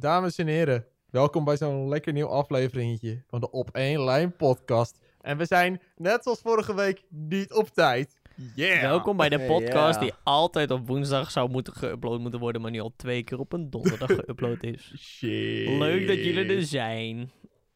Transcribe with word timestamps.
Dames 0.00 0.38
en 0.38 0.46
heren, 0.46 0.86
welkom 1.10 1.44
bij 1.44 1.56
zo'n 1.56 1.88
lekker 1.88 2.12
nieuw 2.12 2.26
afleveringetje 2.26 3.22
van 3.26 3.40
de 3.40 3.50
Op 3.50 3.70
1 3.70 4.04
Lijn 4.04 4.36
podcast. 4.36 4.98
En 5.20 5.36
we 5.38 5.44
zijn, 5.44 5.80
net 5.96 6.22
zoals 6.22 6.40
vorige 6.40 6.74
week, 6.74 7.02
niet 7.08 7.52
op 7.52 7.68
tijd. 7.68 8.20
Yeah! 8.54 8.80
Welkom 8.80 9.16
bij 9.16 9.28
de 9.28 9.36
Hey, 9.36 9.46
podcast 9.46 10.00
die 10.00 10.12
altijd 10.22 10.70
op 10.70 10.86
woensdag 10.86 11.30
zou 11.30 11.50
moeten 11.50 11.74
geüpload 11.74 12.20
moeten 12.20 12.40
worden, 12.40 12.62
maar 12.62 12.70
nu 12.70 12.80
al 12.80 12.92
twee 12.96 13.22
keer 13.22 13.38
op 13.38 13.52
een 13.52 13.70
donderdag 13.70 14.10
geüpload 14.20 14.60
is. 14.60 14.92
Shit. 14.98 15.68
Leuk 15.68 16.06
dat 16.06 16.16
jullie 16.16 16.56
er 16.56 16.62
zijn. 16.62 17.30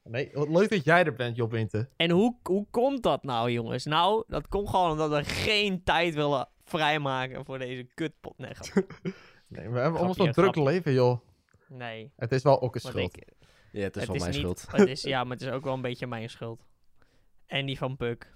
Nee, 0.05 0.31
wat 0.33 0.49
leuk 0.49 0.71
dat 0.71 0.85
jij 0.85 1.05
er 1.05 1.15
bent, 1.15 1.37
Job 1.37 1.51
Winter. 1.51 1.89
En 1.97 2.11
hoe, 2.11 2.37
hoe 2.43 2.67
komt 2.71 3.03
dat 3.03 3.23
nou, 3.23 3.51
jongens? 3.51 3.85
Nou, 3.85 4.25
dat 4.27 4.49
komt 4.49 4.69
gewoon 4.69 4.91
omdat 4.91 5.11
we 5.11 5.25
geen 5.25 5.83
tijd 5.85 6.15
willen 6.15 6.49
vrijmaken 6.65 7.45
voor 7.45 7.59
deze 7.59 7.87
kutpot. 7.95 8.39
Nee. 8.39 8.51
Nee, 9.49 9.69
we 9.69 9.79
hebben 9.79 9.99
allemaal 9.99 10.15
zo'n 10.15 10.33
druk 10.33 10.55
grapje. 10.55 10.63
leven, 10.63 10.93
joh. 10.93 11.21
Nee. 11.77 12.13
Het 12.17 12.33
is 12.33 12.43
wel 12.43 12.61
ook 12.63 12.75
een 12.75 12.81
schuld. 12.81 13.17
ik, 13.17 13.29
Ja, 13.73 13.83
het 13.83 13.97
is 13.97 14.07
wel 14.07 14.17
mijn 14.17 14.31
niet, 14.31 14.39
schuld. 14.39 14.65
Het 14.71 14.89
is, 14.89 15.03
ja, 15.13 15.25
maar 15.25 15.37
het 15.37 15.47
is 15.47 15.53
ook 15.53 15.65
wel 15.65 15.75
een 15.75 15.81
beetje 15.81 16.07
mijn 16.07 16.31
schuld. 16.31 16.67
En 17.47 17.67
die 17.67 17.79
van 17.79 17.97
Puk. 17.97 18.31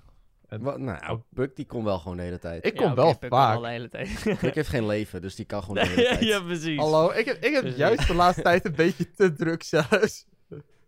Wat, 0.48 0.78
nou, 0.78 1.20
Buck 1.28 1.56
die 1.56 1.66
kon 1.66 1.84
wel 1.84 1.98
gewoon 1.98 2.16
de 2.16 2.22
hele 2.22 2.38
tijd. 2.38 2.66
Ik 2.66 2.78
Ja, 2.78 2.84
kom 2.86 2.94
wel 2.94 3.18
Puk 3.18 3.30
vaak. 3.32 3.52
wel 3.52 3.62
de 3.62 3.68
hele 3.68 3.88
tijd. 3.88 4.22
Buck 4.40 4.54
heeft 4.54 4.68
geen 4.68 4.86
leven, 4.86 5.22
dus 5.22 5.34
die 5.34 5.44
kan 5.44 5.60
gewoon 5.62 5.74
de 5.84 5.86
hele 5.90 6.02
tijd. 6.08 6.22
ja, 6.24 6.40
precies. 6.40 6.78
Hallo, 6.78 7.10
ik 7.10 7.24
heb, 7.24 7.36
ik 7.36 7.52
heb 7.52 7.60
Precies. 7.60 7.78
juist 7.78 8.06
de 8.06 8.14
laatste 8.14 8.42
tijd 8.42 8.64
een 8.64 8.74
beetje 8.74 9.10
te 9.10 9.32
druk 9.32 9.62
zelfs. 9.62 10.26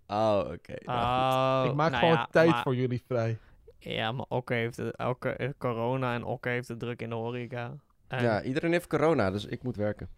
Oh, 0.07 0.39
oké. 0.53 0.75
nou. 0.85 1.65
Oh, 1.65 1.71
ik 1.71 1.77
maak 1.77 1.91
nou 1.91 2.03
gewoon 2.03 2.19
ja, 2.19 2.29
tijd 2.31 2.51
maar- 2.51 2.63
voor 2.63 2.75
jullie 2.77 3.03
vrij. 3.07 3.39
Ja, 3.79 4.13
maar 4.13 4.27
Okke 4.29 4.55
heeft 4.55 4.77
het, 4.77 4.97
elke, 4.97 5.29
eh, 5.31 5.49
corona 5.59 6.15
en 6.15 6.25
Okke 6.25 6.49
heeft 6.49 6.69
het 6.69 6.79
druk 6.79 7.03
in 7.03 7.09
de 7.09 7.15
horeca. 7.15 7.75
En, 8.09 8.23
Ja, 8.23 8.43
iedereen 8.43 8.73
heeft 8.73 8.87
corona, 8.87 9.31
dus 9.31 9.45
ik 9.45 9.63
moet 9.63 9.77
werken. 9.77 10.09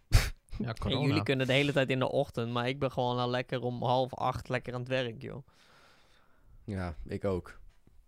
Ja, 0.61 0.73
en 0.89 0.99
jullie 1.01 1.23
kunnen 1.23 1.47
de 1.47 1.53
hele 1.53 1.71
tijd 1.71 1.89
in 1.89 1.99
de 1.99 2.11
ochtend, 2.11 2.51
maar 2.51 2.67
ik 2.67 2.79
ben 2.79 2.91
gewoon 2.91 3.17
al 3.17 3.29
lekker 3.29 3.61
om 3.61 3.83
half 3.83 4.13
acht 4.15 4.49
lekker 4.49 4.73
aan 4.73 4.79
het 4.79 4.89
werk, 4.89 5.21
joh. 5.21 5.47
Ja, 6.65 6.95
ik 7.05 7.25
ook. 7.25 7.59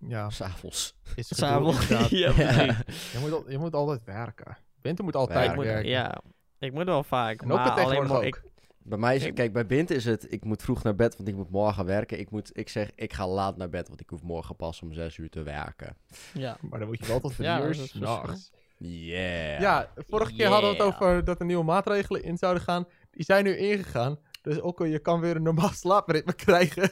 Ja, 0.08 0.30
S'avonds. 0.30 0.96
S'avonds. 1.16 1.88
ja, 2.10 2.32
precies. 2.32 3.12
Je 3.12 3.18
moet, 3.20 3.32
al- 3.32 3.50
je 3.50 3.58
moet 3.58 3.74
altijd 3.74 4.04
werken. 4.04 4.58
Winter 4.82 5.04
moet 5.04 5.14
Ja, 5.14 5.20
altijd 5.20 5.56
moet, 5.56 5.66
werken. 5.66 5.90
ja, 5.90 6.22
ik 6.60 6.74
moet 6.74 6.86
wel 6.86 7.04
vaak, 7.04 7.42
En 7.42 7.52
ook 7.52 7.58
maar 7.58 7.70
alleen 7.72 8.08
maar 8.08 8.18
ook. 8.18 8.24
ik... 8.24 8.44
Bij 8.86 8.98
mij 8.98 9.16
is 9.16 9.24
Ik- 9.24 9.36
kijk, 9.36 9.54
bij 9.54 9.66
Bint 9.66 9.90
is 9.90 10.06
het, 10.06 10.32
ik 10.32 10.44
moet 10.44 10.62
vroeg 10.62 10.84
naar 10.84 10.96
bed, 10.96 11.16
want 11.18 11.30
ik 11.30 11.36
moet 11.36 11.50
morgen 11.50 11.86
werken. 11.86 12.20
Ik, 12.20 12.30
moet, 12.32 12.50
ik 12.58 12.70
zeg, 12.70 12.92
ik 12.96 13.14
ga 13.14 13.28
laat 13.28 13.58
naar 13.58 13.70
bed, 13.70 13.88
want 13.88 14.00
ik 14.00 14.10
hoef 14.10 14.22
morgen 14.22 14.56
pas 14.56 14.82
om 14.82 14.94
zes 14.94 15.18
uur 15.18 15.30
te 15.30 15.44
werken. 15.44 15.98
Ja, 16.34 16.58
Maar 16.62 16.80
dan 16.80 16.88
moet 16.88 17.00
je 17.00 17.06
wel 17.06 17.20
tot 17.20 17.34
drie 17.36 17.48
Ja, 17.48 17.62
uur 17.66 17.74
s'nachts. 17.76 18.52
Yeah. 18.86 19.60
Ja, 19.62 19.90
vorige 20.08 20.34
keer 20.34 20.48
hadden 20.48 20.70
we 20.70 20.76
het 20.76 20.86
over 20.86 21.24
dat 21.24 21.40
er 21.40 21.46
nieuwe 21.46 21.64
maatregelen 21.64 22.24
in 22.24 22.38
zouden 22.38 22.64
gaan. 22.64 22.88
Die 23.12 23.24
zijn 23.26 23.44
nu 23.44 23.58
ingegaan. 23.58 24.20
Dus 24.42 24.62
ook 24.62 24.80
al 24.80 24.86
je 24.86 25.00
kan 25.00 25.20
weer 25.20 25.36
een 25.36 25.44
normaal 25.44 25.70
slaapritme 25.84 26.34
krijgen. 26.34 26.92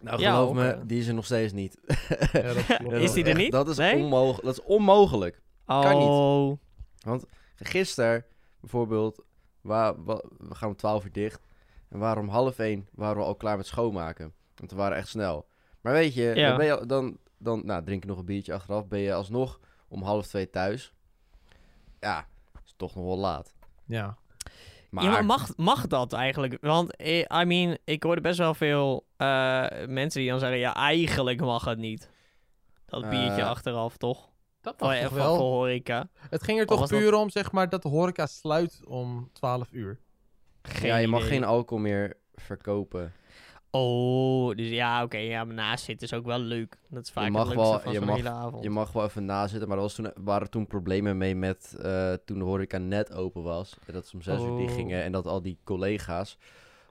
Nou, 0.00 0.18
geloof 0.22 0.52
me, 0.54 0.80
die 0.86 1.00
is 1.00 1.06
er 1.06 1.14
nog 1.14 1.24
steeds 1.24 1.52
niet. 1.52 1.78
Ja, 2.32 2.42
dat 2.42 2.92
Is 3.02 3.12
die 3.12 3.22
er 3.24 3.28
echt- 3.30 3.38
niet? 3.38 3.52
Dat 3.52 3.68
is, 3.68 3.76
Nee? 3.76 3.96
onmogelijk. 4.02 4.44
dat 4.44 4.58
is 4.58 4.62
onmogelijk. 4.64 5.40
Kan 5.66 5.98
niet. 5.98 6.08
Oh, 6.08 6.58
Gisteren 7.56 8.24
bijvoorbeeld, 8.60 9.22
wa- 9.60 9.94
wa- 10.02 10.22
we 10.38 10.54
gaan 10.54 10.68
om 10.68 10.76
12 10.76 11.04
uur 11.04 11.12
dicht. 11.12 11.40
En 11.88 12.18
om 12.18 12.28
half 12.28 12.58
één 12.58 12.88
waren 12.94 13.16
we 13.16 13.22
al 13.24 13.34
klaar 13.34 13.56
met 13.56 13.66
schoonmaken. 13.66 14.32
Want 14.56 14.70
we 14.70 14.76
waren 14.76 14.96
echt 14.96 15.08
snel. 15.08 15.46
Maar 15.80 15.92
weet 15.92 16.14
je, 16.14 16.32
Ja. 16.34 16.48
dan, 16.48 16.56
ben 16.56 16.66
je 16.66 16.86
dan, 16.86 17.16
dan 17.38 17.62
nou, 17.64 17.84
drink 17.84 18.02
je 18.02 18.08
nog 18.08 18.18
een 18.18 18.24
biertje 18.24 18.52
achteraf. 18.54 18.86
Ben 18.88 18.98
je 19.00 19.14
alsnog 19.14 19.60
om 19.88 20.02
half 20.02 20.26
twee 20.26 20.50
thuis. 20.50 20.92
Ja, 22.02 22.26
is 22.64 22.74
toch 22.76 22.94
nog 22.94 23.04
wel 23.04 23.18
laat. 23.18 23.54
Ja. 23.86 24.16
Maar, 24.90 25.04
Ja, 25.04 25.10
maar 25.10 25.24
mag, 25.24 25.56
mag 25.56 25.86
dat 25.86 26.12
eigenlijk? 26.12 26.58
Want, 26.60 26.96
eh, 26.96 27.18
I 27.18 27.44
mean, 27.44 27.78
ik 27.84 28.02
hoorde 28.02 28.20
best 28.20 28.38
wel 28.38 28.54
veel 28.54 29.06
eh, 29.16 29.26
mensen 29.86 30.20
die 30.20 30.30
dan 30.30 30.38
zeggen... 30.38 30.58
Ja, 30.58 30.74
eigenlijk 30.74 31.40
mag 31.40 31.64
het 31.64 31.78
niet. 31.78 32.10
Dat 32.86 33.00
biertje 33.08 33.40
Eh, 33.42 33.48
achteraf, 33.48 33.96
toch? 33.96 34.30
Dat 34.60 34.74
Van, 34.78 34.88
mag 34.88 34.98
toch 34.98 35.08
van, 35.08 35.18
voor 35.18 35.26
wel. 35.26 35.36
horeca. 35.38 36.08
Het 36.30 36.42
ging 36.42 36.58
er 36.58 36.66
toch 36.66 36.80
dat- 36.80 36.88
puur 36.88 37.14
om, 37.14 37.30
zeg 37.30 37.52
maar, 37.52 37.68
dat 37.68 37.82
de 37.82 37.88
horeca 37.88 38.26
sluit 38.26 38.80
om 38.84 39.30
12 39.32 39.72
uur. 39.72 40.00
Geen 40.62 40.88
ja, 40.88 40.96
je 40.96 41.08
mag 41.08 41.20
idee. 41.20 41.32
geen 41.32 41.44
alcohol 41.44 41.82
meer 41.82 42.16
verkopen. 42.34 43.12
Oh, 43.74 44.54
dus 44.56 44.68
ja, 44.68 45.02
oké. 45.02 45.16
ja, 45.16 45.44
maar 45.44 45.54
naast 45.54 45.84
zitten 45.84 46.06
is 46.08 46.14
ook 46.14 46.24
wel 46.24 46.38
leuk. 46.38 46.78
Dat 46.88 47.04
is 47.04 47.10
vaak 47.10 47.30
mag 47.30 47.46
het 47.48 47.56
leukste 47.56 47.70
wel- 47.72 47.80
van 47.80 47.92
je 47.92 48.00
mag- 48.00 48.16
hele 48.16 48.28
avond. 48.30 48.62
Je 48.62 48.70
mag 48.70 48.92
wel 48.92 49.04
even 49.04 49.24
nazitten, 49.24 49.68
maar 49.68 49.76
er 49.76 49.82
was 49.82 49.94
toen, 49.94 50.10
waren 50.14 50.50
toen 50.50 50.66
problemen 50.66 51.16
mee 51.16 51.34
met 51.34 51.76
eh, 51.82 52.12
toen 52.24 52.38
de 52.38 52.44
horeca 52.44 52.78
net 52.78 53.12
open 53.12 53.42
was. 53.42 53.76
En 53.86 53.92
dat 53.92 54.06
ze 54.06 54.14
om 54.16 54.22
zes 54.22 54.40
uur 54.42 54.56
dicht 54.56 54.70
Oh. 54.70 54.76
gingen 54.76 55.02
en 55.02 55.12
dat 55.12 55.26
al 55.26 55.42
die 55.42 55.58
collega's 55.64 56.38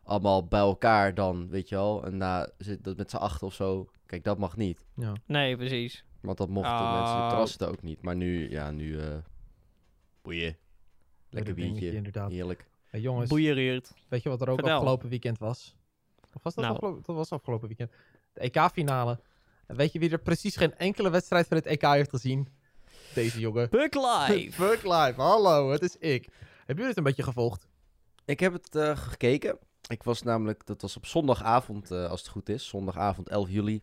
allemaal 0.04 0.48
bij 0.48 0.60
elkaar 0.60 1.14
dan, 1.14 1.50
weet 1.50 1.70
je 1.70 1.76
wel. 1.76 2.06
En 2.06 2.18
na, 2.18 2.50
zit 2.58 2.84
dat 2.84 2.98
met 2.98 3.10
z'n 3.10 3.16
acht 3.18 3.44
of 3.44 3.54
zo. 3.54 3.90
Kijk, 4.06 4.24
dat 4.24 4.38
mag 4.38 4.58
niet. 4.58 4.86
Ja. 4.96 5.14
Nee, 5.26 5.58
precies. 5.58 6.06
Want 6.22 6.38
dat 6.38 6.50
mochten 6.50 6.74
Oh. 6.74 6.94
mensen 7.00 7.40
op 7.42 7.48
zitten 7.48 7.68
ook 7.68 7.82
niet. 7.82 8.02
Maar 8.02 8.16
nu, 8.16 8.50
ja, 8.50 8.72
nu 8.72 9.00
eh 9.00 9.08
boeien. 10.22 10.58
Lekker 11.30 11.54
biertje, 11.54 11.94
inderdaad. 11.94 12.32
heerlijk. 12.32 12.70
Hey, 12.86 13.00
jongens, 13.00 13.30
Boeiereerd. 13.30 13.94
weet 14.08 14.24
je 14.24 14.30
wat 14.30 14.42
er 14.42 14.50
ook 14.50 14.56
Vertel. 14.60 14.76
afgelopen 14.76 15.10
weekend 15.10 15.38
was? 15.38 15.76
Of 16.34 16.44
was 16.44 16.54
dat, 16.56 16.64
Nou. 16.64 16.76
afgelopen, 16.76 17.04
dat 17.06 17.16
was 17.16 17.30
afgelopen 17.30 17.68
weekend? 17.68 17.92
De 18.34 18.40
EK-finale. 18.40 19.20
En 19.68 19.76
weet 19.76 19.92
je 19.94 20.00
wie 20.00 20.10
er 20.10 20.20
precies 20.22 20.56
geen 20.56 20.76
enkele 20.76 21.10
wedstrijd 21.10 21.48
van 21.48 21.58
het 21.58 21.66
EK 21.66 21.82
heeft 21.82 22.10
gezien? 22.10 22.48
Deze 23.14 23.40
jongen. 23.40 23.70
Buck 23.70 23.96
Live. 23.96 24.52
Fuck 24.64 24.84
live, 24.84 25.14
hallo, 25.16 25.72
het 25.72 25.82
is 25.82 25.98
ik. 25.98 26.24
Hebben 26.58 26.66
jullie 26.76 26.86
het 26.88 26.98
een 26.98 27.04
beetje 27.04 27.24
gevolgd? 27.24 27.68
Ik 28.26 28.40
heb 28.40 28.54
het 28.54 28.76
eh, 28.76 28.98
gekeken. 28.98 29.58
Ik 29.88 30.04
was 30.04 30.22
namelijk, 30.22 30.66
dat 30.66 30.82
was 30.82 30.98
op 30.98 31.06
zondagavond, 31.06 31.92
eh, 31.92 32.10
als 32.10 32.20
het 32.20 32.30
goed 32.30 32.50
is. 32.50 32.68
Zondagavond 32.68 33.30
11 33.30 33.50
juli. 33.50 33.82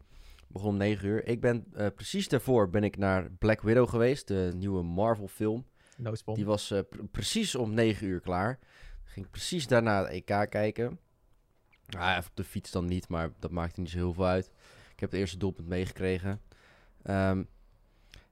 Begon 0.49 0.69
om 0.69 0.77
9 0.77 1.09
uur. 1.09 1.27
Ik 1.27 1.41
ben 1.41 1.65
eh, 1.75 1.87
precies 1.95 2.29
daarvoor 2.29 2.71
ben 2.71 2.85
ik 2.85 2.97
naar 2.97 3.31
Black 3.31 3.61
Widow 3.61 3.89
geweest. 3.89 4.29
De 4.29 4.53
nieuwe 4.55 4.83
Marvel 4.83 5.29
film. 5.29 5.67
No. 5.97 6.13
Die 6.35 6.45
was 6.47 6.71
eh, 6.71 6.81
pr- 6.89 7.03
precies 7.11 7.55
om 7.55 7.75
9 7.75 8.07
uur 8.07 8.21
klaar. 8.21 8.59
Ging 9.05 9.31
precies 9.31 9.67
daarna 9.67 10.05
het 10.05 10.11
EK 10.11 10.51
kijken. 10.51 10.99
Ah, 11.97 12.11
even 12.17 12.31
op 12.31 12.37
de 12.37 12.45
fiets 12.45 12.71
dan 12.71 12.85
niet, 12.87 13.09
maar 13.09 13.31
dat 13.39 13.51
maakte 13.51 13.81
niet 13.81 13.91
zo 13.91 13.97
heel 13.97 14.13
veel 14.13 14.27
uit. 14.27 14.47
Ik 14.93 15.01
heb 15.01 15.11
het 15.11 15.21
eerste 15.21 15.37
doelpunt 15.39 15.69
meegekregen. 15.69 16.41
Ehm, 17.03 17.43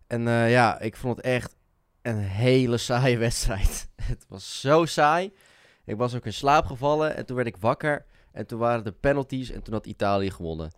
en 0.07 0.29
eh, 0.29 0.51
ja, 0.51 0.81
ik 0.81 0.97
vond 0.97 1.17
het 1.17 1.25
echt 1.25 1.57
een 2.03 2.19
hele 2.19 2.77
saaie 2.77 3.19
wedstrijd. 3.29 3.89
het 4.03 4.25
was 4.29 4.61
zo 4.61 4.85
saai. 4.85 5.33
Ik 5.85 5.97
was 5.97 6.15
ook 6.15 6.25
in 6.27 6.33
slaap 6.33 6.67
gevallen 6.67 7.17
en 7.17 7.27
toen 7.27 7.37
werd 7.37 7.49
ik 7.49 7.57
wakker. 7.57 8.07
En 8.33 8.47
toen 8.47 8.59
waren 8.59 8.85
de 8.85 8.93
penalties 8.93 9.51
en 9.51 9.63
toen 9.63 9.75
had 9.75 9.87
Italië 9.87 10.31
gewonnen. 10.31 10.71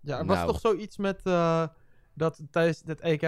Ja, 0.00 0.18
er 0.18 0.26
was 0.26 0.36
Nou. 0.36 0.48
toch 0.48 0.60
zoiets 0.60 0.96
met 0.96 1.20
eh, 1.24 1.66
dat 2.14 2.40
tijdens 2.50 2.82
het 2.86 3.00
EK 3.00 3.22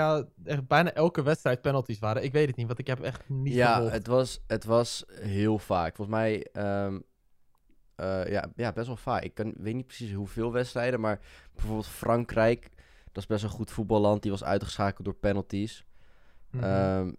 echt 0.45 0.67
bijna 0.67 0.93
elke 0.93 1.23
wedstrijd 1.23 1.61
penalties 1.63 1.99
waren. 1.99 2.23
Ik 2.25 2.33
weet 2.33 2.47
het 2.47 2.57
niet, 2.57 2.67
want 2.67 2.79
ik 2.79 2.87
heb 2.87 3.01
echt 3.01 3.29
niet 3.29 3.55
ja, 3.55 3.73
gevolgd. 3.75 3.93
het 3.93 4.07
was, 4.07 4.41
het 4.47 4.65
was 4.65 5.05
heel 5.21 5.59
vaak. 5.59 5.97
Volgens 5.97 6.17
mij, 6.17 6.47
ehm, 6.53 7.01
eh, 7.97 8.27
ja, 8.31 8.45
ja, 8.57 8.73
best 8.73 8.87
wel 8.87 8.97
vaak. 8.97 9.23
Ik 9.23 9.35
kan, 9.35 9.55
weet 9.57 9.75
niet 9.75 9.87
precies 9.87 10.13
hoeveel 10.13 10.53
wedstrijden, 10.53 11.01
maar 11.01 11.21
bijvoorbeeld 11.55 11.87
Frankrijk, 11.87 12.69
dat 13.13 13.23
is 13.23 13.27
best 13.27 13.45
een 13.45 13.51
goed 13.51 13.71
voetballand, 13.71 14.23
die 14.23 14.31
was 14.31 14.45
uitgeschakeld 14.45 15.05
door 15.05 15.15
penalties. 15.15 15.85
Mhm. 16.51 16.65
Ehm, 16.65 17.11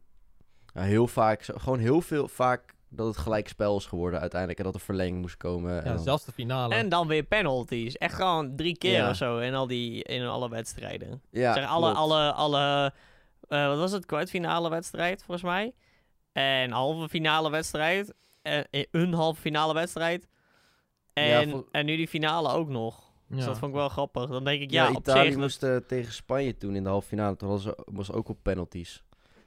ja, 0.74 0.82
heel 0.82 1.08
vaak, 1.08 1.44
gewoon 1.44 1.80
heel 1.80 2.02
veel 2.02 2.28
vaak 2.28 2.76
dat 2.90 3.08
het 3.08 3.18
gelijk 3.18 3.48
spel 3.48 3.78
is 3.78 3.86
geworden 3.86 4.20
uiteindelijk 4.20 4.60
en 4.60 4.66
dat 4.66 4.76
er 4.76 4.80
verlenging 4.82 5.22
moest 5.22 5.38
komen. 5.38 5.84
en 5.84 5.94
dan- 5.96 6.04
zelfs 6.04 6.26
de 6.26 6.32
finale. 6.32 6.76
En 6.76 6.90
dan 6.90 7.08
weer 7.08 7.24
penalties. 7.24 7.98
Echt 7.98 8.14
gewoon 8.14 8.56
drie 8.56 8.78
keer 8.78 8.92
Ja. 8.92 9.10
of 9.10 9.16
zo 9.16 9.38
in, 9.38 9.54
al 9.54 9.68
die, 9.68 10.04
in 10.04 10.26
alle 10.26 10.50
wedstrijden. 10.50 11.22
ja, 11.32 11.54
zeg, 11.54 11.68
alle, 11.68 11.84
klopt. 11.86 11.98
alle, 11.98 12.32
alle 12.32 12.94
eh, 13.48 13.68
wat 13.68 13.78
was 13.78 13.92
het? 13.92 14.06
Kwartfinale 14.06 14.70
wedstrijd, 14.70 15.24
volgens 15.24 15.46
mij. 15.46 15.74
En 16.32 16.72
halve 16.72 17.10
finale 17.10 17.50
wedstrijd. 17.50 18.14
En 18.42 18.68
eh, 18.70 18.86
een 18.92 19.14
halve 19.14 19.42
finale 19.42 19.74
wedstrijd. 19.74 20.28
En, 21.18 21.66
en 21.72 21.86
nu 21.86 21.96
die 21.96 22.08
finale 22.08 22.50
ook 22.52 22.70
nog. 22.70 23.06
Dus 23.30 23.46
dat 23.46 23.58
vond 23.58 23.72
ik 23.72 23.78
wel 23.78 23.90
grappig. 23.90 24.30
Dan 24.30 24.44
denk 24.44 24.62
ik, 24.62 24.72
ja, 24.72 24.84
ja, 24.84 24.90
op 24.92 24.98
Italië 24.98 25.28
zich. 25.32 25.38
moest 25.40 25.64
eh, 25.64 25.76
tegen 25.76 26.14
Spanje 26.14 26.58
toen 26.58 26.76
in 26.76 26.84
de 26.84 26.90
halve 26.90 27.08
finale, 27.08 27.36
toen 27.36 27.50
was, 27.50 27.68
was 27.86 28.12
ook 28.12 28.30
op 28.30 28.38
penalties. 28.42 29.04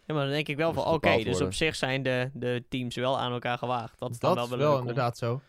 ja, 0.06 0.14
maar 0.14 0.22
dan 0.24 0.32
denk 0.32 0.48
ik 0.48 0.56
wel 0.56 0.72
van, 0.72 0.84
oké, 0.84 1.22
dus 1.22 1.40
op 1.40 1.52
zich 1.54 1.74
zijn 1.76 2.02
de, 2.02 2.30
de 2.34 2.64
teams 2.68 2.94
wel 2.96 3.18
aan 3.18 3.32
elkaar 3.32 3.58
gewaagd. 3.58 3.98
Dat 3.98 4.10
is 4.10 4.18
dan 4.18 4.34
dat 4.34 4.36
wel 4.36 4.44
is 4.44 4.50
wel 4.50 4.58
wel 4.58 4.68
leuk 4.68 4.80
om- 4.82 4.88
inderdaad 4.88 5.18
zo. 5.18 5.40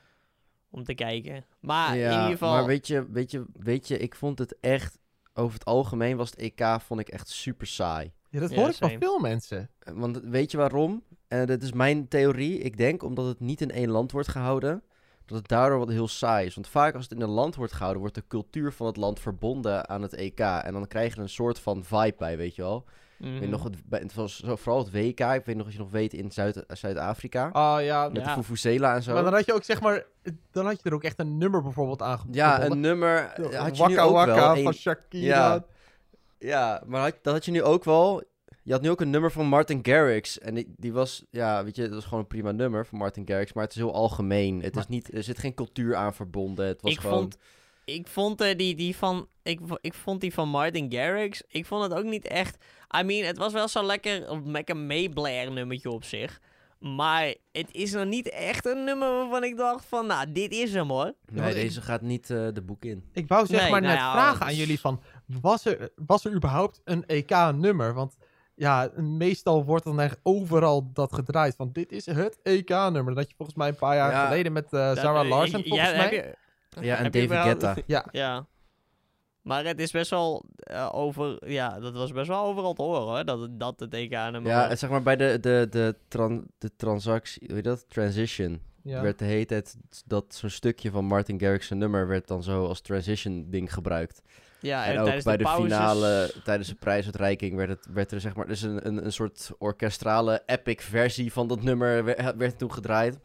om 0.69 0.83
te 0.83 0.93
kijken. 0.93 1.45
Maar 1.59 1.97
ja, 1.97 2.05
in 2.09 2.15
ieder 2.17 2.31
geval... 2.31 2.51
maar 2.53 2.65
weet 2.65 2.87
je, 2.87 3.05
weet, 3.11 3.31
je, 3.31 3.45
weet 3.53 3.87
je, 3.87 3.97
ik 3.97 4.15
vond 4.15 4.39
het 4.39 4.57
echt, 4.59 4.97
over 5.33 5.53
het 5.53 5.65
algemeen 5.65 6.17
was 6.17 6.29
het 6.29 6.39
EK, 6.39 6.65
vond 6.79 6.99
ik 6.99 7.09
echt 7.09 7.29
super 7.29 7.67
saai. 7.67 8.11
Ja, 8.29 8.39
dat 8.39 8.49
Ja, 8.49 8.55
hoor 8.55 8.69
ik 8.69 8.75
van 8.75 8.95
veel 8.99 9.19
mensen. 9.19 9.69
Want 9.93 10.19
weet 10.23 10.51
je 10.51 10.57
waarom? 10.57 11.03
En 11.27 11.45
dat 11.45 11.61
is 11.61 11.71
mijn 11.71 12.07
theorie. 12.07 12.57
Ik 12.59 12.77
denk 12.77 13.03
omdat 13.03 13.25
het 13.25 13.39
niet 13.39 13.61
in 13.61 13.71
één 13.71 13.89
land 13.89 14.11
wordt 14.11 14.27
gehouden, 14.27 14.83
dat 15.31 15.39
het 15.39 15.47
daardoor 15.47 15.79
wat 15.79 15.89
heel 15.89 16.07
saai 16.07 16.45
is. 16.45 16.55
Want 16.55 16.67
vaak 16.67 16.93
als 16.95 17.03
het 17.03 17.13
in 17.13 17.21
een 17.21 17.29
land 17.29 17.55
wordt 17.55 17.71
gehouden, 17.73 18.01
wordt 18.01 18.15
de 18.15 18.23
cultuur 18.27 18.71
van 18.73 18.87
het 18.87 18.97
land 18.97 19.19
verbonden 19.19 19.89
aan 19.89 20.01
het 20.01 20.13
EK. 20.13 20.39
En 20.39 20.73
dan 20.73 20.87
krijg 20.87 21.09
je 21.11 21.15
er 21.15 21.21
een 21.21 21.29
soort 21.29 21.59
van 21.59 21.83
vibe 21.83 22.15
bij, 22.17 22.37
weet 22.37 22.55
je 22.55 22.61
wel. 22.61 22.85
Mhm. 23.17 23.33
Ik 23.33 23.39
weet 23.39 23.49
nog, 23.49 23.63
het, 23.63 23.75
bij- 23.85 23.99
het 23.99 24.13
was 24.13 24.39
zo, 24.39 24.55
vooral 24.55 24.83
het 24.83 24.91
WK. 24.91 25.19
Ik 25.19 25.45
weet 25.45 25.55
nog, 25.55 25.65
als 25.65 25.73
je 25.73 25.79
nog 25.79 25.91
weet, 25.91 26.13
in 26.13 26.31
Zuid- 26.31 26.63
Zuid-Afrika. 26.67 27.49
Ah 27.51 27.83
ja, 27.83 28.07
met 28.09 28.17
Ja. 28.21 28.23
de 28.27 28.41
Fufuzela 28.41 28.95
en 28.95 29.03
zo. 29.03 29.13
maar 29.13 29.23
dan 29.23 29.33
had 29.33 29.45
je 29.45 29.53
ook 29.53 29.63
zeg 29.63 29.81
maar, 29.81 30.05
dan 30.51 30.65
had 30.65 30.81
je 30.83 30.89
er 30.89 30.95
ook 30.95 31.03
echt 31.03 31.19
een 31.19 31.37
nummer 31.37 31.61
bijvoorbeeld 31.61 32.01
aan 32.01 32.19
ja, 32.31 32.63
een 32.65 32.79
nummer 32.79 33.33
had 33.55 33.77
je 33.77 33.87
nu 33.87 33.95
Waka 33.95 34.01
ook 34.03 34.13
Waka 34.13 34.53
wel. 34.53 34.63
van 34.63 34.73
Shakira. 34.73 35.53
Ja. 35.53 35.63
ja, 36.39 36.83
maar 36.85 37.01
had, 37.01 37.15
dat 37.21 37.33
had 37.33 37.45
je 37.45 37.51
nu 37.51 37.63
ook 37.63 37.83
wel. 37.83 38.23
Je 38.63 38.71
had 38.71 38.81
nu 38.81 38.89
ook 38.89 39.01
een 39.01 39.09
nummer 39.09 39.31
van 39.31 39.45
Martin 39.45 39.79
Garrix. 39.81 40.39
En 40.39 40.53
die, 40.55 40.73
die 40.77 40.93
was, 40.93 41.25
ja, 41.29 41.63
weet 41.63 41.75
je, 41.75 41.81
dat 41.81 41.93
was 41.93 42.03
gewoon 42.03 42.19
een 42.19 42.27
prima 42.27 42.51
nummer 42.51 42.85
van 42.85 42.97
Martin 42.97 43.27
Garrix. 43.27 43.53
Maar 43.53 43.63
het 43.63 43.71
is 43.73 43.77
heel 43.79 43.93
algemeen. 43.93 44.61
Het 44.61 44.73
Maar- 44.73 44.83
is 44.83 44.89
niet, 44.89 45.13
er 45.13 45.23
zit 45.23 45.39
geen 45.39 45.53
cultuur 45.53 45.95
aan 45.95 46.13
verbonden. 46.13 46.65
Het 46.67 46.81
was 46.81 46.91
ik 46.91 46.99
gewoon... 46.99 47.17
vond, 47.19 47.37
ik 47.85 48.07
vond 48.07 48.41
eh, 48.41 48.57
die, 48.57 48.75
die 48.75 48.95
van, 48.95 49.27
ik, 49.43 49.59
ik 49.81 49.93
vond 49.93 50.21
die 50.21 50.33
van 50.33 50.49
Martin 50.49 50.91
Garrix, 50.93 51.43
ik 51.47 51.65
vond 51.65 51.83
het 51.83 51.93
ook 51.93 52.05
niet 52.05 52.27
echt, 52.27 52.57
I 52.99 53.03
mean, 53.03 53.25
het 53.25 53.37
was 53.37 53.53
wel 53.53 53.67
zo 53.67 53.83
lekker, 53.83 54.29
een 54.29 54.51
lekker 54.51 54.77
meeblair 54.77 55.51
nummertje 55.51 55.89
op 55.89 56.03
zich. 56.03 56.39
Maar 56.79 57.33
het 57.51 57.67
is 57.71 57.91
nog 57.91 58.05
niet 58.05 58.29
echt 58.29 58.65
een 58.65 58.83
nummer 58.83 59.09
waarvan 59.11 59.43
ik 59.43 59.57
dacht 59.57 59.85
van, 59.85 60.05
nou, 60.07 60.31
dit 60.31 60.51
is 60.51 60.73
hem 60.73 60.89
hoor. 60.89 61.13
Nee, 61.31 61.41
want 61.43 61.55
ik- 61.55 61.61
deze 61.61 61.81
gaat 61.81 62.01
niet 62.01 62.29
eh, 62.29 62.47
de 62.53 62.61
boek 62.61 62.85
in. 62.85 63.03
Ik 63.13 63.27
wou 63.27 63.45
zeg 63.45 63.61
Nee, 63.61 63.71
maar 63.71 63.81
nou 63.81 63.93
net 63.93 64.01
ja, 64.03 64.11
vragen 64.11 64.41
aan 64.45 64.51
is- 64.51 64.57
jullie 64.57 64.79
van, 64.79 65.01
was 65.41 65.65
er, 65.65 65.89
was 65.95 66.25
er 66.25 66.33
überhaupt 66.33 66.81
een 66.83 67.05
EK-nummer? 67.05 67.93
Want 67.93 68.15
ja, 68.55 68.91
meestal 68.95 69.65
wordt 69.65 69.83
dan 69.85 69.99
echt 69.99 70.19
overal 70.23 70.91
dat 70.93 71.13
gedraaid 71.13 71.55
van, 71.55 71.69
dit 71.71 71.91
is 71.91 72.05
het 72.05 72.39
EK-nummer. 72.43 73.15
Dat 73.15 73.29
je 73.29 73.35
volgens 73.35 73.57
mij 73.57 73.67
een 73.67 73.75
paar 73.75 73.95
jaar 73.95 74.11
Ja. 74.11 74.25
geleden 74.27 74.51
met 74.53 74.65
eh, 74.65 74.71
Dat- 74.71 74.97
Sarah 74.97 75.27
Larsen 75.27 75.59
ja, 75.59 75.65
volgens 75.67 75.89
heb 75.91 75.97
mij. 75.97 76.13
je- 76.13 76.85
Ja, 76.87 76.95
en 76.97 77.03
David 77.03 77.23
überhaupt- 77.23 77.63
Guetta. 77.63 77.81
Ja, 77.85 78.05
Ja. 78.11 78.45
Maar 79.41 79.65
het 79.65 79.79
is 79.79 79.91
best 79.91 80.09
wel 80.09 80.45
eh, 80.57 80.89
over, 80.91 81.49
ja, 81.51 81.79
dat 81.79 81.93
was 81.93 82.11
best 82.11 82.27
wel 82.27 82.43
overal 82.45 82.73
te 82.73 82.81
horen 82.81 83.01
hoor, 83.01 83.25
dat 83.25 83.39
het, 83.41 83.59
dat 83.59 83.79
het 83.79 83.93
EK-nummer 83.93 84.51
Ja, 84.51 84.59
was. 84.61 84.69
het- 84.69 84.79
zeg 84.79 84.89
maar 84.89 85.01
bij 85.03 85.15
de, 85.15 85.37
de, 85.39 85.67
de, 85.69 85.95
tran, 86.07 86.45
de 86.57 86.71
transactie, 86.75 87.43
hoe 87.45 87.55
heet 87.55 87.63
dat? 87.63 87.85
Transition. 87.89 88.61
ja. 88.83 89.01
Werd 89.01 89.19
de 89.19 89.25
hele 89.25 89.45
tijd 89.45 89.77
dat 90.05 90.25
zo'n 90.35 90.49
stukje 90.49 90.91
van 90.91 91.05
Martin 91.05 91.39
Garrix 91.39 91.67
zijn 91.67 91.79
nummer 91.79 92.07
werd 92.07 92.27
dan 92.27 92.43
zo 92.43 92.65
als 92.67 92.81
transition 92.81 93.45
ding 93.49 93.73
gebruikt. 93.73 94.21
Ja, 94.61 94.85
en 94.85 94.99
ook 94.99 95.23
bij 95.23 95.37
de, 95.37 95.43
pauzes- 95.43 95.63
finale, 95.63 96.33
tijdens 96.43 96.69
de 96.69 96.75
prijsuitreiking 96.75 97.55
werd, 97.55 97.69
het, 97.69 97.87
werd 97.93 98.11
er 98.11 98.21
zeg 98.21 98.35
maar, 98.35 98.47
dus 98.47 98.61
een, 98.61 98.87
een, 98.87 99.05
een 99.05 99.13
soort 99.13 99.51
orkestrale 99.57 100.43
epic 100.45 100.83
versie 100.83 101.33
van 101.33 101.47
dat 101.47 101.61
nummer 101.63 102.03
werd, 102.03 102.35
werd 102.35 102.57
toen 102.57 102.71
gedraaid. 102.71 103.17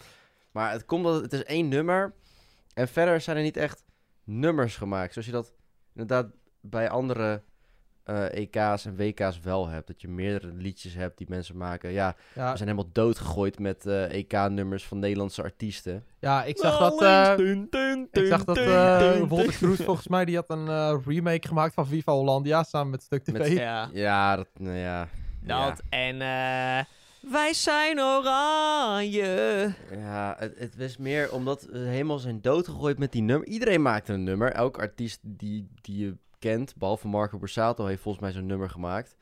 Maar 0.51 0.73
het 0.73 0.85
komt 0.85 1.05
dat 1.05 1.23
het 1.23 1.33
is 1.33 1.45
één 1.45 1.69
nummer 1.69 2.15
en 2.75 2.89
verder 2.89 3.21
zijn 3.21 3.37
er 3.37 3.43
niet 3.43 3.57
echt 3.57 3.85
nummers 4.25 4.77
gemaakt. 4.77 5.13
Zoals 5.13 5.27
je 5.27 5.33
dat 5.33 5.53
inderdaad 5.95 6.27
bij 6.61 6.89
andere 6.89 7.43
eh, 8.07 8.25
EK's 8.41 8.85
en 8.85 8.97
WK's 8.97 9.41
wel 9.41 9.69
hebt. 9.69 9.87
Dat 9.87 10.01
je 10.01 10.09
meerdere 10.09 10.53
liedjes 10.53 10.95
hebt 10.95 11.19
die 11.19 11.27
mensen 11.31 11.57
maken. 11.57 11.91
Ja, 11.93 12.17
Ja, 12.35 12.51
we 12.51 12.57
zijn 12.57 12.69
helemaal 12.69 12.91
doodgegooid 12.93 13.59
met 13.59 13.87
eh, 13.87 14.13
EK-nummers 14.15 14.85
van 14.87 14.99
Nederlandse 14.99 15.43
artiesten. 15.43 16.05
ja, 16.19 16.45
ik 16.45 16.59
zag 16.59 16.79
dat... 16.79 17.03
eh, 17.03 17.37
Dun, 17.37 17.67
dun, 17.71 18.09
ik 18.13 18.27
zag 18.27 18.45
dat 18.45 18.57
eh 18.57 19.21
Wolter. 19.29 19.53
Kroes 19.53 19.81
volgens 19.81 20.09
mij, 20.09 20.25
die 20.25 20.37
had 20.37 20.51
een 20.51 21.03
remake 21.05 21.49
gemaakt 21.49 21.75
van 21.75 21.87
Viva 21.87 22.13
Hollandia 22.13 22.63
samen 22.63 22.91
met 22.91 23.03
Stuk 23.03 23.25
TV. 23.25 23.33
Met- 23.39 23.47
Ja, 23.49 23.89
Ja, 23.93 24.37
dat, 24.37 24.49
nou 24.59 24.77
ja. 24.77 25.09
dat 25.43 25.83
en 25.89 26.15
eh, 26.21 26.85
wij 27.33 27.53
zijn 27.53 28.01
oranje. 28.01 29.75
Ja, 29.91 29.97
ja 29.99 30.37
het, 30.39 30.59
het 30.59 30.77
was 30.77 30.97
meer 30.97 31.33
omdat 31.33 31.67
we 31.71 31.79
helemaal 31.79 32.19
zijn 32.19 32.41
doodgegooid 32.41 32.99
met 32.99 33.13
die 33.13 33.23
nummer. 33.23 33.49
Iedereen 33.49 33.83
maakte 33.83 34.13
een 34.13 34.25
nummer. 34.25 34.53
Elk 34.53 34.79
artiest 34.79 35.19
die, 35.23 35.69
die 35.81 35.99
je 36.05 36.17
kent, 36.39 36.77
behalve 36.77 37.09
Marco 37.09 37.39
Borsato, 37.39 37.87
heeft 37.87 38.03
volgens 38.03 38.25
mij 38.25 38.33
zo'n 38.33 38.47
nummer 38.47 38.71
gemaakt. 38.71 39.17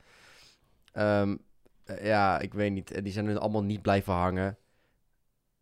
Ehm, 0.91 1.35
eh, 1.85 2.05
ja, 2.05 2.39
ik 2.39 2.53
weet 2.53 2.71
niet. 2.71 2.91
En 2.91 3.03
die 3.03 3.13
zijn 3.13 3.27
er 3.27 3.39
allemaal 3.39 3.63
niet 3.63 3.81
blijven 3.81 4.13
hangen. 4.13 4.57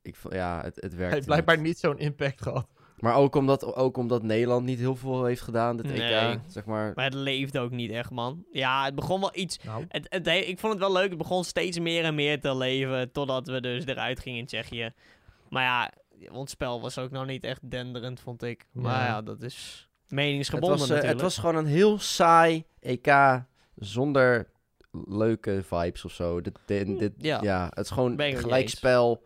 Ik, 0.01 0.15
ja, 0.29 0.61
het, 0.63 0.75
het 0.75 0.83
Hij 0.91 0.97
werkt. 1.00 1.13
heeft 1.13 1.25
blijkbaar 1.25 1.59
niet 1.59 1.77
zo'n 1.77 1.97
impact 2.00 2.41
gehad. 2.41 2.67
Maar 2.97 3.15
ook 3.15 3.35
omdat, 3.35 3.75
ook 3.75 3.97
omdat 3.97 4.23
Nederland 4.23 4.65
niet 4.65 4.79
heel 4.79 4.95
veel 4.95 5.25
heeft 5.25 5.41
gedaan, 5.41 5.77
dit 5.77 5.85
Nee. 5.85 6.01
EK. 6.13 6.39
Zeg 6.47 6.65
maar. 6.65 6.91
Maar 6.95 7.05
het 7.05 7.13
leefde 7.13 7.59
ook 7.59 7.71
niet 7.71 7.91
echt, 7.91 8.09
man. 8.11 8.45
Ja, 8.51 8.85
het 8.85 8.95
begon 8.95 9.19
wel 9.19 9.31
iets... 9.33 9.59
Nou, 9.63 9.85
Het, 9.88 10.05
het, 10.09 10.25
he- 10.25 10.31
ik 10.35 10.59
vond 10.59 10.73
het 10.73 10.81
wel 10.81 10.91
leuk. 10.91 11.09
Het 11.09 11.17
begon 11.17 11.44
steeds 11.44 11.79
meer 11.79 12.03
en 12.03 12.15
meer 12.15 12.39
te 12.41 12.55
leven. 12.55 13.11
Totdat 13.11 13.47
we 13.47 13.61
dus 13.61 13.85
eruit 13.85 14.19
gingen 14.19 14.39
in 14.39 14.45
Tsjechië. 14.45 14.94
Maar 15.50 15.63
ja, 15.63 15.91
ons 16.31 16.51
spel 16.51 16.81
was 16.81 16.97
ook 16.97 17.11
nog 17.11 17.25
niet 17.25 17.44
echt 17.44 17.69
denderend, 17.71 18.19
vond 18.19 18.44
ik. 18.44 18.65
Maar 18.71 19.00
Ja. 19.01 19.05
ja, 19.05 19.21
dat 19.21 19.41
is 19.41 19.89
Het 20.13 20.21
meningsgebonden 20.24 20.69
was, 20.80 20.81
eh, 20.89 20.95
natuurlijk. 20.95 21.21
het 21.21 21.30
was 21.31 21.38
gewoon 21.38 21.56
een 21.56 21.71
heel 21.71 22.00
saai 22.00 22.65
EK 22.80 23.42
zonder 23.75 24.50
leuke 25.06 25.62
vibes 25.63 26.06
of 26.06 26.12
zo. 26.12 26.42
Dit, 26.42 26.60
dit, 26.65 27.00
dit- 27.00 27.13
Ja. 27.18 27.39
ja. 27.42 27.65
het 27.69 27.86
is 27.86 27.92
gewoon 27.92 28.19
het 28.19 28.39
gelijkspel. 28.39 29.24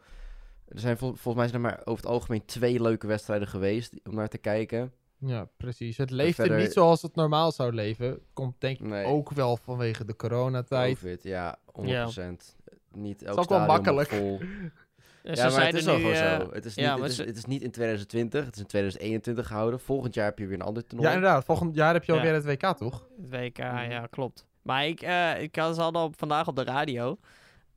Er 0.68 0.80
zijn 0.80 0.98
vol- 0.98 1.14
volgens 1.16 1.36
mij 1.36 1.48
zijn 1.48 1.64
er 1.64 1.70
maar 1.70 1.80
over 1.86 2.04
het 2.04 2.12
algemeen 2.14 2.46
twee 2.46 2.82
leuke 2.82 3.08
wedstrijden 3.08 3.48
geweest 3.48 3.94
om 4.04 4.16
naar 4.16 4.28
te 4.28 4.38
kijken. 4.38 4.94
ja, 5.20 5.48
precies. 5.58 5.98
Het 5.98 6.10
verder- 6.10 6.52
er 6.52 6.62
niet 6.62 6.74
zoals 6.74 7.02
het 7.02 7.16
normaal 7.16 7.52
zou 7.52 7.74
leven. 7.74 8.20
Komt 8.34 8.56
denk 8.58 8.80
ik 8.80 8.86
Nee. 8.88 9.06
ook 9.06 9.32
wel 9.32 9.58
vanwege 9.58 10.06
de 10.06 10.16
coronatijd. 10.16 11.00
Covid, 11.00 11.24
ja, 11.24 11.56
100%. 11.66 12.56
Niet 12.92 13.24
elk 13.24 13.40
ook 13.40 13.50
wel 13.50 13.58
stadion 13.60 13.68
makkelijk. 13.76 14.10
Vol. 14.10 14.40
En 15.28 15.36
ja, 15.36 15.50
ze 15.50 15.58
maar 15.58 15.66
het 15.66 15.76
is 15.76 15.84
wel 15.86 15.96
gewoon 15.96 16.12
eh, 16.14 16.40
zo. 16.40 16.50
Het 16.54 16.66
is, 16.66 16.76
niet, 16.76 16.86
het, 16.90 17.04
is, 17.04 17.16
ze- 17.16 17.24
het 17.24 17.38
is 17.38 17.46
niet 17.46 17.62
in 17.62 17.72
2020, 17.72 18.46
het 18.46 18.54
is 18.56 18.62
in 18.62 18.68
2021 18.68 19.48
gehouden. 19.48 19.80
Volgend 19.80 20.14
jaar 20.14 20.26
heb 20.26 20.40
je 20.40 20.46
weer 20.46 20.56
een 20.60 20.66
ander 20.66 20.86
toernooi. 20.86 21.10
Ja, 21.10 21.16
inderdaad. 21.16 21.46
Volgend 21.46 21.76
jaar 21.76 21.94
heb 21.94 22.04
je 22.04 22.12
Ja. 22.12 22.18
alweer 22.18 22.34
het 22.34 22.46
WK, 22.46 22.78
toch? 22.78 23.08
Het 23.22 23.30
WK, 23.30 23.58
Mhm. 23.58 23.92
ja, 23.92 24.08
klopt. 24.10 24.46
Maar 24.62 24.86
ik, 24.88 25.02
eh, 25.02 25.42
ik 25.42 25.56
had, 25.56 25.76
ze 25.76 25.82
hadden 25.82 26.02
op, 26.02 26.14
vandaag 26.18 26.48
op 26.48 26.56
de 26.56 26.64
radio... 26.64 27.18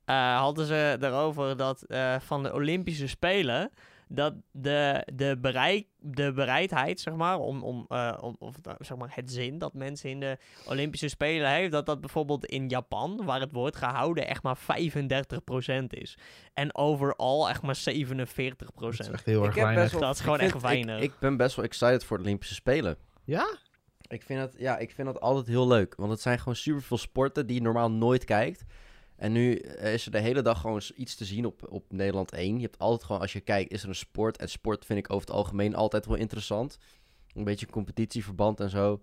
eh, 0.05 0.37
hadden 0.39 0.65
ze 0.65 0.97
erover 1.01 1.57
dat 1.57 1.81
eh, 1.81 2.15
van 2.19 2.43
de 2.43 2.53
Olympische 2.53 3.07
Spelen... 3.07 3.71
dat 4.13 4.33
de, 4.51 5.07
de, 5.13 5.37
bereik, 5.41 5.87
de 5.99 6.31
bereidheid, 6.33 6.99
zeg 6.99 7.13
maar, 7.13 7.39
om, 7.39 7.63
om, 7.63 7.85
eh, 7.87 8.17
om 8.21 8.35
of, 8.39 8.55
nou, 8.61 8.77
zeg 8.79 8.97
maar, 8.97 9.11
het 9.13 9.31
zin 9.31 9.57
dat 9.57 9.73
mensen 9.73 10.09
in 10.09 10.19
de 10.19 10.37
Olympische 10.67 11.07
Spelen 11.07 11.49
heeft... 11.51 11.71
dat 11.71 11.85
dat 11.85 11.99
bijvoorbeeld 12.01 12.45
in 12.45 12.67
Japan, 12.69 13.21
waar 13.25 13.39
het 13.39 13.51
wordt 13.51 13.75
gehouden, 13.75 14.27
echt 14.27 14.43
maar 14.43 14.57
35% 14.57 15.85
is. 15.87 16.17
En 16.53 16.75
overal 16.75 17.49
echt 17.49 17.61
maar 17.61 17.75
47%. 17.75 17.81
Dat 18.75 18.93
is 18.99 19.09
echt 19.09 19.25
heel 19.25 19.39
Ik 19.39 19.45
erg 19.45 19.55
heb 19.55 19.63
weinig. 19.63 19.75
best 19.83 19.91
wel- 19.91 20.01
Dat 20.01 20.15
is 20.15 20.21
gewoon 20.21 20.35
ik 20.37 20.41
echt 20.43 20.51
vind- 20.51 20.63
weinig. 20.63 20.97
Ik, 20.97 21.11
ik 21.11 21.19
ben 21.19 21.37
best 21.37 21.55
wel 21.55 21.65
excited 21.65 22.03
voor 22.05 22.17
de 22.17 22.23
Olympische 22.23 22.53
Spelen. 22.55 22.97
Ja? 23.23 23.57
Ik 24.07 24.23
vind, 24.23 24.39
het, 24.39 24.55
ja, 24.57 24.77
ik 24.77 24.91
vind 24.91 25.07
dat 25.07 25.19
altijd 25.21 25.47
heel 25.47 25.67
leuk. 25.67 25.93
Want 25.97 26.11
het 26.11 26.21
zijn 26.21 26.37
gewoon 26.37 26.55
superveel 26.55 26.97
sporten 26.97 27.47
die 27.47 27.55
je 27.55 27.61
normaal 27.61 27.91
nooit 27.91 28.23
kijkt. 28.23 28.63
En 29.21 29.31
nu 29.31 29.55
eh, 29.55 29.93
is 29.93 30.05
er 30.05 30.11
de 30.11 30.19
hele 30.19 30.41
dag 30.41 30.61
gewoon 30.61 30.81
iets 30.95 31.15
te 31.15 31.25
zien 31.25 31.45
op, 31.45 31.67
op 31.69 31.85
Nederland 31.89 32.31
1. 32.31 32.55
Je 32.55 32.61
hebt 32.61 32.79
altijd 32.79 33.03
gewoon, 33.03 33.21
als 33.21 33.33
je 33.33 33.39
kijkt, 33.39 33.71
is 33.71 33.83
er 33.83 33.89
een 33.89 33.95
sport. 33.95 34.37
En 34.37 34.49
sport 34.49 34.85
vind 34.85 34.99
ik 34.99 35.11
over 35.13 35.27
het 35.27 35.35
algemeen 35.35 35.75
altijd 35.75 36.05
wel 36.05 36.15
interessant. 36.15 36.77
Een 37.33 37.43
beetje 37.43 37.65
competitieverband 37.65 38.59
en 38.59 38.69
zo. 38.69 39.01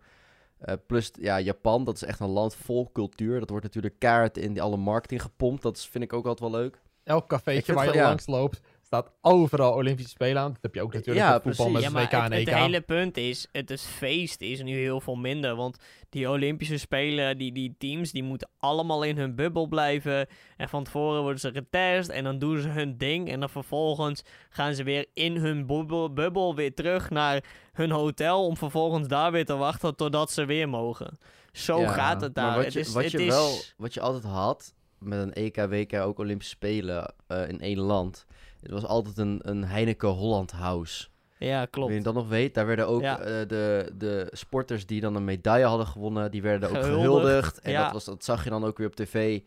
Eh, 0.59 0.75
plus, 0.87 1.11
ja, 1.21 1.41
Japan, 1.41 1.85
dat 1.85 1.95
is 1.95 2.03
echt 2.03 2.21
een 2.21 2.29
land 2.29 2.55
vol 2.55 2.91
cultuur. 2.93 3.39
Dat 3.41 3.49
wordt 3.51 3.65
natuurlijk 3.65 3.99
kaart 3.99 4.37
in 4.37 4.53
die 4.53 4.63
alle 4.63 4.77
marketing 4.77 5.23
gepompt. 5.23 5.63
Dat 5.63 5.77
is- 5.77 5.87
vind 5.87 6.05
ik 6.05 6.13
ook 6.13 6.27
altijd 6.27 6.51
wel 6.51 6.61
leuk. 6.61 6.81
Elk 7.05 7.29
cafeetje 7.29 7.73
waar 7.75 7.87
je 7.87 7.93
ja. 7.93 8.09
langs 8.09 8.27
loopt, 8.27 8.61
staat 8.88 9.11
overal 9.21 9.73
Olympische 9.73 10.11
Spelen 10.11 10.42
aan. 10.42 10.52
Dat 10.52 10.62
heb 10.62 10.75
je 10.75 10.83
ook 10.83 10.92
natuurlijk 10.92 11.26
Ja, 11.26 11.37
op 11.37 11.42
voetbal 11.42 11.66
precies. 11.66 11.83
met 11.92 11.92
Ja, 11.92 11.99
maar 11.99 12.23
WK 12.23 12.33
en 12.33 12.38
het, 12.38 12.49
EK. 12.49 12.54
het 12.54 12.64
hele 12.64 12.80
punt 12.80 13.16
is, 13.16 13.47
het 13.52 13.71
is 13.71 13.83
feest 13.83 14.40
is 14.40 14.62
nu 14.62 14.76
heel 14.78 15.00
veel 15.00 15.14
minder. 15.14 15.54
Want 15.57 15.76
die 16.09 16.28
Olympische 16.30 16.78
Spelen, 16.78 17.38
die, 17.38 17.52
die 17.52 17.75
teams, 17.78 18.12
die 18.12 18.23
moeten 18.23 18.49
allemaal 18.59 19.02
in 19.02 19.16
hun 19.16 19.35
bubbel 19.35 19.66
blijven. 19.66 20.26
En 20.57 20.68
van 20.68 20.85
tevoren 20.85 21.23
worden 21.23 21.40
ze 21.40 21.52
getest 21.52 22.09
en 22.09 22.25
dan 22.25 22.38
doen 22.38 22.61
ze 22.61 22.68
hun 22.68 22.99
ding. 22.99 23.30
En 23.30 23.40
dan 23.40 23.50
vervolgens 23.50 24.23
gaan 24.50 24.75
ze 24.75 24.83
weer 24.83 25.07
in 25.14 25.37
hun 25.37 25.66
bubbel, 25.66 26.12
bubbel 26.12 26.54
weer 26.54 26.75
terug 26.75 27.11
naar 27.11 27.45
hun 27.73 27.90
hotel. 27.90 28.47
Om 28.47 28.57
vervolgens 28.57 29.09
daar 29.09 29.33
weer 29.33 29.45
te 29.45 29.57
wachten 29.57 29.97
totdat 29.97 30.30
ze 30.30 30.45
weer 30.45 30.68
mogen. 30.68 31.18
Zo 31.52 31.80
Ja, 31.80 31.92
gaat 31.92 32.21
het 32.21 32.35
daar. 32.35 32.54
wat 32.54 32.64
het 32.64 32.73
je, 32.73 32.80
is, 32.80 32.92
wat 32.92 33.02
het 33.02 33.12
je 33.12 33.23
is, 33.23 33.26
wel, 33.28 33.54
wat 33.76 33.95
je 33.95 34.00
altijd 34.00 34.25
had 34.25 34.75
met 34.99 35.18
een 35.18 35.33
EK, 35.33 35.57
WK, 35.57 35.95
ook 35.95 36.18
Olympische 36.18 36.54
Spelen 36.54 37.14
eh, 37.26 37.49
in 37.49 37.61
één 37.61 37.78
land. 37.78 38.26
Het 38.71 38.81
was 38.81 38.91
altijd 38.91 39.19
een, 39.19 39.39
een 39.43 39.65
Heineken 39.65 40.09
Holland 40.09 40.51
House. 40.51 41.07
Ja, 41.39 41.59
Wie 41.59 41.69
klopt. 41.69 41.93
je 41.93 42.01
dat 42.03 42.15
nog 42.15 42.29
weet, 42.29 42.55
daar 42.55 42.67
werden 42.67 42.89
ook 42.89 43.01
Ja. 43.01 43.19
eh, 43.19 43.49
de, 43.49 43.93
de 43.99 44.29
sporters 44.31 44.87
die 44.87 45.01
dan 45.01 45.15
een 45.15 45.25
medaille 45.25 45.65
hadden 45.65 45.87
gewonnen, 45.87 46.31
die 46.31 46.43
werden 46.43 46.69
ook 46.69 46.75
Gehuldigd, 46.85 47.03
gehuldigd. 47.21 47.61
En 47.61 47.73
ja. 47.73 47.83
dat, 47.85 47.93
was, 47.93 48.05
dat 48.05 48.25
zag 48.25 48.45
je 48.45 48.51
dan 48.51 48.65
ook 48.65 48.79
weer 48.79 48.87
op 48.87 48.95
tv. 48.95 49.41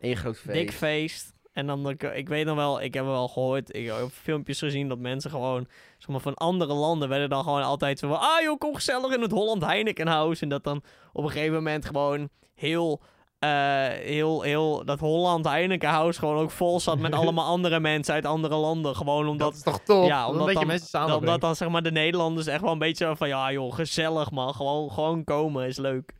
Eén 0.00 0.16
groot 0.16 0.36
feest. 0.38 0.52
Dik 0.58 0.72
feest. 0.72 1.32
En 1.52 1.66
dan, 1.66 1.88
ik, 1.88 2.02
ik 2.02 2.28
weet 2.28 2.46
nog 2.46 2.56
wel, 2.56 2.80
ik 2.82 2.94
heb 2.94 3.04
wel 3.04 3.28
gehoord, 3.28 3.74
ik 3.76 3.86
heb 3.86 4.08
filmpjes 4.12 4.58
gezien 4.58 4.88
dat 4.88 4.98
mensen 4.98 5.30
gewoon, 5.30 5.66
zeg 5.98 6.08
maar, 6.08 6.20
van 6.20 6.34
andere 6.34 6.72
landen 6.74 7.08
werden 7.08 7.28
dan 7.28 7.42
gewoon 7.44 7.62
altijd 7.62 7.98
zo 7.98 8.08
van, 8.08 8.20
ah 8.20 8.40
joh, 8.42 8.58
kom 8.58 8.74
gezellig 8.74 9.14
in 9.14 9.20
het 9.22 9.30
Holland 9.30 9.64
Heineken 9.64 10.06
House. 10.06 10.42
En 10.42 10.48
dat 10.48 10.64
dan 10.64 10.82
op 11.12 11.24
een 11.24 11.30
gegeven 11.30 11.54
moment 11.54 11.84
gewoon 11.84 12.28
heel, 12.54 13.00
eh, 13.38 13.48
heel, 13.88 14.42
heel, 14.42 14.84
dat 14.84 15.00
Holland 15.00 15.44
Heineken 15.44 15.88
House 15.88 16.18
gewoon 16.18 16.36
ook 16.36 16.50
vol 16.50 16.80
zat 16.80 16.98
met 16.98 17.12
allemaal 17.20 17.44
andere 17.46 17.80
mensen 17.80 18.14
uit 18.14 18.24
andere 18.24 18.54
landen. 18.56 18.96
Gewoon 18.96 19.22
Dat 19.22 19.30
omdat, 19.30 19.54
is 19.54 19.62
toch 19.62 19.80
top? 19.80 20.06
ja, 20.06 20.20
dat 20.26 20.30
omdat 20.30 20.54
dan, 20.54 20.66
mensen 20.66 20.88
dan- 20.92 21.00
samenbrengt. 21.00 21.24
omdat 21.24 21.40
dan 21.40 21.56
zeg 21.56 21.68
maar 21.68 21.82
de 21.82 21.90
Nederlanders 21.92 22.46
echt 22.46 22.60
wel 22.60 22.72
een 22.72 22.78
beetje 22.78 23.04
zo 23.04 23.14
van, 23.14 23.28
ja 23.28 23.52
joh, 23.52 23.74
gezellig 23.74 24.30
man, 24.30 24.54
gewoon, 24.54 24.90
gewoon 24.90 25.24
komen 25.24 25.66
is 25.66 25.76
leuk. 25.76 26.12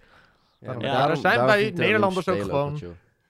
Ja, 0.60 0.74
daar 0.78 1.16
zijn 1.16 1.44
wij 1.44 1.70
Nederlanders 1.70 2.28
ook 2.28 2.42
gewoon... 2.42 2.80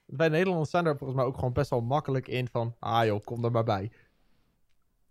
Wij 0.07 0.29
Nederlanders 0.29 0.71
zijn 0.71 0.87
er 0.87 0.97
volgens 0.97 1.19
mij 1.19 1.29
ook 1.29 1.35
gewoon 1.35 1.53
best 1.53 1.71
wel 1.71 1.81
makkelijk 1.81 2.29
in 2.29 2.49
van... 2.49 2.75
Ah 2.79 3.05
joh, 3.05 3.25
kom 3.25 3.45
er 3.45 3.51
maar 3.51 3.65
bij. 3.65 3.91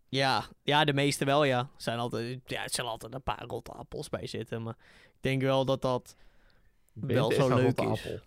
Ja, 0.10 0.44
ja, 0.64 0.86
de 0.86 0.94
meeste 0.94 1.26
wel, 1.26 1.44
ja. 1.44 1.60
Er 1.60 1.68
zijn 1.78 2.00
altijd, 2.00 2.40
ja, 2.46 2.64
er 2.64 2.70
zullen 2.72 2.92
altijd 2.92 3.14
een 3.14 3.24
paar 3.24 3.44
rotte 3.48 3.72
appels 3.72 4.10
bij 4.10 4.28
zitten. 4.28 4.64
Maar 4.64 4.76
ik 5.04 5.18
denk 5.22 5.42
wel 5.42 5.66
dat 5.66 5.82
dat 5.82 6.16
wel 6.94 7.32
zo 7.32 7.48
leuk 7.56 7.82
is. 7.82 7.88
appel. 7.88 8.20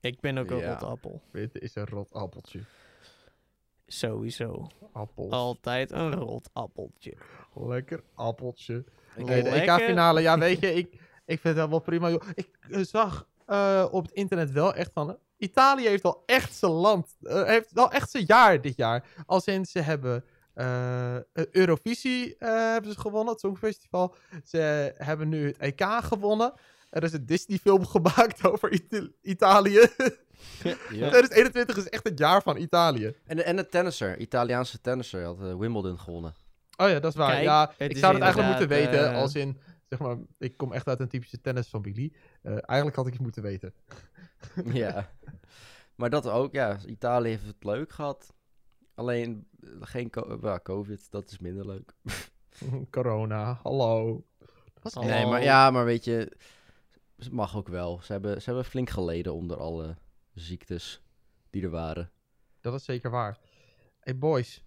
Ik 0.00 0.20
ben 0.20 0.38
ook 0.38 0.50
een 0.50 0.58
Ja. 0.58 0.68
rotte 0.68 0.86
appel. 0.86 1.22
Witte 1.30 1.58
is 1.58 1.74
een 1.74 1.86
rot 1.86 2.12
appeltje. 2.12 2.60
Sowieso. 3.86 4.66
Appels. 4.92 5.30
Altijd 5.32 5.90
een 5.92 6.12
rot 6.12 6.50
appeltje. 6.52 7.14
Lekker 7.54 8.02
appeltje. 8.14 8.84
Nee, 9.16 9.42
de 9.42 9.50
Lekker. 9.50 9.80
EK-finale, 9.80 10.20
ja 10.20 10.38
weet 10.38 10.60
je, 10.60 10.74
ik, 10.74 10.92
ik 11.24 11.40
vind 11.40 11.56
het 11.56 11.68
wel 11.68 11.78
prima. 11.78 12.10
Joh. 12.10 12.22
Ik 12.34 12.48
eh, 12.70 12.80
zag 12.80 13.28
eh, 13.46 13.86
op 13.90 14.02
het 14.02 14.12
internet 14.12 14.50
wel 14.50 14.74
echt 14.74 14.90
van... 14.92 15.18
Italië 15.36 15.88
heeft 15.88 16.02
wel 16.02 16.22
echt 16.26 16.54
zijn 16.54 16.72
land, 16.72 17.16
eh, 17.22 17.44
heeft 17.44 17.72
wel 17.72 17.90
echt 17.90 18.10
zijn 18.10 18.24
jaar 18.26 18.60
dit 18.60 18.76
jaar. 18.76 19.04
Als 19.26 19.44
in 19.46 19.66
ze 19.66 19.80
hebben 19.80 20.24
Eurovisie 21.50 22.34
hebben 22.38 22.92
ze 22.92 23.00
gewonnen, 23.00 23.32
het 23.32 23.40
Songfestival. 23.40 24.14
Ze 24.44 24.92
hebben 24.96 25.28
nu 25.28 25.46
het 25.46 25.56
EK 25.58 25.82
gewonnen. 25.84 26.52
Er 26.90 27.02
is 27.02 27.12
een 27.12 27.26
Disney-film 27.26 27.86
gemaakt 27.94 28.46
over 28.46 28.72
Ita- 28.72 29.08
Italië. 29.22 29.86
Ja. 30.62 30.76
2021 31.10 31.76
is 31.76 31.88
echt 31.88 32.04
het 32.04 32.18
jaar 32.18 32.42
van 32.42 32.56
Italië. 32.56 33.14
En, 33.26 33.36
de, 33.36 33.42
en 33.42 33.56
de 33.56 33.66
tennisser, 33.68 34.18
Italiaanse 34.18 34.80
tennisser, 34.80 35.24
had 35.24 35.40
eh, 35.40 35.56
Wimbledon 35.56 35.98
gewonnen. 35.98 36.34
Oh 36.76 36.88
ja, 36.88 37.00
dat 37.00 37.10
is 37.12 37.16
waar. 37.18 37.30
Kijk, 37.30 37.44
ja, 37.44 37.72
ik 37.78 37.96
zou 37.96 38.12
het 38.14 38.22
eigenlijk 38.22 38.50
moeten 38.58 38.76
weten 38.78 39.10
eh, 39.12 39.16
als 39.18 39.34
in, 39.34 39.58
zeg 39.88 39.98
maar, 39.98 40.16
ik 40.38 40.56
kom 40.56 40.72
echt 40.72 40.86
uit 40.88 41.00
een 41.00 41.08
typische 41.08 41.40
tennisfamilie. 41.40 42.12
Eh 42.42 42.52
eigenlijk 42.52 42.96
had 42.96 43.06
ik 43.06 43.12
het 43.12 43.22
moeten 43.22 43.42
weten. 43.42 43.74
ja. 44.82 45.10
Maar 45.94 46.10
dat 46.10 46.26
ook, 46.26 46.52
ja. 46.52 46.78
Italië 46.86 47.28
heeft 47.30 47.46
het 47.46 47.64
leuk 47.64 47.92
gehad. 47.92 48.34
Alleen 48.94 49.46
geen 49.80 50.10
co- 50.10 50.38
ja, 50.42 50.60
COVID, 50.62 51.10
dat 51.10 51.30
is 51.30 51.38
minder 51.38 51.66
leuk. 51.66 51.92
Corona, 52.90 53.58
hallo. 53.62 54.24
Dat 54.38 54.48
was 54.82 54.94
Hallo. 54.94 55.08
Nee, 55.08 55.26
maar 55.26 55.42
ja, 55.42 55.70
maar 55.70 55.84
weet 55.84 56.04
je, 56.04 56.36
het 57.18 57.32
mag 57.32 57.56
ook 57.56 57.68
wel. 57.68 58.00
Ze 58.02 58.12
hebben, 58.12 58.42
ze 58.42 58.44
hebben 58.44 58.64
flink 58.64 58.90
geleden 58.90 59.34
onder 59.34 59.56
alle 59.56 59.96
ziektes 60.34 61.02
die 61.50 61.62
er 61.62 61.70
waren. 61.70 62.10
Dat 62.60 62.74
is 62.74 62.84
zeker 62.84 63.10
waar. 63.10 63.38
Hey 64.00 64.18
boys. 64.18 64.64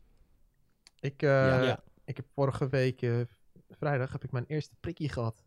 Ik, 0.99 1.21
eh, 1.21 1.29
Ja. 1.29 1.61
Ja. 1.61 1.83
ik 2.05 2.15
heb 2.17 2.25
vorige 2.33 2.67
week, 2.67 3.01
eh, 3.01 3.21
vrijdag, 3.69 4.11
heb 4.11 4.23
ik 4.23 4.31
mijn 4.31 4.45
eerste 4.47 4.75
prikkie 4.79 5.09
gehad. 5.09 5.43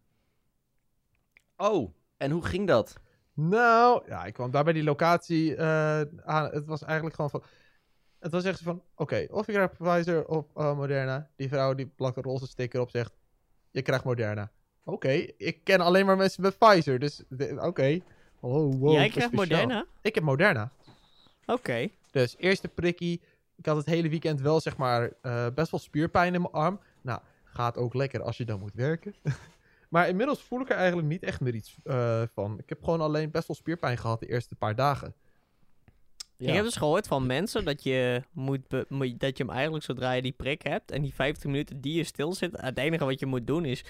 Oh, 1.57 1.95
en 2.17 2.31
hoe 2.31 2.45
ging 2.45 2.67
dat? 2.67 3.01
Nou, 3.33 4.03
ja, 4.07 4.25
ik 4.25 4.33
kwam 4.33 4.51
daar 4.51 4.65
bij 4.65 4.73
die 4.73 4.85
locatie 4.85 5.57
eh, 5.57 6.01
aan. 6.25 6.51
Het 6.51 6.67
was 6.67 6.83
eigenlijk 6.83 7.15
gewoon 7.15 7.31
van... 7.31 7.43
Het 8.19 8.33
was 8.33 8.45
echt 8.45 8.61
van, 8.61 8.83
oké, 8.95 9.27
of 9.31 9.47
je 9.47 9.53
krijgt 9.53 9.79
Pfizer 9.79 10.27
of 10.27 10.55
Moderna. 10.55 11.31
Die 11.37 11.49
vrouw 11.49 11.75
die 11.75 11.87
plakt 11.87 12.17
een 12.17 12.23
roze 12.23 12.47
sticker 12.47 12.81
op, 12.81 12.91
zegt, 12.91 13.15
je 13.71 13.83
krijgt 13.83 14.05
Moderna. 14.05 14.53
Oké, 14.85 15.09
ik 15.37 15.59
ken 15.65 15.81
alleen 15.81 16.07
maar 16.07 16.17
mensen 16.17 16.43
met 16.43 16.59
Pfizer, 16.59 16.99
dus 16.99 17.23
oké. 17.59 18.01
Oh, 18.41 18.75
wow, 18.81 18.93
Jij 18.93 19.09
krijgt 19.09 19.33
speciaal. 19.33 19.61
Moderna? 19.61 19.87
Ik 20.03 20.15
heb 20.15 20.25
Moderna. 20.25 20.71
Oké. 21.47 21.89
Dus 22.11 22.35
eerste 22.39 22.69
prikkie. 22.69 23.21
Ik 23.57 23.67
had 23.67 23.77
het 23.77 23.87
hele 23.87 24.09
weekend 24.09 24.41
wel, 24.41 24.61
zeg 24.61 24.77
maar, 24.77 25.11
eh, 25.23 25.47
best 25.55 25.71
wel 25.71 25.81
spierpijn 25.81 26.35
in 26.35 26.41
mijn 26.41 26.53
arm. 26.53 26.81
Nou, 27.01 27.21
gaat 27.45 27.77
ook 27.77 27.95
lekker 27.95 28.23
als 28.23 28.37
je 28.37 28.45
dan 28.45 28.61
moet 28.61 28.75
werken. 28.75 29.15
maar 29.89 30.09
inmiddels 30.09 30.43
voel 30.43 30.61
ik 30.61 30.71
er 30.71 30.77
eigenlijk 30.77 31.09
niet 31.09 31.23
echt 31.23 31.41
meer 31.41 31.55
iets 31.55 31.77
eh, 31.85 32.23
van. 32.33 32.59
Ik 32.59 32.69
heb 32.69 32.85
gewoon 32.85 33.01
alleen 33.01 33.31
best 33.31 33.47
wel 33.47 33.57
spierpijn 33.57 33.99
gehad 33.99 34.21
de 34.21 34.27
eerste 34.27 34.55
paar 34.55 34.75
dagen. 34.75 35.15
Ja. 36.37 36.49
Ik 36.49 36.55
heb 36.55 36.65
dus 36.65 36.77
gehoord 36.77 37.07
van 37.07 37.27
mensen 37.27 37.65
dat 37.65 37.83
je, 37.83 38.23
moet- 38.33 38.71
dat 39.19 39.37
je 39.37 39.45
hem 39.45 39.51
eigenlijk 39.51 39.85
zodra 39.85 40.13
je 40.13 40.23
die 40.23 40.33
prik 40.33 40.63
hebt 40.63 40.91
en 40.91 41.03
die 41.03 41.15
15 41.15 41.51
minuten 41.51 41.81
die 41.81 41.95
je 41.97 42.05
stil 42.05 42.33
zit, 42.33 42.61
het 42.61 42.79
enige 42.79 43.05
wat 43.05 43.21
je 43.21 43.27
moet 43.27 43.47
doen 43.47 43.65
is 43.65 43.85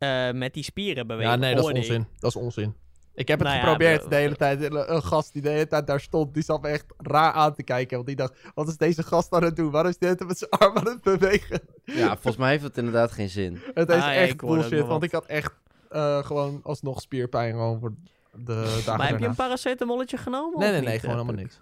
eh, 0.00 0.30
met 0.30 0.54
die 0.54 0.62
spieren 0.64 1.06
bewegen. 1.06 1.30
Ja, 1.30 1.36
nee, 1.38 1.54
dat 1.54 1.64
is 1.68 1.72
onzin. 1.78 2.06
Dat 2.18 2.30
is 2.30 2.36
onzin. 2.36 2.74
Ik 3.14 3.28
heb 3.28 3.38
het 3.38 3.48
Nou 3.48 3.60
ja, 3.60 3.64
geprobeerd 3.64 4.10
de 4.10 4.16
hele 4.16 4.36
tijd. 4.36 4.62
Een 4.62 4.94
een 4.94 5.02
gast 5.02 5.32
die 5.32 5.42
de 5.42 5.48
hele 5.48 5.66
tijd 5.66 5.86
daar 5.86 6.00
stond, 6.00 6.34
die 6.34 6.42
zat 6.42 6.62
me 6.62 6.68
echt 6.68 6.84
raar 6.96 7.32
aan 7.32 7.54
te 7.54 7.62
kijken. 7.62 7.94
Want 7.94 8.06
die 8.06 8.16
dacht, 8.16 8.32
wat 8.54 8.68
is 8.68 8.76
deze 8.76 9.02
gast 9.02 9.32
aan 9.32 9.42
het 9.42 9.56
doen? 9.56 9.70
Waarom 9.70 9.90
is 9.90 9.98
dit 9.98 10.26
met 10.26 10.38
zijn 10.38 10.50
arm 10.50 10.76
aan 10.76 10.86
het 10.86 11.02
bewegen? 11.02 11.60
Ja, 11.84 12.08
volgens 12.08 12.36
mij 12.36 12.50
heeft 12.50 12.62
het 12.62 12.78
inderdaad 12.78 13.12
geen 13.12 13.28
zin. 13.28 13.60
Het 13.74 13.88
is 13.88 14.02
Ah, 14.02 14.16
echt 14.16 14.36
bullshit, 14.36 14.86
want 14.86 15.02
ik 15.02 15.12
had 15.12 15.26
echt 15.26 15.52
eh, 15.88 16.24
gewoon 16.24 16.60
alsnog 16.62 17.00
spierpijn 17.00 17.52
gewoon 17.52 17.80
voor 17.80 17.94
de 18.32 18.54
dagen 18.84 18.96
Maar 18.96 19.08
heb 19.08 19.18
je 19.18 19.26
een 19.26 19.34
paracetamolletje 19.34 20.16
genomen? 20.16 20.58
Nee, 20.58 20.70
nee, 20.70 20.80
nee, 20.80 20.90
niet, 20.92 21.00
gewoon 21.00 21.16
eh, 21.16 21.22
helemaal 21.22 21.42
niks. 21.42 21.60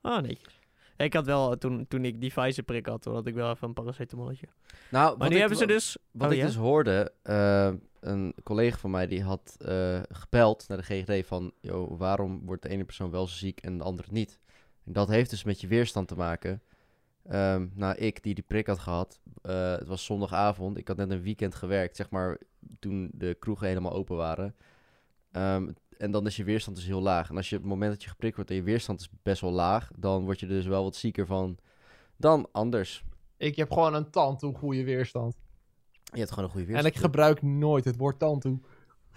Ah, 0.00 0.22
netjes. 0.22 0.55
Ik 0.96 1.12
had 1.12 1.26
wel, 1.26 1.58
toen, 1.58 1.86
toen 1.88 2.04
ik 2.04 2.20
die 2.20 2.30
Pfizer-prik 2.30 2.86
had, 2.86 3.02
toen 3.02 3.14
had 3.14 3.26
ik 3.26 3.34
wel 3.34 3.50
even 3.50 3.68
een 3.68 3.74
paracetamolletje. 3.74 4.46
Nou, 4.90 5.08
Maar 5.08 5.18
wat 5.18 5.28
nu 5.28 5.34
ik, 5.34 5.40
hebben 5.40 5.58
ze 5.58 5.66
dus... 5.66 5.96
Wat 6.10 6.26
oh, 6.26 6.32
ik 6.32 6.38
ja? 6.38 6.46
dus 6.46 6.56
hoorde, 6.56 7.12
eh, 7.22 7.72
een 8.00 8.34
collega 8.42 8.76
van 8.76 8.90
mij 8.90 9.06
die 9.06 9.22
had 9.22 9.56
eh, 9.58 10.00
gebeld 10.08 10.68
naar 10.68 10.78
de 10.78 10.84
GGD 10.84 11.26
van... 11.26 11.52
Yo, 11.60 11.96
waarom 11.96 12.40
wordt 12.44 12.62
de 12.62 12.68
ene 12.68 12.84
persoon 12.84 13.10
wel 13.10 13.26
ziek 13.26 13.60
en 13.60 13.78
de 13.78 13.84
andere 13.84 14.08
niet? 14.10 14.38
En 14.84 14.92
dat 14.92 15.08
heeft 15.08 15.30
dus 15.30 15.44
met 15.44 15.60
je 15.60 15.66
weerstand 15.66 16.08
te 16.08 16.16
maken. 16.16 16.62
Ehm, 17.28 17.66
nou, 17.74 17.96
ik 17.96 18.22
die 18.22 18.34
die 18.34 18.44
prik 18.44 18.66
had 18.66 18.78
gehad, 18.78 19.20
eh, 19.42 19.70
het 19.70 19.88
was 19.88 20.04
zondagavond. 20.04 20.76
Ik 20.76 20.88
had 20.88 20.96
net 20.96 21.10
een 21.10 21.22
weekend 21.22 21.54
gewerkt, 21.54 21.96
zeg 21.96 22.10
maar, 22.10 22.38
toen 22.78 23.10
de 23.12 23.36
kroegen 23.38 23.66
helemaal 23.66 23.92
open 23.92 24.16
waren. 24.16 24.54
Ehm, 25.32 25.68
en 25.98 26.10
dan 26.10 26.26
is 26.26 26.36
je 26.36 26.44
weerstand 26.44 26.76
dus 26.76 26.86
heel 26.86 27.00
laag. 27.02 27.28
En 27.30 27.36
als 27.36 27.48
je 27.50 27.56
op 27.56 27.62
het 27.62 27.70
moment 27.70 27.92
dat 27.92 28.02
je 28.02 28.08
geprikt 28.08 28.36
wordt 28.36 28.50
en 28.50 28.56
je 28.56 28.62
weerstand 28.62 29.00
is 29.00 29.08
best 29.22 29.40
wel 29.40 29.50
laag... 29.52 29.90
dan 29.96 30.24
word 30.24 30.40
je 30.40 30.46
er 30.46 30.52
dus 30.52 30.66
wel 30.66 30.82
wat 30.82 30.96
zieker 30.96 31.26
van 31.26 31.58
dan 32.16 32.48
anders. 32.52 33.04
Ik 33.36 33.56
heb 33.56 33.72
gewoon 33.72 33.94
een 33.94 34.10
tandtoe 34.10 34.54
goede 34.54 34.84
weerstand. 34.84 35.34
Je 36.02 36.18
hebt 36.18 36.30
gewoon 36.30 36.44
een 36.44 36.50
goede 36.50 36.66
En 36.66 36.72
weerstand. 36.72 36.94
ik 36.96 37.00
gebruik 37.00 37.42
nooit 37.42 37.84
het 37.84 37.96
woord 37.96 38.18
tandtoe. 38.18 38.58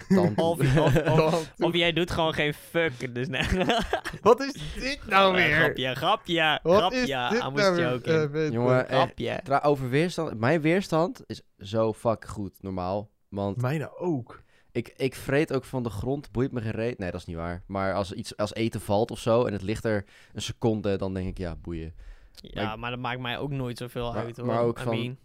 Dan- 0.09 0.37
Of, 0.49 0.77
of, 1.07 1.51
of, 1.59 1.73
jij 1.73 1.93
doet 1.93 2.11
gewoon 2.11 2.33
geen 2.33 2.53
fuck, 2.53 3.13
dus 3.15 3.27
nee. 3.27 3.43
Wat 4.21 4.39
is 4.41 4.53
dit 4.79 4.99
nou 5.07 5.33
weer? 5.35 5.55
grapje, 5.55 5.95
grapje, 5.95 6.59
Wat 6.63 6.77
grapje. 6.77 6.97
is 6.97 7.05
dit 7.05 7.43
I 7.43 7.49
was 7.49 7.61
nou 7.61 7.81
joking. 7.81 8.33
Eh, 8.35 8.51
Jongen, 8.51 8.87
eh, 8.87 8.95
grapje. 8.95 9.61
Over 9.61 9.89
weerstand. 9.89 10.39
Mijn 10.39 10.61
weerstand 10.61 11.23
is 11.27 11.41
zo 11.57 11.93
fucking 11.93 12.31
goed, 12.31 12.61
normaal. 12.61 13.09
Want 13.29 13.61
Mijne 13.61 13.97
ook. 13.97 14.41
Ik, 14.87 14.93
ik 14.97 15.15
vreet 15.15 15.53
ook 15.53 15.63
van 15.63 15.83
de 15.83 15.89
grond, 15.89 16.31
boeit 16.31 16.51
me 16.51 16.61
geen 16.61 16.71
reet. 16.71 16.97
Nee, 16.97 17.11
dat 17.11 17.19
is 17.19 17.25
niet 17.25 17.35
waar. 17.35 17.63
Maar 17.67 17.93
als 17.93 18.11
iets 18.11 18.37
als 18.37 18.53
eten 18.53 18.81
valt 18.81 19.11
of 19.11 19.19
zo 19.19 19.45
en 19.45 19.53
het 19.53 19.61
ligt 19.61 19.83
er 19.85 20.05
een 20.33 20.41
seconde, 20.41 20.95
dan 20.97 21.13
denk 21.13 21.27
ik, 21.27 21.37
ja, 21.37 21.55
boeien. 21.55 21.93
Ja, 22.31 22.75
maar 22.75 22.89
dat 22.91 22.99
maakt 22.99 23.19
mij 23.19 23.37
ook 23.37 23.51
nooit 23.51 23.77
zoveel 23.77 24.11
Maar- 24.13 24.23
uit 24.25 24.37
hoor. 24.37 24.45
maar 24.45 24.61
ook 24.61 24.79
I 24.79 24.83
van- 24.83 24.95
mean, 24.99 25.17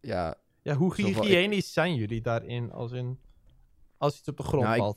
Ja, 0.00 0.34
Ja, 0.62 0.74
hoe 0.74 0.90
ik- 0.96 1.06
hygiënisch 1.06 1.72
zijn 1.72 1.94
jullie 1.94 2.20
daarin? 2.20 2.72
Als 2.72 2.92
in... 2.92 3.18
Als 3.98 4.18
iets 4.18 4.28
op 4.28 4.36
de 4.36 4.42
grond 4.42 4.62
Nou, 4.62 4.74
ik- 4.74 4.80
valt. 4.82 4.96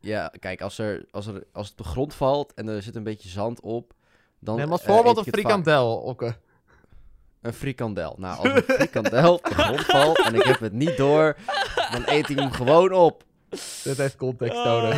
ja 0.00 0.32
kijk, 0.38 0.60
als, 0.60 0.78
er, 0.78 1.06
als, 1.10 1.26
er, 1.26 1.44
als 1.52 1.68
het 1.68 1.78
op 1.78 1.84
de 1.84 1.90
grond 1.90 2.14
valt 2.14 2.54
en 2.54 2.68
er 2.68 2.82
zit 2.82 2.96
een 2.96 3.02
beetje 3.02 3.28
zand 3.28 3.60
op, 3.60 3.94
dan... 4.38 4.56
Neem 4.56 4.72
als 4.72 4.82
eh, 4.82 4.86
voorbeeld 4.94 5.16
een 5.16 5.24
frikandel, 5.24 5.96
Okke. 5.96 6.36
Een 7.42 7.52
frikandel. 7.52 8.14
Nou, 8.18 8.38
als 8.38 8.48
een 8.54 8.62
frikandel 8.74 9.34
op 9.34 9.44
de 9.44 9.54
grond 9.62 9.80
valt 9.84 10.18
en 10.24 10.34
ik 10.34 10.42
heb 10.42 10.60
het 10.60 10.72
niet 10.72 10.96
door, 10.96 11.36
dan 11.92 12.02
eet 12.06 12.28
ik 12.28 12.38
hem 12.38 12.50
gewoon 12.50 12.92
op. 12.92 13.24
Dit 13.84 13.96
heeft 13.96 14.16
context 14.16 14.56
Oh, 14.58 14.64
nodig. 14.64 14.94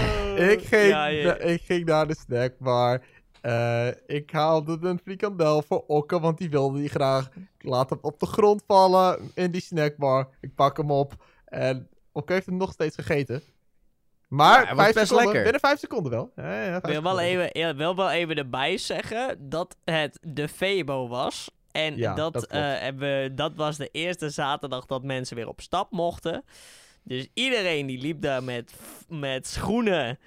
Ik 0.51 0.63
ging, 0.67 0.89
ja, 0.89 1.07
ja. 1.07 1.25
na- 1.27 1.37
ik 1.39 1.63
ging 1.63 1.85
naar 1.85 2.07
de 2.07 2.17
snackbar. 2.27 3.01
Eh, 3.41 3.87
ik 4.07 4.31
haalde 4.31 4.79
een 4.81 5.01
frikandel 5.05 5.63
voor 5.63 5.85
Okke, 5.87 6.21
want 6.21 6.39
die 6.39 6.51
wilde 6.51 6.79
die 6.79 6.89
graag. 6.89 7.29
Ik 7.59 7.69
laat 7.69 7.91
hem 7.91 7.99
op 8.03 8.21
de 8.21 8.27
grond 8.27 8.63
vallen 8.67 9.31
in 9.35 9.51
die 9.51 9.61
snackbar. 9.61 10.29
Ik 10.41 10.55
pak 10.55 10.77
hem 10.77 10.91
op 10.91 11.13
en 11.45 11.89
Okke 12.13 12.33
heeft 12.33 12.47
hem 12.47 12.57
nog 12.57 12.73
steeds 12.73 12.95
gegeten. 12.95 13.43
Maar 14.29 14.67
Ja, 14.67 14.75
vijf 14.75 14.95
best 14.95 15.07
seconden, 15.07 15.25
lekker. 15.25 15.43
binnen 15.43 15.61
vijf 15.61 15.79
seconden 15.79 16.13
wel. 16.13 16.33
Ja, 16.37 16.65
ja, 16.65 16.81
vijf 16.81 16.93
wil 16.93 17.03
wel, 17.03 17.21
even, 17.21 17.77
wil 17.77 17.97
wel 17.97 18.11
even 18.11 18.37
erbij 18.37 18.79
zeggen 18.79 19.49
dat 19.49 19.77
het 19.85 20.19
de 20.23 20.49
Febo 20.49 21.09
was. 21.09 21.51
En 21.75 21.97
Ja, 21.97 22.15
dat, 22.15 22.47
eh, 22.47 22.61
hebben, 22.61 23.37
dat 23.37 23.53
was 23.55 23.77
de 23.77 23.89
eerste 23.93 24.31
zaterdag 24.31 24.87
dat 24.87 25.03
mensen 25.03 25.37
weer 25.37 25.49
op 25.49 25.61
stap 25.61 25.91
mochten. 25.91 26.45
Dus 27.03 27.27
iedereen 27.35 27.87
die 27.87 28.01
liep 28.01 28.21
daar 28.23 28.43
met, 28.45 28.75
met 29.09 29.47
schoenen 29.47 30.19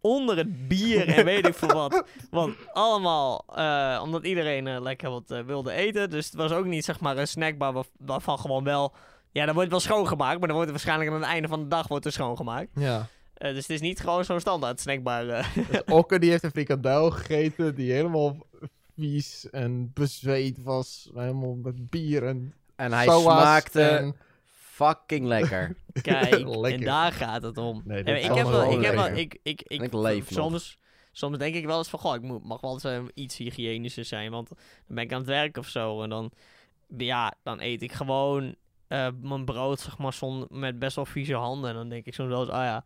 onder 0.00 0.36
het 0.36 0.68
bier 0.68 1.08
en 1.08 1.24
weet 1.24 1.46
ik 1.46 1.54
veel 1.54 1.72
wat. 1.72 2.04
Want 2.30 2.54
allemaal, 2.72 3.44
eh, 3.54 4.00
omdat 4.04 4.24
iedereen 4.24 4.66
eh, 4.66 4.80
lekker 4.80 5.10
wat 5.10 5.42
wilde 5.46 5.72
eten. 5.72 6.10
Dus 6.10 6.24
het 6.26 6.34
was 6.34 6.52
ook 6.52 6.64
niet 6.66 6.84
zeg 6.84 7.00
maar 7.00 7.16
een 7.16 7.28
snackbar 7.28 7.72
waar- 7.72 7.84
waarvan 7.98 8.38
gewoon 8.38 8.64
wel... 8.64 8.92
Ja, 9.32 9.44
dan 9.46 9.54
wordt 9.54 9.70
wel 9.70 9.80
schoongemaakt, 9.80 10.38
maar 10.38 10.48
dan 10.48 10.56
wordt 10.56 10.70
het 10.72 10.82
waarschijnlijk 10.82 11.10
aan 11.10 11.22
het 11.22 11.30
einde 11.32 11.48
van 11.48 11.60
de 11.62 11.68
dag 11.68 11.88
wordt 11.88 12.04
er 12.04 12.12
schoongemaakt. 12.12 12.68
Ja. 12.74 13.06
Dus 13.34 13.56
het 13.56 13.70
is 13.70 13.80
niet 13.80 14.00
gewoon 14.00 14.24
zo'n 14.24 14.40
standaard 14.40 14.80
snackbar. 14.80 15.24
Dus 15.26 15.46
Okke 15.86 16.18
die 16.18 16.30
heeft 16.30 16.42
een 16.42 16.50
frikandel 16.50 17.10
gegeten 17.10 17.74
die 17.74 17.92
helemaal 17.92 18.36
vies 18.96 19.50
en 19.50 19.90
bezweet 19.94 20.62
was. 20.62 21.10
Helemaal 21.14 21.54
met 21.54 21.90
bier 21.90 22.26
en 22.26 22.54
En 22.76 22.92
hij 22.92 23.04
soa's 23.06 23.22
smaakte 23.22 23.82
en- 23.82 24.16
fucking 24.50 25.26
lekker. 25.26 25.76
Kijk, 26.02 26.30
Lekker. 26.48 26.72
en 26.72 26.80
daar 26.84 27.12
gaat 27.12 27.42
het 27.42 27.58
om. 27.58 27.82
Nee, 27.84 27.96
dit 28.02 28.06
En 28.14 28.20
is 28.20 28.26
ik 28.28 28.34
heb 28.34 28.46
wel, 28.46 28.70
ik 28.72 28.84
heb 28.84 28.94
wel, 28.94 29.02
lekker. 29.04 29.20
ik, 29.22 29.38
ik, 29.42 29.62
ik, 29.66 29.78
En 29.78 29.84
ik 29.84 29.92
leef 29.92 30.30
nog. 30.30 30.38
soms, 30.44 30.78
soms 31.12 31.38
denk 31.38 31.54
ik 31.54 31.66
wel 31.66 31.78
eens 31.78 31.88
van, 31.88 31.98
goh, 31.98 32.14
ik 32.14 32.22
moet, 32.22 32.44
mag 32.44 32.60
wel 32.60 32.72
eens 32.72 32.84
eh, 32.84 33.02
iets 33.14 33.36
hygiënischer 33.36 34.04
zijn, 34.04 34.30
want 34.30 34.48
dan 34.48 34.56
ben 34.86 35.04
ik 35.04 35.12
aan 35.12 35.18
het 35.18 35.26
werk 35.28 35.56
of 35.56 35.68
zo 35.68 36.02
en 36.02 36.08
dan, 36.08 36.30
ja, 36.96 37.34
dan 37.42 37.60
eet 37.60 37.82
ik 37.82 37.92
gewoon 37.92 38.54
eh, 38.88 39.08
mijn 39.20 39.44
brood, 39.44 39.80
zeg 39.80 39.98
maar, 39.98 40.12
zonder, 40.12 40.48
met 40.50 40.78
best 40.78 40.96
wel 40.96 41.06
vieze 41.06 41.34
handen 41.34 41.70
en 41.70 41.76
dan 41.76 41.88
denk 41.88 42.06
ik 42.06 42.14
soms 42.14 42.28
wel 42.28 42.40
eens, 42.40 42.50
ah 42.50 42.64
ja, 42.64 42.84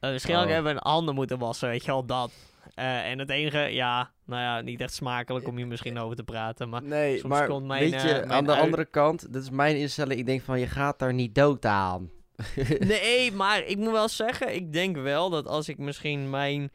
eh, 0.00 0.10
misschien 0.10 0.34
had 0.34 0.42
ik 0.44 0.48
Oh. 0.50 0.54
even 0.56 0.64
mijn 0.74 0.78
handen 0.86 1.14
moeten 1.14 1.38
wassen, 1.38 1.68
weet 1.68 1.84
je 1.84 1.90
wel, 1.90 2.06
dat. 2.06 2.30
Eh, 2.74 3.10
en 3.10 3.18
het 3.18 3.30
enige, 3.30 3.58
ja, 3.58 4.10
nou 4.26 4.42
ja, 4.42 4.60
niet 4.60 4.80
echt 4.80 4.94
smakelijk 4.94 5.46
om 5.48 5.56
hier 5.56 5.66
misschien 5.66 5.98
over 5.98 6.16
te 6.16 6.24
praten, 6.24 6.68
maar 6.68 6.82
Nee, 6.82 7.18
soms 7.18 7.32
maar 7.34 7.46
komt 7.48 7.66
mijn, 7.66 7.90
weet 7.90 8.02
je, 8.02 8.08
eh, 8.08 8.14
mijn 8.18 8.32
aan 8.32 8.44
de 8.44 8.52
uit- 8.52 8.60
andere 8.60 8.84
kant, 8.84 9.32
dit 9.32 9.42
is 9.42 9.50
mijn 9.50 9.76
instelling. 9.76 10.20
Ik 10.20 10.26
denk 10.26 10.42
van, 10.42 10.60
je 10.60 10.66
gaat 10.66 10.98
daar 10.98 11.14
niet 11.14 11.34
dood 11.34 11.64
aan. 11.64 12.10
Nee, 12.78 13.32
maar 13.32 13.64
ik 13.64 13.76
moet 13.76 13.90
wel 13.90 14.08
zeggen, 14.08 14.54
ik 14.54 14.72
denk 14.72 14.96
wel 14.96 15.30
dat 15.30 15.46
als 15.46 15.68
ik 15.68 15.78
misschien 15.78 16.30
mijn 16.30 16.70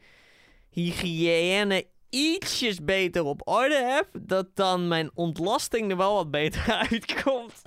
hygiëne 0.70 1.86
ietsjes 2.10 2.84
beter 2.84 3.22
op 3.24 3.48
orde 3.48 3.82
heb, 3.84 4.08
dat 4.22 4.46
dan 4.54 4.88
mijn 4.88 5.10
ontlasting 5.14 5.90
er 5.90 5.96
wel 5.96 6.14
wat 6.14 6.30
beter 6.30 6.72
uitkomt. 6.90 7.62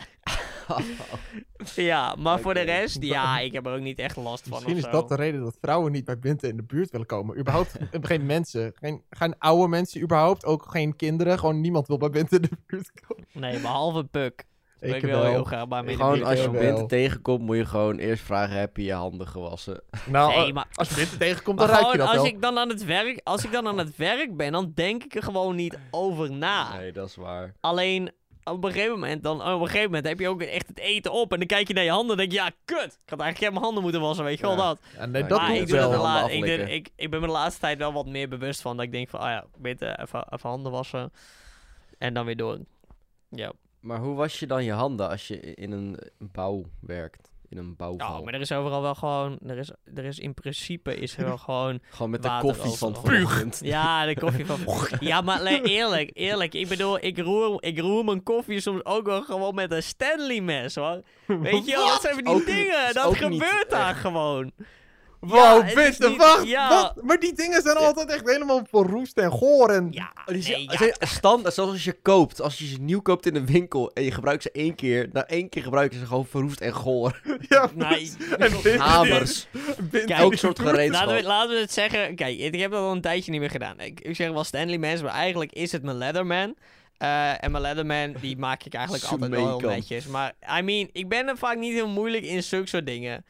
ja, 1.76 2.16
maar 2.16 2.40
voor 2.40 2.54
de 2.54 2.60
rest, 2.62 3.04
ja, 3.04 3.40
ik 3.40 3.54
heb 3.54 3.66
er 3.66 3.74
ook 3.74 3.80
niet 3.82 4.00
echt 4.00 4.16
last 4.16 4.42
van. 4.44 4.52
Misschien 4.52 4.78
is 4.78 4.84
zo. 4.84 4.90
dat 4.92 5.10
de 5.10 5.16
reden 5.16 5.42
dat 5.44 5.58
vrouwen 5.62 5.92
niet 5.92 6.06
bij 6.06 6.20
Binte 6.20 6.48
in 6.48 6.58
de 6.58 6.64
buurt 6.64 6.90
willen 6.92 7.08
komen. 7.08 7.38
Überhaupt 7.40 7.76
geen 8.02 8.26
mensen. 8.26 8.72
Geen, 8.76 9.04
geen 9.10 9.36
oude 9.40 9.68
mensen 9.68 10.02
überhaupt. 10.02 10.46
Ook 10.46 10.66
geen 10.72 10.96
kinderen. 10.96 11.40
Gewoon 11.40 11.62
niemand 11.62 11.88
wil 11.88 11.98
bij 11.98 12.10
Binte 12.10 12.36
in 12.36 12.42
de 12.42 12.50
buurt 12.68 12.92
komen. 13.08 13.26
Nee, 13.34 13.60
behalve 13.60 14.04
Puk. 14.04 14.50
Ik, 14.80 14.96
Ik 14.96 15.02
wil 15.02 15.20
wel. 15.20 15.30
heel 15.30 15.44
graag 15.44 15.68
bij 15.68 15.84
gewoon 15.96 16.24
als 16.24 16.42
je. 16.42 16.50
Binte 16.50 16.86
tegenkomt, 16.86 17.42
moet 17.42 17.56
je 17.58 17.66
gewoon 17.66 17.98
eerst 17.98 18.24
vragen, 18.24 18.60
heb 18.60 18.78
je 18.78 18.84
je 18.84 18.94
handen 18.94 19.28
gewassen? 19.28 19.82
Nou, 20.06 20.36
Nee, 20.36 20.48
eh, 20.48 20.54
maar- 20.54 20.68
als 20.74 20.90
je 20.90 20.96
Binte 20.96 21.18
tegenkomt, 21.18 21.58
dan 21.60 21.68
ruik 21.68 21.80
je 21.80 21.86
gewoon, 21.86 21.98
dat 22.00 22.08
als 22.08 22.18
wel. 22.18 22.26
ik 22.26 22.42
dan 22.42 22.58
aan 22.58 22.70
het 22.70 22.86
werk, 22.86 23.22
als 23.24 23.44
ik 23.46 23.52
dan 23.52 23.68
aan 23.68 23.78
het 23.78 23.96
werk 23.96 24.38
ben, 24.38 24.52
dan 24.52 24.72
denk 24.76 25.04
ik 25.04 25.16
er 25.16 25.24
gewoon 25.24 25.56
niet 25.56 25.78
over 25.92 26.32
na. 26.32 26.78
Nee, 26.78 26.92
dat 26.92 27.08
is 27.08 27.16
waar. 27.16 27.54
Alleen 27.60 28.12
op 28.44 28.64
een 28.64 28.72
gegeven 28.72 28.92
moment, 28.94 29.24
dan, 29.24 29.42
op 29.42 29.62
een 29.62 29.66
gegeven 29.68 29.86
moment 29.86 30.08
heb 30.08 30.20
je 30.20 30.28
ook 30.30 30.42
echt 30.42 30.68
het 30.68 30.80
eten 30.80 31.12
op. 31.12 31.32
En 31.32 31.38
dan 31.38 31.48
kijk 31.48 31.68
je 31.68 31.74
naar 31.74 31.84
je 31.84 31.90
handen 31.90 32.12
en 32.12 32.18
denk 32.18 32.32
je, 32.32 32.38
ja, 32.38 32.52
kut. 32.66 32.98
Ik 33.04 33.10
had 33.10 33.20
eigenlijk 33.20 33.52
mijn 33.54 33.64
handen 33.66 33.84
moeten 33.84 34.02
wassen, 34.02 34.26
weet 34.26 34.40
je 34.40 34.46
wel 34.46 34.56
Ja. 34.58 34.64
dat. 34.68 34.80
Ja, 34.98 35.06
nee, 35.06 35.22
Maar 35.22 35.30
dat 35.30 35.40
maar 35.40 35.48
doe 35.48 35.56
ik, 35.56 35.62
ik 35.62 35.68
doe 35.68 35.78
dat 35.78 35.90
wel. 35.90 35.98
de 36.00 36.04
la- 36.06 36.20
Handen 36.20 36.62
ik, 36.62 36.70
ik, 36.70 36.90
ik 36.96 37.10
ben 37.10 37.20
me 37.22 37.26
de 37.26 37.32
laatste 37.32 37.62
tijd 37.62 37.78
wel 37.78 37.94
wat 37.94 38.06
meer 38.06 38.30
bewust 38.30 38.62
van. 38.62 38.76
Dat 38.76 38.86
ik 38.86 38.92
denk 38.92 39.10
van, 39.10 39.20
ah 39.20 39.30
ja, 39.30 39.46
beter 39.58 40.00
even, 40.00 40.26
even 40.30 40.50
handen 40.50 40.72
wassen. 40.72 41.14
En 41.98 42.14
dan 42.14 42.26
weer 42.26 42.38
door. 42.38 42.60
Ja. 43.30 43.52
Maar 43.80 44.00
hoe 44.00 44.16
was 44.16 44.40
je 44.40 44.48
dan 44.48 44.64
je 44.64 44.72
handen 44.72 45.10
als 45.10 45.28
je 45.28 45.40
in 45.40 45.72
een 45.72 46.00
bouw 46.18 46.64
werkt? 46.80 47.31
In 47.52 47.58
een 47.58 47.68
Ja, 47.68 47.74
bouwval? 47.78 48.24
maar 48.24 48.34
er 48.34 48.40
is 48.40 48.52
overal 48.52 48.82
wel 48.82 48.96
gewoon, 48.96 49.40
er 49.48 49.58
is, 49.58 49.72
er 49.96 50.04
is 50.06 50.20
in 50.20 50.34
principe 50.34 50.96
is 50.96 51.18
er 51.18 51.26
wel 51.26 51.38
gewoon 51.48 51.80
Gewoon 51.90 52.10
met 52.10 52.22
de 52.22 52.28
water 52.28 52.48
koffie 52.54 52.78
van 52.78 52.96
vanochtend. 52.96 53.60
Ja, 53.64 54.06
de 54.06 54.20
koffie 54.20 54.46
van. 54.46 54.60
Ja, 55.00 55.22
maar 55.22 55.42
eerlijk, 55.44 56.10
eerlijk. 56.14 56.54
Ik 56.54 56.68
bedoel, 56.68 57.04
ik 57.04 57.18
roer, 57.18 57.64
ik 57.64 57.80
roer 57.80 58.06
mijn 58.06 58.24
koffie 58.24 58.60
soms 58.60 58.86
ook 58.86 59.06
wel 59.06 59.22
gewoon 59.22 59.56
met 59.56 59.72
een 59.72 59.84
Stanley 59.84 60.42
mes, 60.42 60.76
hoor. 60.76 61.02
Weet 61.26 61.66
je 61.66 61.72
wel, 61.76 61.88
dat 61.88 62.02
zijn 62.02 62.16
die 62.18 62.26
Ook 62.28 62.46
dingen. 62.46 62.94
Dat 62.94 63.16
gebeurt 63.18 63.70
daar 63.70 63.90
echt. 63.90 64.00
gewoon. 64.00 64.52
Wow, 65.22 65.64
niet- 65.66 66.18
wacht, 66.18 66.48
ja. 66.48 66.70
wat? 66.70 67.04
Maar 67.04 67.20
die 67.20 67.34
dingen 67.34 67.62
zijn 67.62 67.78
altijd 67.78 68.10
echt 68.10 68.30
helemaal 68.30 68.62
verroest 68.70 69.18
en 69.18 69.32
goor 69.32 69.70
en... 69.70 69.88
Ja, 69.92 70.12
Oh, 70.16 70.26
die 70.26 70.34
nee, 70.34 70.44
zijn- 70.44 70.62
ja. 70.62 70.78
zijn 70.78 70.94
standaard, 71.00 71.54
zoals 71.54 71.72
als 71.72 71.84
je 71.84 71.94
koopt. 72.02 72.42
Als 72.42 72.58
je 72.58 72.66
ze 72.68 72.78
nieuw 72.80 73.02
koopt 73.02 73.26
in 73.26 73.36
een 73.36 73.46
winkel 73.46 73.92
en 73.94 74.04
je 74.04 74.12
gebruikt 74.12 74.44
ze 74.44 74.52
één 74.52 74.76
keer. 74.76 75.10
Na 75.12 75.26
één 75.28 75.50
keer 75.50 75.64
gebruiken 75.64 76.00
ze 76.00 76.06
gewoon 76.06 76.26
verroest 76.26 76.60
en 76.62 76.74
goor. 76.74 77.22
Ja, 77.50 77.70
Nee. 77.74 78.12
en 78.38 78.80
Hamers. 78.80 79.48
Elk 80.06 80.36
soort 80.36 80.60
gereedschap. 80.60 81.06
Laten 81.06 81.22
we, 81.22 81.28
laten 81.28 81.56
we 81.56 81.62
het 81.62 81.74
zeggen. 81.74 82.16
Kijk, 82.16 82.38
ik 82.40 82.60
heb 82.60 82.72
dat 82.72 82.80
al 82.80 82.92
een 82.92 83.02
tijdje 83.02 83.32
niet 83.32 83.40
meer 83.40 83.50
gedaan. 83.50 83.80
Ik, 83.80 84.00
ik 84.00 84.16
zeg 84.16 84.32
wel 84.32 84.44
Stanley 84.44 84.78
Mans, 84.78 85.02
maar 85.02 85.14
eigenlijk 85.14 85.52
is 85.52 85.72
het 85.72 85.84
mijn 85.84 85.98
Leatherman. 85.98 86.56
Eh, 86.98 87.44
en 87.44 87.52
mijn 87.52 87.64
Leatherman, 87.64 88.16
die 88.22 88.38
maak 88.38 88.64
ik 88.64 88.74
eigenlijk 88.74 89.04
altijd 89.06 89.32
wel 89.32 89.60
netjes. 89.60 90.06
Maar, 90.08 90.34
I 90.60 90.62
mean, 90.62 90.90
ik 90.92 91.10
ben 91.10 91.28
er 91.28 91.38
vaak 91.38 91.58
niet 91.58 91.74
heel 91.74 91.88
moeilijk 91.88 92.24
in 92.24 92.44
zulke 92.44 92.68
soort 92.68 92.86
dingen. 92.86 93.26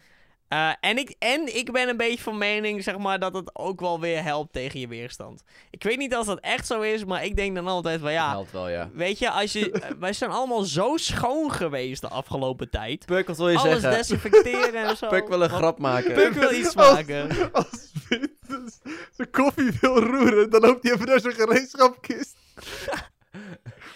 Eh, 0.51 0.69
en, 0.79 0.97
ik, 0.97 1.15
en 1.19 1.55
ik 1.55 1.71
ben 1.71 1.89
een 1.89 1.97
beetje 1.97 2.23
van 2.23 2.37
mening, 2.37 2.83
zeg 2.83 2.97
maar, 2.97 3.19
dat 3.19 3.33
het 3.33 3.49
ook 3.55 3.79
wel 3.79 3.99
weer 3.99 4.23
helpt 4.23 4.53
tegen 4.53 4.79
je 4.79 4.87
weerstand. 4.87 5.43
Ik 5.69 5.83
weet 5.83 5.97
niet 5.97 6.15
of 6.15 6.25
dat 6.25 6.39
echt 6.39 6.67
zo 6.67 6.81
is, 6.81 7.05
maar 7.05 7.25
ik 7.25 7.35
denk 7.35 7.55
dan 7.55 7.67
altijd 7.67 7.99
van 8.01 8.11
ja... 8.11 8.29
Helpt 8.29 8.51
wel, 8.51 8.69
ja. 8.69 8.89
Weet 8.93 9.19
je, 9.19 9.29
als 9.29 9.51
je, 9.51 9.71
eh, 9.71 9.89
wij 9.99 10.13
zijn 10.13 10.31
allemaal 10.31 10.63
zo 10.63 10.97
schoon 10.97 11.51
geweest 11.51 12.01
de 12.01 12.07
afgelopen 12.07 12.69
tijd. 12.69 13.05
Puk, 13.05 13.27
wat 13.27 13.37
wil 13.37 13.49
je 13.49 13.57
Alles 13.57 13.71
zeggen? 13.81 13.91
desinfecteren 13.99 14.87
en 14.87 14.97
zo. 14.97 15.07
Puk 15.07 15.27
wil 15.27 15.41
een 15.41 15.49
Wat- 15.49 15.57
grap 15.59 15.79
maken. 15.79 16.13
Puk 16.13 16.33
wil 16.33 16.51
iets 16.51 16.75
Als- 16.75 16.91
maken. 16.91 17.51
Als 17.51 17.91
Binte 18.09 18.71
zijn 19.11 19.29
koffie 19.31 19.71
wil 19.81 19.99
roeren, 19.99 20.49
dan 20.49 20.61
loopt 20.61 20.83
hij 20.83 20.93
even 20.93 21.05
naar 21.07 21.19
zijn 21.19 21.33
gereedschapkist. 21.33 22.35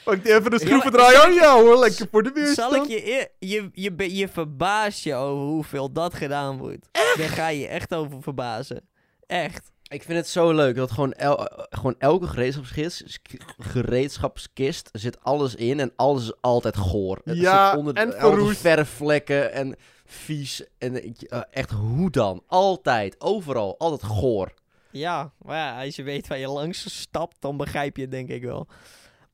Pakt 0.06 0.28
hij 0.28 0.38
even 0.38 0.52
de 0.52 0.60
schroevendraaier. 0.60 1.28
Oh 1.28 1.34
ja 1.34 1.62
hoor, 1.62 1.80
lekker 1.80 2.08
voor 2.12 2.24
de 2.24 2.32
weerstand. 2.32 2.74
Zal 2.74 2.84
ik 2.84 2.90
je, 2.90 3.30
je, 3.40 3.70
je, 3.74 4.16
je 4.16 4.28
verbaast 4.28 5.04
je 5.04 5.16
over 5.16 5.44
hoeveel 5.46 5.92
dat 5.92 6.14
gedaan 6.14 6.58
wordt. 6.58 6.88
Daar 6.92 7.30
ga 7.30 7.48
je 7.48 7.68
echt 7.68 7.94
over 7.94 8.22
verbazen. 8.22 8.88
Echt. 9.26 9.72
Ik 9.88 10.04
vind 10.04 10.18
het 10.18 10.28
zo 10.28 10.52
leuk 10.54 10.76
dat 10.76 10.92
gewoon, 10.92 11.14
el- 11.14 11.48
gewoon 11.70 11.96
elke 11.98 12.28
gereedschapskist, 12.28 13.20
gereedschapskist 13.58 14.90
zit 14.92 15.24
alles 15.24 15.56
in 15.56 15.80
en 15.80 15.92
alles 15.96 16.24
is 16.24 16.34
altijd 16.42 16.78
goor. 16.78 17.22
Het 17.24 17.38
Ja, 17.38 17.70
zit 17.70 17.80
onder, 17.80 17.94
en 17.96 18.14
verroest. 18.14 18.60
verfvlekken 18.62 19.52
en 19.54 19.76
vies. 20.06 20.64
En 20.78 20.96
eh, 21.04 21.42
echt, 21.52 21.72
hoe 21.72 22.10
dan? 22.10 22.44
Altijd, 22.48 23.16
overal, 23.22 23.76
altijd 23.78 24.04
goor. 24.04 24.54
Ja, 24.92 25.32
maar 25.42 25.58
ja, 25.58 25.84
als 25.84 25.96
je 25.96 26.04
weet 26.04 26.28
waar 26.28 26.38
je 26.38 26.48
langs 26.48 27.00
stapt, 27.02 27.36
dan 27.40 27.58
begrijp 27.58 27.96
je 27.96 28.02
het 28.02 28.12
denk 28.12 28.30
ik 28.30 28.44
wel. 28.44 28.68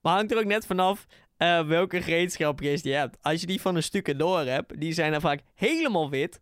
Maar 0.02 0.14
hangt 0.14 0.32
er 0.32 0.38
ook 0.38 0.46
net 0.46 0.66
vanaf 0.66 1.06
eh, 1.38 1.68
welke 1.68 2.02
gereedschapjes 2.02 2.82
je 2.82 2.94
hebt. 2.94 3.18
Als 3.22 3.42
je 3.42 3.48
die 3.48 3.62
van 3.62 3.76
een 3.76 3.84
stukken 3.84 4.18
door 4.18 4.40
hebt, 4.40 4.80
die 4.80 4.94
zijn 4.94 5.12
dan 5.12 5.22
vaak 5.22 5.40
helemaal 5.54 6.10
wit. 6.10 6.42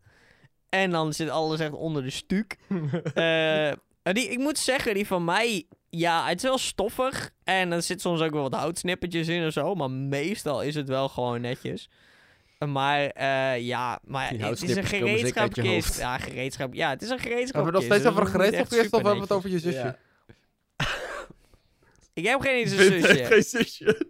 En 0.69 0.91
dan 0.91 1.13
zit 1.13 1.29
alles 1.29 1.59
echt 1.59 1.73
onder 1.73 2.03
de 2.03 2.09
stuk. 2.09 2.57
Eh, 4.03 4.15
die, 4.15 4.29
ik 4.29 4.37
moet 4.37 4.57
zeggen, 4.57 4.93
die 4.93 5.07
van 5.07 5.23
mij, 5.23 5.67
ja, 5.89 6.27
het 6.27 6.37
is 6.37 6.43
wel 6.43 6.57
stoffig. 6.57 7.31
En 7.43 7.71
er 7.71 7.81
zit 7.81 8.01
soms 8.01 8.21
ook 8.21 8.31
wel 8.31 8.41
wat 8.41 8.53
houtsnippertjes 8.53 9.27
in 9.27 9.45
of 9.45 9.53
zo. 9.53 9.75
Maar 9.75 9.91
meestal 9.91 10.63
is 10.63 10.75
het 10.75 10.87
wel 10.87 11.09
gewoon 11.09 11.41
netjes. 11.41 11.89
Maar 12.67 13.05
eh, 13.05 13.59
ja, 13.65 13.99
maar 14.03 14.29
het 14.29 14.63
is 14.63 14.75
een 14.75 14.83
gereedschapkist. 14.83 15.99
Ja, 15.99 16.17
gereedschap. 16.17 16.73
Ja, 16.73 16.89
het 16.89 17.01
is 17.01 17.09
een 17.09 17.19
gereedschapkist. 17.19 17.53
Hebben 17.53 17.73
we 17.73 17.77
nog 17.77 17.87
steeds 17.87 18.03
dus 18.03 18.11
over 18.11 18.21
een 18.21 18.29
gereedschapkist 18.29 18.93
of 18.93 19.01
hebben 19.01 19.15
we 19.15 19.21
het 19.21 19.31
over 19.31 19.49
je 19.49 19.59
zusje? 19.59 19.97
Ik 22.19 22.25
heb 22.25 22.41
geen 22.41 22.53
eens 22.53 22.71
een 22.71 22.77
zusje. 23.01 23.25
geen 23.25 23.43
zusje. 23.43 24.07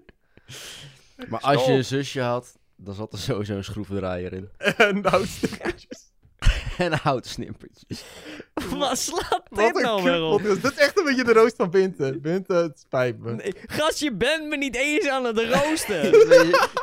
Maar 1.28 1.40
als 1.40 1.66
je 1.66 1.72
een 1.72 1.86
zusje 1.86 2.22
had, 2.22 2.58
dan 2.76 2.94
zat 2.94 3.14
er 3.14 3.20
sowieso 3.20 3.54
een 3.56 3.64
schroevendraaier 3.64 4.34
in. 4.34 4.50
En 4.78 5.06
houtstukjes. 5.06 6.08
en 6.78 6.94
houtsnippertjes. 6.94 8.04
Wat 8.78 8.98
slaat 8.98 9.44
dit 9.50 9.74
nou 9.82 10.04
weer 10.04 10.22
op? 10.24 10.42
Dit 10.44 10.64
is 10.64 10.78
echt 10.78 10.98
een 11.00 11.04
beetje 11.06 11.24
de 11.24 11.34
roost 11.34 11.56
van 11.56 11.70
Binte. 11.70 12.20
Binte, 12.22 12.54
het 12.54 12.80
spijt 12.80 13.20
me. 13.20 13.32
Nee, 13.36 13.54
gast, 13.66 14.00
je 14.00 14.14
bent 14.14 14.48
me 14.48 14.58
niet 14.58 14.76
eens 14.76 15.08
aan 15.08 15.24
het 15.26 15.38
roosten. 15.40 16.04
je, 16.04 16.12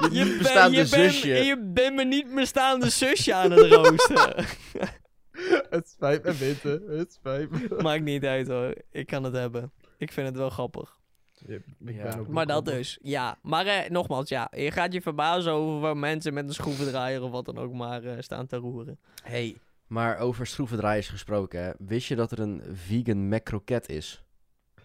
je, 0.00 0.08
Je, 0.18 0.24
ben- 0.24 0.38
bestaande 0.38 0.76
je, 0.76 0.86
zusje. 0.86 1.28
bent, 1.28 1.46
je 1.46 1.58
bent 1.72 1.94
me 1.94 2.04
niet 2.04 2.34
bestaande 2.34 2.90
zusje 2.90 3.34
aan 3.34 3.50
het 3.50 3.72
roosten. 3.72 4.44
Het 5.70 5.88
spijt 5.88 6.24
me, 6.24 6.32
Binte. 6.32 6.82
Het 6.88 7.12
spijt 7.12 7.50
me. 7.50 7.82
Maakt 7.82 8.02
niet 8.02 8.24
uit 8.24 8.48
hoor. 8.48 8.74
Ik 8.90 9.06
kan 9.06 9.24
het 9.24 9.34
hebben. 9.34 9.72
Ik 9.98 10.12
vind 10.12 10.26
het 10.28 10.36
wel 10.36 10.50
grappig. 10.50 10.98
Ja, 11.48 11.54
ik 11.54 11.64
ben 11.78 11.94
Ja. 11.94 12.18
ook 12.18 12.28
Maar 12.28 12.46
dat 12.46 12.64
dus. 12.64 12.98
Ja. 13.02 13.38
Maar 13.42 13.66
eh, 13.66 13.90
nogmaals, 13.90 14.28
ja. 14.28 14.50
Je 14.56 14.70
gaat 14.70 14.92
je 14.92 15.00
verbazen 15.00 15.52
over 15.52 15.80
waar 15.80 15.96
mensen 15.96 16.34
met 16.34 16.48
een 16.48 16.54
schroevendraaier 16.54 17.22
of 17.22 17.30
wat 17.30 17.44
dan 17.44 17.58
ook 17.58 17.72
maar 17.72 18.04
eh, 18.04 18.16
staan 18.20 18.46
te 18.46 18.56
roeren. 18.56 18.98
Hey, 19.22 19.56
maar 19.86 20.18
over 20.18 20.46
schroevendraaiers 20.46 21.08
gesproken, 21.08 21.64
hè. 21.64 21.70
Wist 21.78 22.08
je 22.08 22.16
dat 22.16 22.32
er 22.32 22.38
een 22.40 22.62
vegan 22.72 23.28
macroket 23.28 23.88
is? 23.88 24.22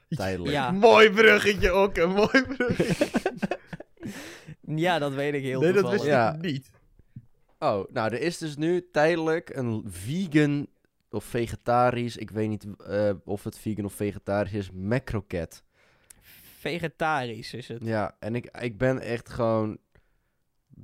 Tijdelijk. 0.10 0.52
Ja. 0.52 0.71
Mooi 0.71 1.10
bruggetje 1.10 1.71
ook, 1.71 1.97
een 1.97 2.10
mooi 2.12 2.43
bruggetje. 2.47 3.08
Ja, 4.76 5.00
dat 5.00 5.13
weet 5.13 5.34
ik 5.34 5.43
heel 5.43 5.60
nee, 5.62 5.71
dat 5.71 5.82
toevallig. 5.82 6.02
wist 6.04 6.13
Ja. 6.15 6.34
ik 6.34 6.41
niet. 6.41 6.71
Oh, 7.60 7.91
nou, 7.91 8.13
er 8.13 8.21
is 8.21 8.38
dus 8.38 8.56
nu 8.56 8.88
tijdelijk 8.91 9.50
een 9.56 9.84
vegan 9.88 10.67
of 11.10 11.24
vegetarisch, 11.24 12.17
ik 12.17 12.32
weet 12.32 12.50
niet 12.50 12.67
eh, 12.88 13.10
of 13.26 13.43
het 13.43 13.58
vegan 13.58 13.86
of 13.86 13.93
vegetarisch 13.93 14.54
is, 14.54 14.71
macroket. 14.71 15.63
Vegetarisch 16.62 17.54
is 17.54 17.67
het. 17.67 17.84
Ja, 17.84 18.15
en 18.19 18.36
ik, 18.36 18.58
ik 18.60 18.78
ben 18.78 19.00
echt 19.00 19.30
gewoon 19.30 19.78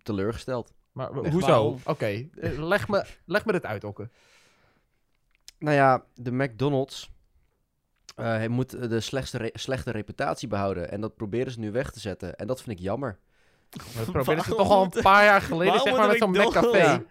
teleurgesteld. 0.02 0.74
Maar 0.92 1.12
Echt, 1.12 1.34
hoezo? 1.34 1.48
waarom? 1.48 1.80
Oké, 1.86 2.06
eh, 2.06 2.58
leg, 2.68 2.88
me, 2.88 3.06
leg 3.26 3.46
me 3.46 3.52
dit 3.52 3.66
uit, 3.66 3.84
Okke. 3.84 4.10
Nou 5.60 5.76
ja, 5.76 6.04
de 6.14 6.32
McDonald's 6.32 7.10
eh, 8.16 8.26
hij 8.26 8.48
moet 8.48 8.90
de 8.90 9.00
slechtste, 9.00 9.38
re- 9.38 9.50
slechte 9.54 9.92
reputatie 9.92 10.48
behouden. 10.48 10.92
En 10.92 11.02
dat 11.02 11.16
proberen 11.16 11.52
ze 11.52 11.60
nu 11.60 11.72
weg 11.72 11.92
te 11.92 12.00
zetten. 12.00 12.36
En 12.36 12.48
dat 12.48 12.62
vind 12.62 12.80
ik 12.80 12.86
jammer. 12.86 13.20
We 13.70 14.12
probeerden 14.12 14.44
ze 14.44 14.56
toch 14.56 14.70
al 14.70 14.84
een 14.84 15.02
paar 15.02 15.24
jaar 15.24 15.42
geleden, 15.42 15.74
waarom 15.74 15.88
zeg 15.88 15.98
maar, 15.98 16.08
met 16.08 16.18
zo'n 16.18 16.32
McCafé. 16.32 16.78
Ja. 16.78 17.04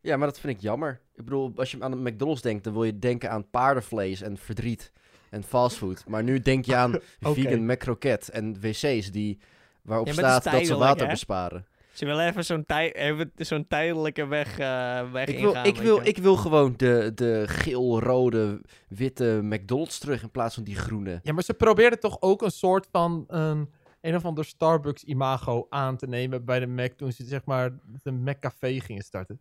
Ja, 0.00 0.16
maar 0.16 0.26
dat 0.26 0.40
vind 0.40 0.56
ik 0.56 0.60
jammer. 0.62 1.00
Ik 1.14 1.24
bedoel, 1.24 1.52
als 1.56 1.70
je 1.70 1.82
aan 1.82 1.92
een 1.92 2.02
McDonald's 2.02 2.42
denkt, 2.42 2.64
dan 2.64 2.72
wil 2.72 2.84
je 2.84 2.98
denken 2.98 3.30
aan 3.30 3.50
paardenvlees 3.50 4.20
en 4.20 4.36
verdriet 4.36 4.92
en 5.30 5.42
fastfood. 5.42 6.04
Maar 6.08 6.22
nu 6.22 6.40
denk 6.40 6.64
je 6.64 6.76
aan 6.76 6.98
vegan 7.20 7.66
McCroket 7.66 8.28
en 8.28 8.60
wc's 8.60 9.10
die, 9.10 9.38
waarop 9.82 10.06
Ja, 10.06 10.12
staat 10.12 10.44
dat 10.44 10.66
ze 10.66 10.76
water 10.76 11.04
hè? 11.06 11.12
besparen. 11.12 11.66
Ze 11.92 12.04
willen 12.06 12.26
even 12.26 12.44
zo'n 12.44 12.64
tij 12.66 12.94
even 12.94 13.32
zo'n 13.36 13.66
tijdelijke 13.66 14.26
weg, 14.26 14.58
eh 14.58 15.12
weg 15.12 15.26
Ik 15.28 15.38
wil, 15.38 15.48
ingaan. 15.48 15.64
ik, 15.66 15.76
wil, 15.76 15.96
je. 16.02 16.08
ik 16.08 16.18
wil 16.18 16.36
gewoon 16.36 16.74
de, 16.76 17.12
de 17.14 17.42
geel, 17.46 18.00
rode, 18.00 18.60
witte 18.88 19.40
McDonald's 19.42 19.98
terug 19.98 20.22
in 20.22 20.30
plaats 20.30 20.54
van 20.54 20.64
die 20.64 20.76
groene. 20.76 21.20
Ja, 21.22 21.32
maar 21.32 21.42
ze 21.42 21.54
probeerden 21.54 22.00
toch 22.00 22.16
ook 22.20 22.42
een 22.42 22.50
soort 22.50 22.88
van 22.90 23.24
een, 23.28 23.70
een 24.00 24.14
of 24.16 24.24
ander 24.24 24.44
Starbucks-imago 24.44 25.66
aan 25.70 25.96
te 25.96 26.06
nemen 26.06 26.44
bij 26.44 26.60
de 26.60 26.66
Mac 26.66 26.92
toen 26.92 27.12
ze 27.12 27.24
zeg 27.24 27.44
maar 27.44 27.70
de 28.02 28.12
McCafé 28.12 28.80
gingen 28.80 29.02
starten. 29.02 29.40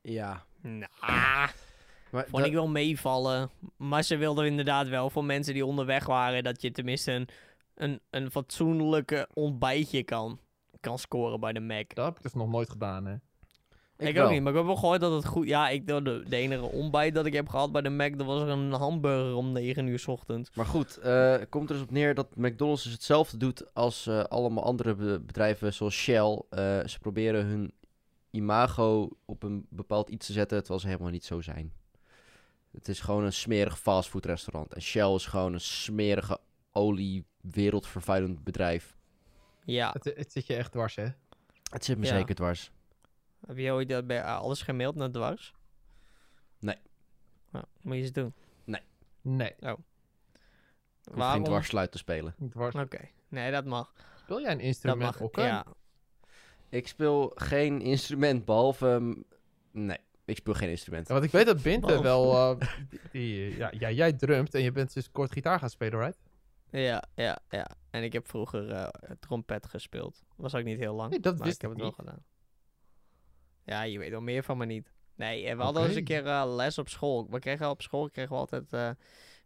Ja. 0.00 0.44
Nou, 0.62 0.90
Maar 2.14 2.22
vond 2.22 2.36
dat- 2.36 2.46
ik 2.46 2.52
wel 2.52 2.68
meevallen. 2.68 3.50
Maar 3.76 4.02
ze 4.02 4.16
wilden 4.16 4.46
inderdaad 4.46 4.88
wel 4.88 5.10
voor 5.10 5.24
mensen 5.24 5.54
die 5.54 5.66
onderweg 5.66 6.06
waren... 6.06 6.44
dat 6.44 6.62
je 6.62 6.70
tenminste 6.70 7.12
een, 7.12 7.28
een, 7.74 8.00
een 8.10 8.30
fatsoenlijke 8.30 9.28
ontbijtje 9.32 10.02
kan, 10.02 10.38
kan 10.80 10.98
scoren 10.98 11.40
bij 11.40 11.52
de 11.52 11.60
Mac. 11.60 11.94
Dat 11.94 12.04
heb 12.04 12.16
ik 12.16 12.22
dus 12.22 12.34
nog 12.34 12.48
nooit 12.50 12.70
gedaan, 12.70 13.06
hè. 13.06 13.14
Ik, 13.96 14.18
ook 14.18 14.30
niet, 14.30 14.42
maar 14.42 14.50
ik 14.52 14.58
heb 14.58 14.66
wel 14.66 14.76
gehoord 14.76 15.00
dat 15.00 15.12
het 15.12 15.26
goed... 15.26 15.46
Ja, 15.46 15.68
ik, 15.68 15.86
de, 15.86 16.02
de 16.28 16.36
enige 16.36 16.62
ontbijt 16.62 17.14
dat 17.14 17.26
ik 17.26 17.32
heb 17.32 17.48
gehad 17.48 17.72
bij 17.72 17.82
de 17.82 17.88
Mac... 17.90 18.18
dat 18.18 18.26
was 18.26 18.42
er 18.42 18.48
een 18.48 18.72
hamburger 18.72 19.34
om 19.34 19.52
9 19.52 19.86
uur 19.86 19.98
's 19.98 20.06
ochtends. 20.06 20.50
Maar 20.54 20.66
goed, 20.66 20.96
eh, 20.98 21.34
komt 21.48 21.68
er 21.70 21.74
dus 21.74 21.84
op 21.84 21.90
neer 21.90 22.14
dat 22.14 22.36
McDonald's 22.36 22.82
dus 22.82 22.92
hetzelfde 22.92 23.36
doet 23.36 23.74
als 23.74 24.06
eh, 24.06 24.24
allemaal 24.24 24.64
andere 24.64 24.94
be- 24.94 25.20
bedrijven 25.20 25.72
zoals 25.74 25.94
Shell. 25.94 26.42
Eh, 26.50 26.58
ze 26.86 26.98
proberen 27.00 27.46
hun 27.46 27.72
imago 28.30 29.08
op 29.24 29.42
een 29.42 29.66
bepaald 29.70 30.08
iets 30.08 30.26
te 30.26 30.32
zetten, 30.32 30.58
terwijl 30.58 30.80
ze 30.80 30.86
helemaal 30.86 31.10
niet 31.10 31.24
zo 31.24 31.40
zijn. 31.40 31.72
Het 32.74 32.88
is 32.88 33.00
gewoon 33.00 33.24
een 33.24 33.32
smerig 33.32 33.78
fastfoodrestaurant. 33.78 34.72
En 34.74 34.82
Shell 34.82 35.14
is 35.14 35.26
gewoon 35.26 35.52
een 35.52 35.60
smerige 35.60 36.38
olie 36.72 37.24
wereldvervuilend 37.40 38.44
bedrijf. 38.44 38.96
Ja, 39.64 39.90
Het, 39.92 40.04
het 40.16 40.32
zit 40.32 40.46
je 40.46 40.54
echt 40.56 40.72
dwars, 40.72 40.94
hè. 40.94 41.06
Het 41.70 41.84
zit 41.84 41.98
me 41.98 42.06
Ja. 42.06 42.16
zeker 42.16 42.34
dwars. 42.34 42.70
heb 43.46 43.56
je 43.56 43.72
ooit 43.72 43.88
dat 43.88 44.06
bij 44.06 44.24
alles 44.24 44.62
gemaild 44.62 44.94
naar 44.94 45.10
dwars? 45.10 45.54
Nee. 46.58 46.76
Nou, 47.50 47.64
moet 47.80 47.96
je 47.96 48.02
eens 48.02 48.12
doen. 48.12 48.34
Nee, 49.22 49.50
Ik 49.50 49.66
hoef 49.68 49.78
geen 51.04 51.14
Waarom? 51.16 51.44
dwarsluit 51.44 51.92
te 51.92 51.98
spelen. 51.98 52.34
dwars. 52.50 52.74
Oké, 52.74 53.08
nee, 53.28 53.50
dat 53.50 53.64
mag. 53.64 53.92
Speel 54.18 54.40
jij 54.40 54.50
een 54.50 54.56
Dat 54.58 54.66
instrument, 54.66 55.00
mag. 55.00 55.20
Okke? 55.20 55.40
Ja, 55.40 55.64
Ik 56.68 56.88
speel 56.88 57.32
geen 57.34 57.80
instrument, 57.80 58.44
behalve... 58.44 59.16
Nee, 59.70 59.98
ik 60.24 60.36
speel 60.36 60.54
geen 60.54 60.68
instrument. 60.68 61.06
Ja, 61.08 61.12
want 61.12 61.26
ik 61.26 61.32
weet 61.32 61.46
dat 61.46 61.62
Binte 61.62 62.02
wel... 62.02 62.32
eh, 62.60 62.68
die, 63.12 63.56
ja, 63.56 63.70
ja, 63.78 63.90
jij 63.90 64.12
drumt 64.12 64.54
en 64.54 64.62
je 64.62 64.72
bent 64.72 64.94
dus 64.94 65.10
kort 65.10 65.32
gitaar 65.32 65.58
gaan 65.58 65.70
spelen, 65.70 65.98
right? 66.00 66.18
ja, 66.70 67.04
ja, 67.14 67.38
ja. 67.48 67.66
En 67.90 68.02
ik 68.02 68.12
heb 68.12 68.28
vroeger 68.28 68.70
eh, 68.70 68.88
trompet 69.20 69.66
gespeeld. 69.66 70.22
Was 70.36 70.54
ook 70.54 70.64
niet 70.64 70.78
heel 70.78 70.94
lang. 70.94 71.10
Nee, 71.10 71.20
dat 71.20 71.36
maar 71.36 71.46
wist 71.46 71.56
ik 71.56 71.62
heb 71.62 71.70
ik 71.70 71.76
het 71.76 71.86
wel 71.86 72.04
gedaan. 72.06 72.24
Ja, 73.64 73.82
je 73.82 73.98
weet 73.98 74.10
wel 74.10 74.20
meer 74.20 74.42
van 74.42 74.56
me 74.58 74.66
niet. 74.66 74.92
Nee, 75.14 75.46
eh, 75.46 75.56
we 75.56 75.62
hadden 75.62 75.86
eens 75.86 75.94
een 75.94 76.04
keer 76.04 76.26
eh, 76.26 76.54
les 76.54 76.78
op 76.78 76.88
school. 76.88 77.26
We 77.30 77.38
kregen 77.38 77.70
op 77.70 77.82
school 77.82 78.10
kregen 78.10 78.32
we 78.32 78.38
altijd 78.38 78.72
eh, 78.72 78.90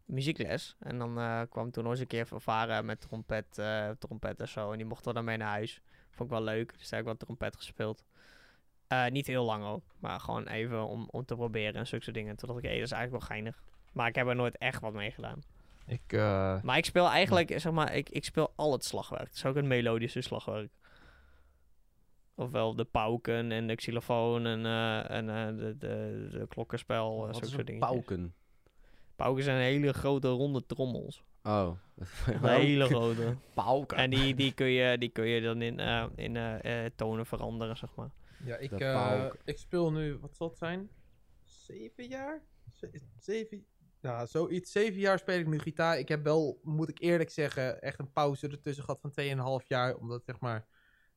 muziekles. 0.04 0.76
En 0.78 0.98
dan 0.98 1.18
eh, 1.18 1.40
kwam 1.48 1.70
toen 1.70 1.82
nog 1.82 1.92
eens 1.92 2.00
een 2.00 2.06
keer 2.06 2.26
vervaren 2.26 2.84
met 2.84 3.00
trompet, 3.00 3.58
eh, 3.58 3.90
trompet 3.98 4.40
en 4.40 4.48
zo. 4.48 4.70
En 4.72 4.76
die 4.78 4.86
mochten 4.86 5.08
we 5.08 5.14
dan 5.14 5.24
mee 5.24 5.36
naar 5.36 5.48
huis. 5.48 5.80
Vond 6.10 6.30
ik 6.30 6.36
wel 6.36 6.44
leuk. 6.44 6.78
Dus 6.78 6.88
daar 6.88 6.90
heb 6.90 6.98
ik 7.00 7.04
wel 7.04 7.16
trompet 7.16 7.56
gespeeld. 7.56 8.04
Eh, 8.88 9.06
niet 9.06 9.26
heel 9.26 9.44
lang 9.44 9.64
ook. 9.64 9.82
Maar 9.98 10.20
gewoon 10.20 10.46
even 10.46 10.86
om, 10.86 11.08
om 11.10 11.24
te 11.24 11.34
proberen 11.34 11.74
en 11.74 11.86
zulke 11.86 12.04
soort 12.04 12.16
dingen. 12.16 12.36
Toen 12.36 12.48
dacht 12.48 12.64
ik, 12.64 12.70
hé, 12.70 12.76
dat 12.76 12.86
is 12.86 12.92
eigenlijk 12.92 13.22
wel 13.24 13.36
geinig. 13.36 13.62
Maar 13.92 14.08
ik 14.08 14.14
heb 14.14 14.26
er 14.26 14.36
nooit 14.36 14.58
echt 14.58 14.80
wat 14.80 14.92
mee 14.92 15.10
gedaan. 15.10 15.42
Ik, 15.86 16.12
eh, 16.12 16.62
Maar 16.62 16.76
ik 16.76 16.84
speel 16.84 17.08
eigenlijk, 17.08 17.60
zeg 17.60 17.72
maar, 17.72 17.94
ik, 17.94 18.08
ik 18.10 18.24
speel 18.24 18.52
al 18.56 18.72
het 18.72 18.84
slagwerk. 18.84 19.26
Het 19.26 19.34
is 19.34 19.44
ook 19.44 19.56
een 19.56 19.66
melodische 19.66 20.20
slagwerk. 20.20 20.70
Ofwel 22.34 22.74
de 22.74 22.84
pauken 22.84 23.52
en 23.52 23.66
de 23.66 23.74
xylofoon 23.74 24.46
en, 24.46 24.66
eh, 24.66 25.10
en 25.10 25.26
de, 25.56 25.76
de, 25.78 26.28
de 26.30 26.46
klokkenspel, 26.48 27.28
uh, 27.28 27.32
Wat 27.32 27.48
soort 27.48 27.66
dingen. 27.66 27.80
pauken? 27.80 28.34
Pauken 29.16 29.44
zijn 29.44 29.60
hele 29.60 29.92
grote 29.92 30.28
ronde 30.28 30.66
trommels. 30.66 31.22
Oh. 31.42 31.70
Hele 32.40 32.84
grote. 32.94 33.36
pauken. 33.54 33.96
En 33.96 34.10
die, 34.10 34.34
die, 34.34 34.52
kun 34.52 34.66
je, 34.66 34.98
die 34.98 35.08
kun 35.08 35.26
je 35.26 35.40
dan 35.40 35.62
in, 35.62 35.78
in 36.14 36.38
tonen 36.96 37.26
veranderen, 37.26 37.76
zeg 37.76 37.94
maar. 37.94 38.10
Ja, 38.44 38.56
ik, 38.56 38.70
eh, 38.80 38.94
ik 39.44 39.58
speel 39.58 39.92
nu, 39.92 40.18
wat 40.18 40.36
zal 40.36 40.48
het 40.48 40.58
zijn? 40.58 40.90
Zeven 41.44 42.06
jaar? 42.08 42.42
Ze- 42.72 43.00
zeven, 43.18 43.66
ja, 44.00 44.26
zoiets. 44.26 44.72
Zeven 44.72 45.00
jaar 45.00 45.18
speel 45.18 45.38
ik 45.38 45.46
nu 45.46 45.58
gitaar. 45.58 45.98
Ik 45.98 46.08
heb 46.08 46.24
wel, 46.24 46.60
moet 46.62 46.88
ik 46.88 46.98
eerlijk 46.98 47.30
zeggen, 47.30 47.82
echt 47.82 47.98
een 47.98 48.12
pauze 48.12 48.48
ertussen 48.48 48.84
gehad 48.84 49.00
van 49.00 49.10
2,5 49.62 49.66
jaar. 49.68 49.96
Omdat, 49.96 50.24
zeg 50.24 50.40
maar, 50.40 50.66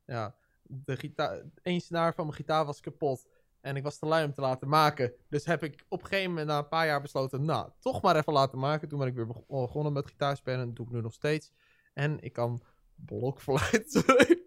ja, 0.05 0.35
de 0.63 0.95
gitaar, 0.97 1.41
één 1.61 1.81
snaar 1.81 2.13
van 2.13 2.25
mijn 2.25 2.37
gitaar 2.37 2.65
was 2.65 2.79
kapot. 2.79 3.27
En 3.61 3.75
ik 3.75 3.83
was 3.83 3.97
te 3.97 4.05
lui 4.05 4.25
om 4.25 4.33
te 4.33 4.41
laten 4.41 4.67
maken. 4.67 5.13
Dus 5.29 5.45
heb 5.45 5.63
ik 5.63 5.85
op 5.87 6.01
een 6.01 6.07
gegeven 6.07 6.29
moment 6.29 6.47
na 6.47 6.57
een 6.57 6.67
paar 6.67 6.85
jaar 6.85 7.01
besloten, 7.01 7.45
nou, 7.45 7.69
toch 7.79 8.01
maar 8.01 8.15
even 8.15 8.33
laten 8.33 8.59
maken. 8.59 8.87
Toen 8.87 8.99
ben 8.99 9.07
ik 9.07 9.13
weer 9.15 9.27
beg- 9.27 9.45
begonnen 9.47 9.93
met 9.93 10.07
gitaarspelen. 10.07 10.59
En 10.59 10.65
dat 10.65 10.75
doe 10.75 10.85
ik 10.85 10.91
nu 10.91 11.01
nog 11.01 11.13
steeds. 11.13 11.51
En 11.93 12.19
ik 12.19 12.33
kan 12.33 12.61
blokfluit. 12.95 14.03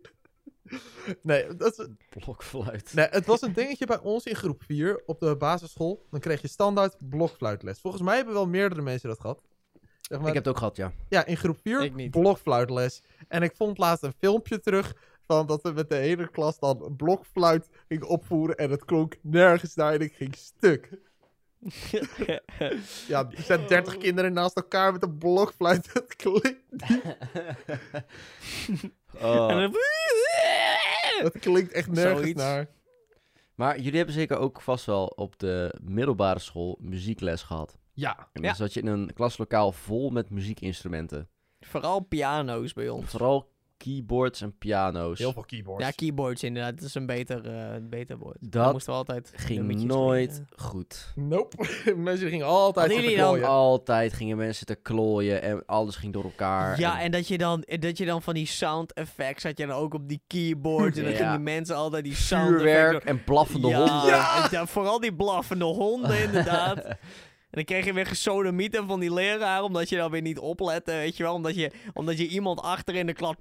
nee, 1.23 1.57
dat 1.57 1.79
is, 1.79 1.87
Blokfluit. 2.09 2.95
Nee, 2.95 3.07
het 3.11 3.27
was 3.27 3.43
een 3.43 3.53
dingetje 3.53 3.87
bij 3.87 3.99
ons 4.01 4.25
in 4.25 4.35
groep 4.37 4.63
4 4.67 5.03
op 5.07 5.21
de 5.21 5.37
basisschool. 5.37 6.07
Dan 6.11 6.21
kreeg 6.21 6.41
je 6.41 6.49
standaard 6.49 6.97
blokfluitles. 6.99 7.81
Volgens 7.81 8.03
mij 8.03 8.17
hebben 8.17 8.35
wel 8.35 8.47
meerdere 8.47 8.83
mensen 8.83 9.09
dat 9.09 9.21
gehad. 9.21 9.41
Zeg 10.01 10.19
maar, 10.19 10.29
Ik 10.29 10.35
heb 10.35 10.45
het 10.45 10.53
ook 10.53 10.59
gehad, 10.59 10.77
ja. 10.77 10.93
Ja, 11.09 11.25
in 11.27 11.37
groep 11.37 11.59
4 11.63 11.83
Ik 11.83 11.95
niet. 11.95 12.11
blokfluitles. 12.11 13.03
En 13.29 13.43
ik 13.43 13.57
vond 13.57 13.79
laatst 13.79 14.03
een 14.05 14.15
filmpje 14.19 14.61
terug 14.61 14.95
van 15.27 15.47
dat 15.47 15.63
we 15.63 15.71
met 15.73 15.89
de 15.89 15.95
hele 15.97 16.31
klas 16.31 16.59
dan 16.59 16.95
blokfluit 16.97 17.69
gingen 17.89 18.09
opvoeren. 18.09 18.57
En 18.57 18.71
het 18.71 18.85
klonk 18.85 19.17
nergens 19.23 19.75
naar 19.75 19.93
en 19.93 20.01
ik 20.01 20.15
ging 20.15 20.35
stuk. 20.37 20.89
Ja, 23.09 23.31
er 23.31 23.43
zijn 23.43 23.67
30 23.67 23.97
kinderen 23.97 24.33
naast 24.33 24.57
elkaar 24.57 24.93
met 24.93 25.03
een 25.03 25.19
blokfluit. 25.19 25.93
Het 25.93 26.17
klinkt, 26.17 26.63
Oh. 29.23 29.51
En 29.51 29.59
dan- 29.61 29.75
het 31.33 31.39
klinkt 31.39 31.73
echt 31.73 31.91
nergens 31.91 32.21
Zoiets. 32.21 32.41
naar. 32.43 32.67
Maar 33.55 33.77
jullie 33.81 33.97
hebben 33.97 34.15
zeker 34.15 34.37
ook 34.39 34.61
vast 34.61 34.85
wel 34.85 35.07
op 35.07 35.39
de 35.39 35.75
middelbare 35.83 36.39
school 36.39 36.79
muziekles 36.81 37.43
gehad. 37.43 37.79
Ja, 37.93 38.29
En 38.33 38.43
Ja. 38.43 38.47
dan 38.49 38.57
zat 38.57 38.75
je 38.75 38.81
in 38.81 38.87
een 38.87 39.13
klaslokaal 39.15 39.73
vol 39.73 40.11
met 40.11 40.31
muziekinstrumenten. 40.31 41.29
Vooral 41.61 42.01
piano's 42.01 42.73
bij 42.73 42.89
ons. 42.89 43.11
Vooral 43.11 43.51
keyboards 43.85 44.41
en 44.41 44.59
piano's. 44.59 45.19
heel 45.19 45.33
veel 45.33 45.45
keyboards. 45.45 45.85
Ja, 45.85 45.91
keyboards 45.91 46.43
inderdaad. 46.43 46.77
Dat 46.77 46.85
is 46.89 46.95
een 46.95 47.07
beter, 47.07 47.47
eh 47.47 47.77
beter 47.83 48.19
woord. 48.19 48.37
Dat 48.41 48.73
moesten 48.73 48.93
we 48.93 48.99
altijd 48.99 49.33
Ging 49.37 49.83
nooit 49.85 50.31
spelen. 50.31 50.49
goed. 50.57 51.13
Nope. 51.15 51.57
Mensen 51.97 52.29
gingen 52.29 52.47
altijd 52.47 52.91
dan 52.91 53.03
klooien. 53.15 53.49
Altijd 53.49 54.13
gingen 54.13 54.37
mensen 54.37 54.67
te 54.67 54.75
klooien 54.75 55.43
en 55.43 55.63
alles 55.67 55.97
ging 55.97 56.13
door 56.13 56.25
elkaar. 56.25 56.79
Ja, 56.81 57.01
en 57.01 57.11
dat 57.11 57.29
je, 57.29 57.39
dan, 57.39 57.65
dat 57.79 57.99
je 57.99 58.05
dan 58.07 58.23
van 58.23 58.35
die 58.35 58.47
sound 58.47 58.93
effects 58.93 59.43
had 59.45 59.59
je 59.59 59.67
dan 59.67 59.77
ook 59.77 59.95
op 59.95 60.09
die 60.09 60.23
keyboard. 60.27 60.97
En 60.97 61.03
dan 61.03 61.13
Ja. 61.13 61.19
gingen 61.19 61.43
mensen 61.43 61.77
altijd 61.77 62.05
die 62.05 62.15
sound 62.15 62.49
vuurwerk 62.49 63.05
en 63.05 63.25
blaffende 63.25 63.69
ja, 63.69 63.77
honden. 63.79 64.07
Ja. 64.07 64.49
ja, 64.51 64.67
vooral 64.67 65.01
die 65.01 65.15
blaffende 65.15 65.65
honden 65.65 66.23
inderdaad. 66.23 66.87
En 67.55 67.61
dan 67.61 67.65
kreeg 67.65 67.85
je 67.85 67.93
weer 67.93 68.07
gesodemieten 68.07 68.87
van 68.87 69.01
die 69.01 69.13
leraar, 69.13 69.63
omdat 69.63 69.89
je 69.89 69.97
dan 69.97 70.11
weer 70.11 70.23
niet 70.23 70.39
oplette, 70.39 70.93
weet 70.93 71.17
je 71.17 71.23
wel. 71.23 71.35
Omdat 71.35 71.55
je, 71.55 71.71
omdat 71.93 72.19
je 72.19 72.29
iemand 72.29 72.61
achter 72.61 72.95
in 72.95 73.07
de 73.07 73.13
klas... 73.13 73.35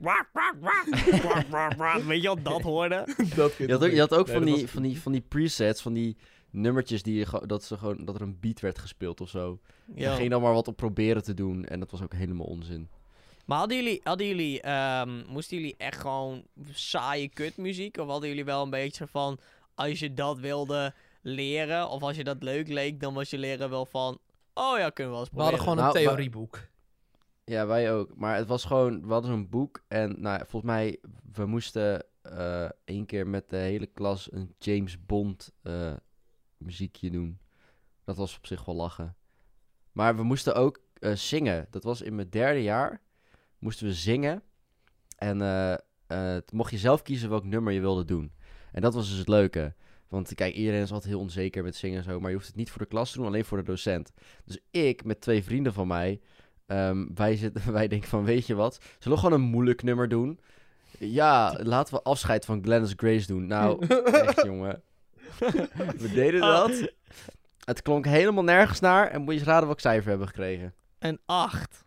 weet 2.05 2.21
je 2.21 2.27
wel, 2.27 2.41
dat 2.41 2.61
hoorde. 2.61 3.07
dat 3.35 3.55
Je 3.57 3.71
had 3.71 3.83
ook, 3.83 3.91
je 3.91 3.99
had 3.99 4.13
ook 4.13 4.27
Nee, 4.27 4.35
van, 4.35 4.45
die, 4.45 4.61
was- 4.61 4.71
van, 4.71 4.81
die, 4.81 5.01
van 5.01 5.11
die 5.11 5.21
presets, 5.21 5.81
van 5.81 5.93
die 5.93 6.17
nummertjes 6.49 7.03
die 7.03 7.15
je 7.15 7.41
dat, 7.45 7.63
ze 7.63 7.77
gewoon, 7.77 8.05
dat 8.05 8.15
er 8.15 8.21
een 8.21 8.37
beat 8.39 8.59
werd 8.59 8.79
gespeeld 8.79 9.21
of 9.21 9.29
zo. 9.29 9.59
Je 9.95 10.09
ging 10.09 10.29
dan 10.29 10.41
maar 10.41 10.53
wat 10.53 10.67
op 10.67 10.75
proberen 10.75 11.23
te 11.23 11.33
doen 11.33 11.65
en 11.65 11.79
dat 11.79 11.91
was 11.91 12.01
ook 12.01 12.13
helemaal 12.13 12.45
onzin. 12.45 12.89
Maar 13.45 13.57
hadden 13.57 13.77
jullie, 13.77 14.01
hadden 14.03 14.27
jullie 14.27 14.61
ehm, 14.61 15.21
moesten 15.27 15.57
jullie 15.57 15.75
echt 15.77 16.01
gewoon 16.01 16.43
saaie 16.71 17.29
kutmuziek? 17.29 17.97
Of 17.97 18.07
hadden 18.07 18.29
jullie 18.29 18.45
wel 18.45 18.63
een 18.63 18.69
beetje 18.69 19.07
van, 19.07 19.39
als 19.75 19.99
je 19.99 20.13
dat 20.13 20.39
wilde 20.39 20.93
leren, 21.23 21.89
of 21.89 22.01
als 22.01 22.15
je 22.15 22.23
dat 22.23 22.43
leuk 22.43 22.67
leek, 22.67 22.99
dan 22.99 23.13
was 23.13 23.29
je 23.29 23.37
leren 23.37 23.69
wel 23.69 23.85
van, 23.85 24.19
oh 24.53 24.77
ja, 24.77 24.89
kunnen 24.89 25.13
we 25.13 25.19
wel 25.19 25.19
eens 25.19 25.35
We 25.35 25.41
hadden 25.41 25.59
gewoon 25.59 25.77
een 25.77 25.83
Nou, 25.83 25.95
theorieboek. 25.95 26.59
Ja, 27.45 27.65
wij 27.65 27.93
ook. 27.93 28.15
Maar 28.15 28.35
het 28.35 28.47
was 28.47 28.65
gewoon, 28.65 29.05
we 29.05 29.13
hadden 29.13 29.31
zo'n 29.31 29.49
boek 29.49 29.83
en 29.87 30.15
nou, 30.21 30.39
ja, 30.39 30.45
volgens 30.45 30.71
mij, 30.71 30.99
we 31.33 31.45
moesten 31.45 32.05
eh 32.21 32.69
één 32.85 33.05
keer 33.05 33.27
met 33.27 33.49
de 33.49 33.57
hele 33.57 33.85
klas 33.85 34.31
een 34.31 34.55
James 34.57 35.05
Bond 35.05 35.51
eh, 35.61 35.93
muziekje 36.57 37.09
doen. 37.09 37.39
Dat 38.03 38.17
was 38.17 38.37
op 38.37 38.45
zich 38.45 38.65
wel 38.65 38.75
lachen. 38.75 39.15
Maar 39.91 40.15
we 40.15 40.23
moesten 40.23 40.55
ook 40.55 40.81
eh, 40.99 41.13
zingen. 41.13 41.67
Dat 41.69 41.83
was 41.83 42.01
in 42.01 42.15
mijn 42.15 42.29
derde 42.29 42.63
jaar. 42.63 43.01
Moesten 43.59 43.87
we 43.87 43.93
zingen. 43.93 44.43
En 45.17 45.41
eh, 45.41 45.73
eh, 46.07 46.41
mocht 46.51 46.71
je 46.71 46.77
zelf 46.77 47.01
kiezen 47.01 47.29
welk 47.29 47.43
nummer 47.43 47.73
je 47.73 47.79
wilde 47.79 48.05
doen. 48.05 48.31
En 48.71 48.81
dat 48.81 48.93
was 48.93 49.09
dus 49.09 49.17
het 49.17 49.27
leuke. 49.27 49.73
Want 50.13 50.35
kijk, 50.35 50.53
iedereen 50.55 50.81
is 50.81 50.91
altijd 50.91 51.11
heel 51.11 51.19
onzeker 51.21 51.63
met 51.63 51.75
zingen 51.75 51.97
en 51.97 52.03
zo. 52.03 52.19
Maar 52.19 52.29
je 52.29 52.35
hoeft 52.35 52.47
het 52.47 52.55
niet 52.55 52.69
voor 52.71 52.81
de 52.81 52.87
klas 52.87 53.11
te 53.11 53.17
doen, 53.17 53.25
alleen 53.27 53.45
voor 53.45 53.57
de 53.57 53.63
docent. 53.63 54.11
Dus 54.45 54.59
ik 54.71 55.03
met 55.03 55.21
twee 55.21 55.43
vrienden 55.43 55.73
van 55.73 55.87
mij. 55.87 56.19
ehm, 56.65 57.05
wij, 57.15 57.35
zitten, 57.35 57.73
wij 57.73 57.87
denken 57.87 58.09
van, 58.09 58.23
weet 58.23 58.47
je 58.47 58.55
wat? 58.55 58.79
Zullen 58.99 59.17
we 59.17 59.23
gewoon 59.23 59.41
een 59.41 59.49
moeilijk 59.49 59.83
nummer 59.83 60.09
doen? 60.09 60.39
Ja, 60.99 61.59
laten 61.63 61.93
we 61.93 62.01
afscheid 62.01 62.45
van 62.45 62.63
Glennis 62.63 62.93
Grace 62.95 63.27
doen. 63.27 63.47
Nou, 63.47 63.85
echt 64.27 64.43
jongen. 64.43 64.81
We 66.03 66.11
deden 66.13 66.41
dat. 66.41 66.91
Het 67.63 67.81
klonk 67.81 68.05
helemaal 68.05 68.43
nergens 68.43 68.79
naar. 68.79 69.07
En 69.07 69.21
moet 69.21 69.33
je 69.33 69.39
eens 69.39 69.47
raden 69.47 69.65
welk 69.65 69.79
cijfer 69.79 70.03
we 70.03 70.09
hebben 70.09 70.27
gekregen? 70.27 70.73
Een 70.99 71.19
8. 71.25 71.83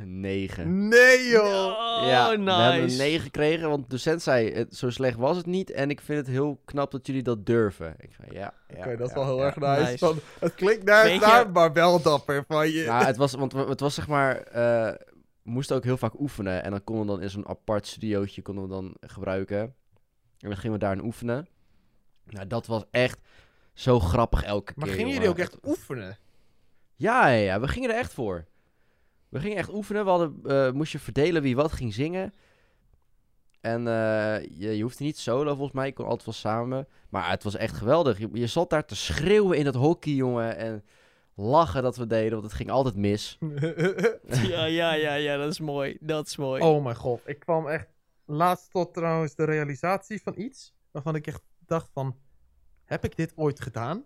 Een 0.00 0.20
9. 0.20 0.88
Nee, 0.88 1.28
joh. 1.28 1.44
Oh, 1.44 2.06
ja, 2.06 2.30
nice. 2.30 2.44
we 2.44 2.50
hebben 2.50 2.90
een 2.90 2.96
9 2.96 3.20
gekregen, 3.20 3.68
want 3.68 3.82
de 3.82 3.88
docent 3.88 4.22
zei, 4.22 4.52
het, 4.52 4.76
zo 4.76 4.90
slecht 4.90 5.16
was 5.16 5.36
het 5.36 5.46
niet. 5.46 5.70
En 5.70 5.90
ik 5.90 6.00
vind 6.00 6.18
het 6.18 6.26
heel 6.26 6.60
knap 6.64 6.90
dat 6.90 7.06
jullie 7.06 7.22
dat 7.22 7.46
durven. 7.46 7.94
Ik 7.98 8.12
zei, 8.12 8.38
ja, 8.38 8.54
ja 8.68 8.78
Oké, 8.78 8.96
dat 8.96 9.08
is 9.08 9.14
ja, 9.14 9.18
wel 9.18 9.24
heel 9.24 9.38
ja. 9.38 9.44
erg 9.44 9.56
nice. 9.56 9.80
Nice. 9.80 9.98
Van, 9.98 10.18
het 10.40 10.54
klinkt 10.54 10.84
naar 10.84 11.18
daar, 11.18 11.50
maar 11.50 11.72
wel 11.72 12.02
dapper 12.02 12.44
van 12.48 12.70
je. 12.70 12.84
Nou, 12.84 13.04
het 13.04 13.16
was, 13.16 13.32
want 13.32 13.52
het 13.52 13.80
was 13.80 13.94
zeg 13.94 14.08
maar, 14.08 14.36
eh, 14.36 14.94
we 15.42 15.50
moesten 15.50 15.76
ook 15.76 15.84
heel 15.84 15.96
vaak 15.96 16.20
oefenen. 16.20 16.64
En 16.64 16.70
dan 16.70 16.84
konden 16.84 17.04
we 17.06 17.10
dan 17.12 17.22
in 17.22 17.30
zo'n 17.30 17.48
apart 17.48 17.86
studiootje 17.86 18.42
konden 18.42 18.64
we 18.64 18.70
dan 18.70 18.96
gebruiken. 19.00 19.60
En 20.38 20.48
dan 20.48 20.56
gingen 20.56 20.72
we 20.72 20.84
daar 20.84 21.00
oefenen. 21.00 21.48
Nou, 22.24 22.46
dat 22.46 22.66
was 22.66 22.84
echt 22.90 23.18
zo 23.72 24.00
grappig 24.00 24.42
elke 24.42 24.72
maar 24.76 24.86
keer. 24.86 24.96
gingen 24.96 25.12
jongen. 25.12 25.28
jullie 25.28 25.44
ook 25.44 25.52
echt 25.52 25.66
oefenen? 25.66 26.18
Ja, 26.96 27.28
ja, 27.28 27.44
ja, 27.44 27.60
we 27.60 27.68
gingen 27.68 27.90
er 27.90 27.96
echt 27.96 28.12
voor. 28.12 28.46
We 29.30 29.40
gingen 29.40 29.56
echt 29.56 29.72
oefenen. 29.72 30.04
We 30.04 30.10
hadden, 30.10 30.40
eh, 30.44 30.72
moest 30.72 30.92
je 30.92 30.98
verdelen 30.98 31.42
wie 31.42 31.56
wat 31.56 31.72
ging 31.72 31.94
zingen. 31.94 32.34
En 33.60 33.86
eh, 33.86 34.42
je, 34.58 34.76
je 34.76 34.82
hoefde 34.82 35.04
niet 35.04 35.18
solo, 35.18 35.54
volgens 35.54 35.76
mij. 35.76 35.86
Je 35.86 35.92
kon 35.92 36.04
altijd 36.04 36.24
wel 36.24 36.34
samen. 36.34 36.88
Maar 37.08 37.30
het 37.30 37.42
was 37.42 37.56
echt 37.56 37.76
geweldig. 37.76 38.18
Je, 38.18 38.28
je 38.32 38.46
zat 38.46 38.70
daar 38.70 38.84
te 38.84 38.96
schreeuwen 38.96 39.58
in 39.58 39.64
dat 39.64 39.74
hockey, 39.74 40.12
jongen. 40.12 40.56
En 40.56 40.84
lachen 41.34 41.82
dat 41.82 41.96
we 41.96 42.06
deden, 42.06 42.30
want 42.30 42.42
het 42.42 42.52
ging 42.52 42.70
altijd 42.70 42.96
mis. 42.96 43.38
Ja, 44.48 44.64
ja, 44.64 44.92
ja, 44.92 45.14
ja, 45.14 45.36
dat 45.36 45.50
is 45.50 45.60
mooi. 45.60 45.96
Dat 46.00 46.26
is 46.26 46.36
mooi. 46.36 46.62
oh 46.62 46.84
mijn 46.84 46.96
god, 46.96 47.20
ik 47.24 47.38
kwam 47.38 47.68
echt 47.68 47.88
laatst 48.24 48.70
tot 48.70 48.94
trouwens 48.94 49.34
de 49.34 49.44
realisatie 49.44 50.22
van 50.22 50.34
iets 50.36 50.74
waarvan 50.90 51.14
ik 51.14 51.26
echt 51.26 51.42
dacht 51.66 51.90
van, 51.92 52.16
heb 52.84 53.04
ik 53.04 53.16
dit 53.16 53.32
ooit 53.36 53.60
gedaan? 53.60 54.04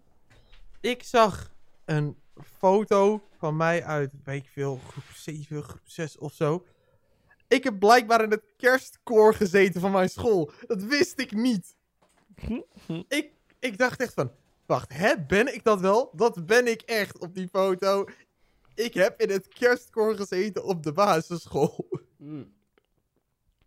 Ik 0.80 1.02
zag 1.02 1.52
een 1.84 2.16
foto 2.58 3.28
van 3.38 3.56
mij 3.56 3.84
uit, 3.84 4.12
weet 4.24 4.42
ik 4.42 4.48
veel, 4.52 4.80
groep 4.88 5.04
7, 5.14 5.62
groep 5.62 5.80
6 5.84 6.18
of 6.18 6.32
zo. 6.32 6.64
Ik 7.48 7.64
heb 7.64 7.78
blijkbaar 7.78 8.22
in 8.22 8.30
het 8.30 8.44
kerstkoor 8.56 9.34
gezeten 9.34 9.80
van 9.80 9.90
mijn 9.90 10.08
school. 10.08 10.50
Dat 10.66 10.82
wist 10.82 11.20
ik 11.20 11.32
niet. 11.32 11.76
ik, 13.08 13.30
ik 13.58 13.78
dacht 13.78 14.00
echt 14.00 14.14
van, 14.14 14.32
wacht, 14.66 14.92
hè, 14.92 15.24
ben 15.26 15.54
ik 15.54 15.64
dat 15.64 15.80
wel? 15.80 16.10
Dat 16.14 16.46
ben 16.46 16.66
ik 16.66 16.82
echt 16.82 17.18
op 17.18 17.34
die 17.34 17.48
foto. 17.48 18.04
Ik 18.74 18.94
heb 18.94 19.20
in 19.20 19.30
het 19.30 19.48
kerstkoor 19.48 20.16
gezeten 20.16 20.64
op 20.64 20.82
de 20.82 20.92
basisschool. 20.92 21.88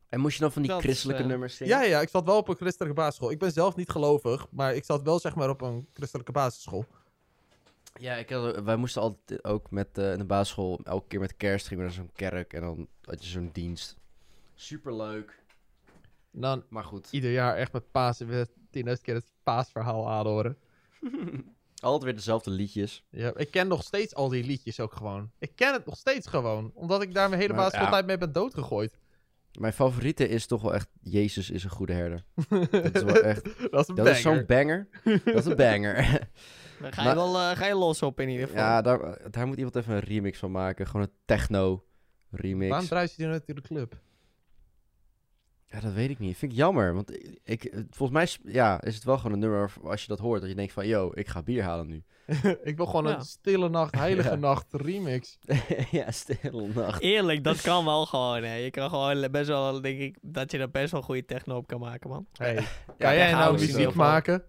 En 0.09 0.19
moest 0.19 0.35
je 0.35 0.41
dan 0.41 0.51
van 0.51 0.61
die 0.61 0.71
Dat 0.71 0.81
christelijke 0.81 1.21
eh, 1.21 1.27
nummers 1.27 1.55
zingen? 1.55 1.77
Ja, 1.77 1.83
ja, 1.83 2.01
ik 2.01 2.09
zat 2.09 2.25
wel 2.25 2.37
op 2.37 2.47
een 2.47 2.55
christelijke 2.55 2.95
basisschool. 2.95 3.31
Ik 3.31 3.39
ben 3.39 3.51
zelf 3.51 3.75
niet 3.75 3.89
gelovig, 3.89 4.47
maar 4.51 4.75
ik 4.75 4.85
zat 4.85 5.01
wel 5.01 5.19
zeg 5.19 5.35
maar 5.35 5.49
op 5.49 5.61
een 5.61 5.87
christelijke 5.93 6.31
basisschool. 6.31 6.85
Ja, 7.99 8.15
ik 8.15 8.29
had, 8.29 8.59
wij 8.59 8.75
moesten 8.75 9.01
altijd 9.01 9.43
ook 9.43 9.71
met 9.71 9.97
eh, 9.97 10.11
in 10.11 10.17
de 10.17 10.25
basisschool, 10.25 10.79
elke 10.83 11.07
keer 11.07 11.19
met 11.19 11.37
kerst 11.37 11.67
gingen 11.67 11.83
we 11.83 11.89
naar 11.89 11.99
zo'n 11.99 12.11
kerk 12.15 12.53
en 12.53 12.61
dan 12.61 12.87
had 13.01 13.23
je 13.23 13.29
zo'n 13.29 13.49
dienst. 13.53 13.97
Superleuk. 14.55 15.43
Dan 16.31 16.63
Maar 16.69 16.83
goed, 16.83 17.07
ieder 17.11 17.31
jaar 17.31 17.55
echt 17.55 17.71
met 17.71 17.91
Pasen 17.91 18.27
weer 18.27 18.47
10.000 18.47 18.51
keer 19.01 19.15
het 19.15 19.31
paasverhaal 19.43 20.09
aanhoren. 20.09 20.57
altijd 21.79 22.03
weer 22.03 22.15
dezelfde 22.15 22.51
liedjes. 22.51 23.03
Ja, 23.09 23.31
ik 23.35 23.51
ken 23.51 23.67
nog 23.67 23.83
steeds 23.83 24.15
al 24.15 24.29
die 24.29 24.43
liedjes 24.43 24.79
ook 24.79 24.93
gewoon. 24.93 25.31
Ik 25.39 25.51
ken 25.55 25.73
het 25.73 25.85
nog 25.85 25.97
steeds 25.97 26.27
gewoon, 26.27 26.71
omdat 26.73 27.01
ik 27.01 27.13
daar 27.13 27.29
mijn 27.29 27.41
hele 27.41 27.53
basisschooltijd 27.53 28.01
ja. 28.01 28.07
mee 28.07 28.17
ben 28.17 28.31
doodgegooid. 28.31 28.97
Mijn 29.59 29.73
favoriete 29.73 30.27
is 30.27 30.45
toch 30.45 30.61
wel 30.61 30.73
echt 30.73 30.89
Jezus 31.01 31.49
is 31.49 31.63
een 31.63 31.69
goede 31.69 31.93
herder. 31.93 32.23
Dat 32.71 32.95
is 32.95 33.03
wel 33.03 33.21
echt, 33.21 33.43
Dat 33.71 33.81
is 33.81 33.87
een 33.87 33.95
dat 33.95 34.07
is 34.07 34.21
zo'n 34.21 34.45
banger. 34.45 34.87
Dat 35.03 35.35
is 35.35 35.45
een 35.45 35.55
banger. 35.55 35.95
Daar 36.81 36.93
ga 36.93 37.09
je 37.09 37.15
wel 37.15 37.35
eh, 37.37 37.57
ga 37.57 37.65
je 37.65 37.75
los 37.75 38.01
op 38.01 38.19
in 38.19 38.29
ieder 38.29 38.47
geval. 38.47 38.61
ja, 38.63 38.81
daar, 38.81 39.31
daar 39.31 39.47
moet 39.47 39.57
iemand 39.57 39.75
even 39.75 39.93
een 39.93 39.99
remix 39.99 40.39
van 40.39 40.51
maken. 40.51 40.87
Gewoon 40.87 41.01
een 41.01 41.13
techno 41.25 41.83
remix. 42.31 42.69
Waarom 42.69 42.87
draai 42.87 43.07
je 43.09 43.13
die 43.17 43.27
nooit 43.27 43.43
in 43.47 43.55
de 43.55 43.61
club? 43.61 43.99
Ja, 45.69 45.79
dat 45.79 45.93
weet 45.93 46.09
ik 46.09 46.19
niet. 46.19 46.37
Vind 46.37 46.51
ik 46.51 46.57
jammer. 46.57 46.93
Want 46.93 47.11
ik, 47.13 47.39
ik- 47.43 47.73
volgens 47.89 48.11
mij 48.11 48.23
is, 48.23 48.39
ja, 48.43 48.81
is 48.81 48.95
het 48.95 49.03
wel 49.03 49.17
gewoon 49.17 49.31
een 49.31 49.39
nummer 49.39 49.71
als 49.83 50.01
je 50.01 50.07
dat 50.07 50.19
hoort. 50.19 50.39
Dat 50.41 50.49
je 50.49 50.55
denkt 50.55 50.73
van, 50.73 50.87
yo, 50.87 51.11
ik 51.13 51.27
ga 51.27 51.43
bier 51.43 51.63
halen 51.63 51.87
nu. 51.87 52.03
ik 52.63 52.77
wil 52.77 52.85
gewoon 52.85 53.07
Ja. 53.07 53.15
een 53.17 53.25
stille 53.25 53.69
nacht, 53.69 53.95
heilige 53.95 54.29
Ja. 54.35 54.35
nacht 54.35 54.65
remix. 54.73 55.37
ja, 55.91 56.11
stille 56.11 56.67
nacht. 56.73 57.01
Eerlijk, 57.01 57.43
dat 57.43 57.61
kan 57.61 57.85
wel 57.85 58.05
gewoon, 58.05 58.43
hè. 58.43 58.53
Je 58.55 58.69
kan 58.71 58.89
gewoon 58.89 59.31
best 59.31 59.47
wel, 59.47 59.81
denk 59.81 59.99
ik, 59.99 60.17
dat 60.21 60.51
je 60.51 60.57
er 60.57 60.71
best 60.71 60.91
wel 60.91 61.01
goede 61.01 61.25
techno 61.25 61.55
op 61.57 61.67
kan 61.67 61.79
maken, 61.79 62.09
man. 62.09 62.27
Hey, 62.33 62.53
Ja, 62.55 62.61
kan 62.97 63.15
jij 63.15 63.31
nou 63.31 63.53
muziek 63.59 63.93
maken? 63.93 64.43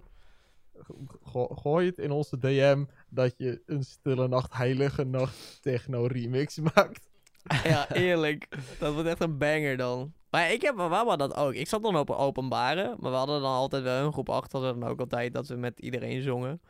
Go- 1.29 1.55
gooi 1.63 1.87
het 1.87 1.99
in 1.99 2.11
onze 2.11 2.39
DM 2.39 2.85
dat 3.09 3.35
je 3.37 3.63
een 3.67 3.83
stille 3.85 4.29
nacht, 4.29 4.53
heilige 4.57 5.05
nacht 5.05 5.59
techno 5.63 6.07
remix 6.07 6.59
maakt. 6.75 7.09
Ja, 7.65 7.93
eerlijk. 7.93 8.49
Dat 8.79 8.95
wordt 8.95 9.09
echt 9.09 9.21
een 9.21 9.39
banger 9.39 9.77
dan. 9.77 10.13
Maar 10.31 10.53
ik 10.53 10.63
heb 10.63 10.77
wel 10.77 11.17
dat 11.17 11.37
ook. 11.37 11.53
Ik 11.55 11.69
zat 11.69 11.83
dan 11.83 11.97
op 11.97 12.09
een 12.09 12.17
openbare, 12.17 12.97
maar 12.99 13.11
we 13.11 13.17
hadden 13.17 13.41
dan 13.41 13.53
altijd 13.53 13.83
wel 13.83 14.07
een 14.07 14.13
groep 14.13 14.29
achter 14.31 14.61
dan 14.61 14.85
ook 14.85 15.01
altijd 15.01 15.35
dat 15.35 15.47
we 15.49 15.55
met 15.55 15.79
iedereen 15.81 16.23
zongen. 16.23 16.61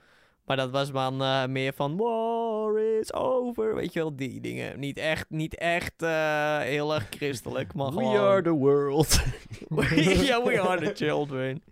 Maar 0.45 0.57
dat 0.57 0.71
was 0.71 0.93
dan 0.93 1.23
eh, 1.23 1.47
meer 1.47 1.73
van 1.73 1.97
war 1.97 2.79
is 2.81 3.13
over, 3.13 3.75
weet 3.75 3.93
je 3.93 3.99
wel, 3.99 4.17
die 4.17 4.41
dingen. 4.41 4.81
Niet 4.81 4.99
echt, 4.99 5.31
niet 5.31 5.55
echt 5.57 6.03
eh, 6.03 6.59
heel 6.59 6.95
erg 6.95 7.07
christelijk, 7.11 7.75
maar 7.75 7.87
We 7.87 7.93
gewoon... 7.93 8.17
are 8.17 8.43
the 8.43 8.51
world. 8.51 9.21
ja, 10.27 10.43
we 10.43 10.61
are 10.61 10.93
the 10.93 10.95
children. 11.05 11.63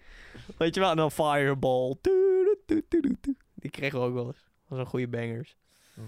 Weet 0.56 0.74
je 0.74 0.80
wel, 0.80 0.90
en 0.90 0.96
dan 0.96 1.10
Fireball. 1.10 1.94
Die 3.54 3.70
kregen 3.70 4.00
we 4.00 4.06
ook 4.06 4.14
wel 4.14 4.26
eens. 4.26 4.44
Dat 4.44 4.68
was 4.68 4.78
een 4.78 4.86
goede 4.86 5.08
bangers. 5.08 5.56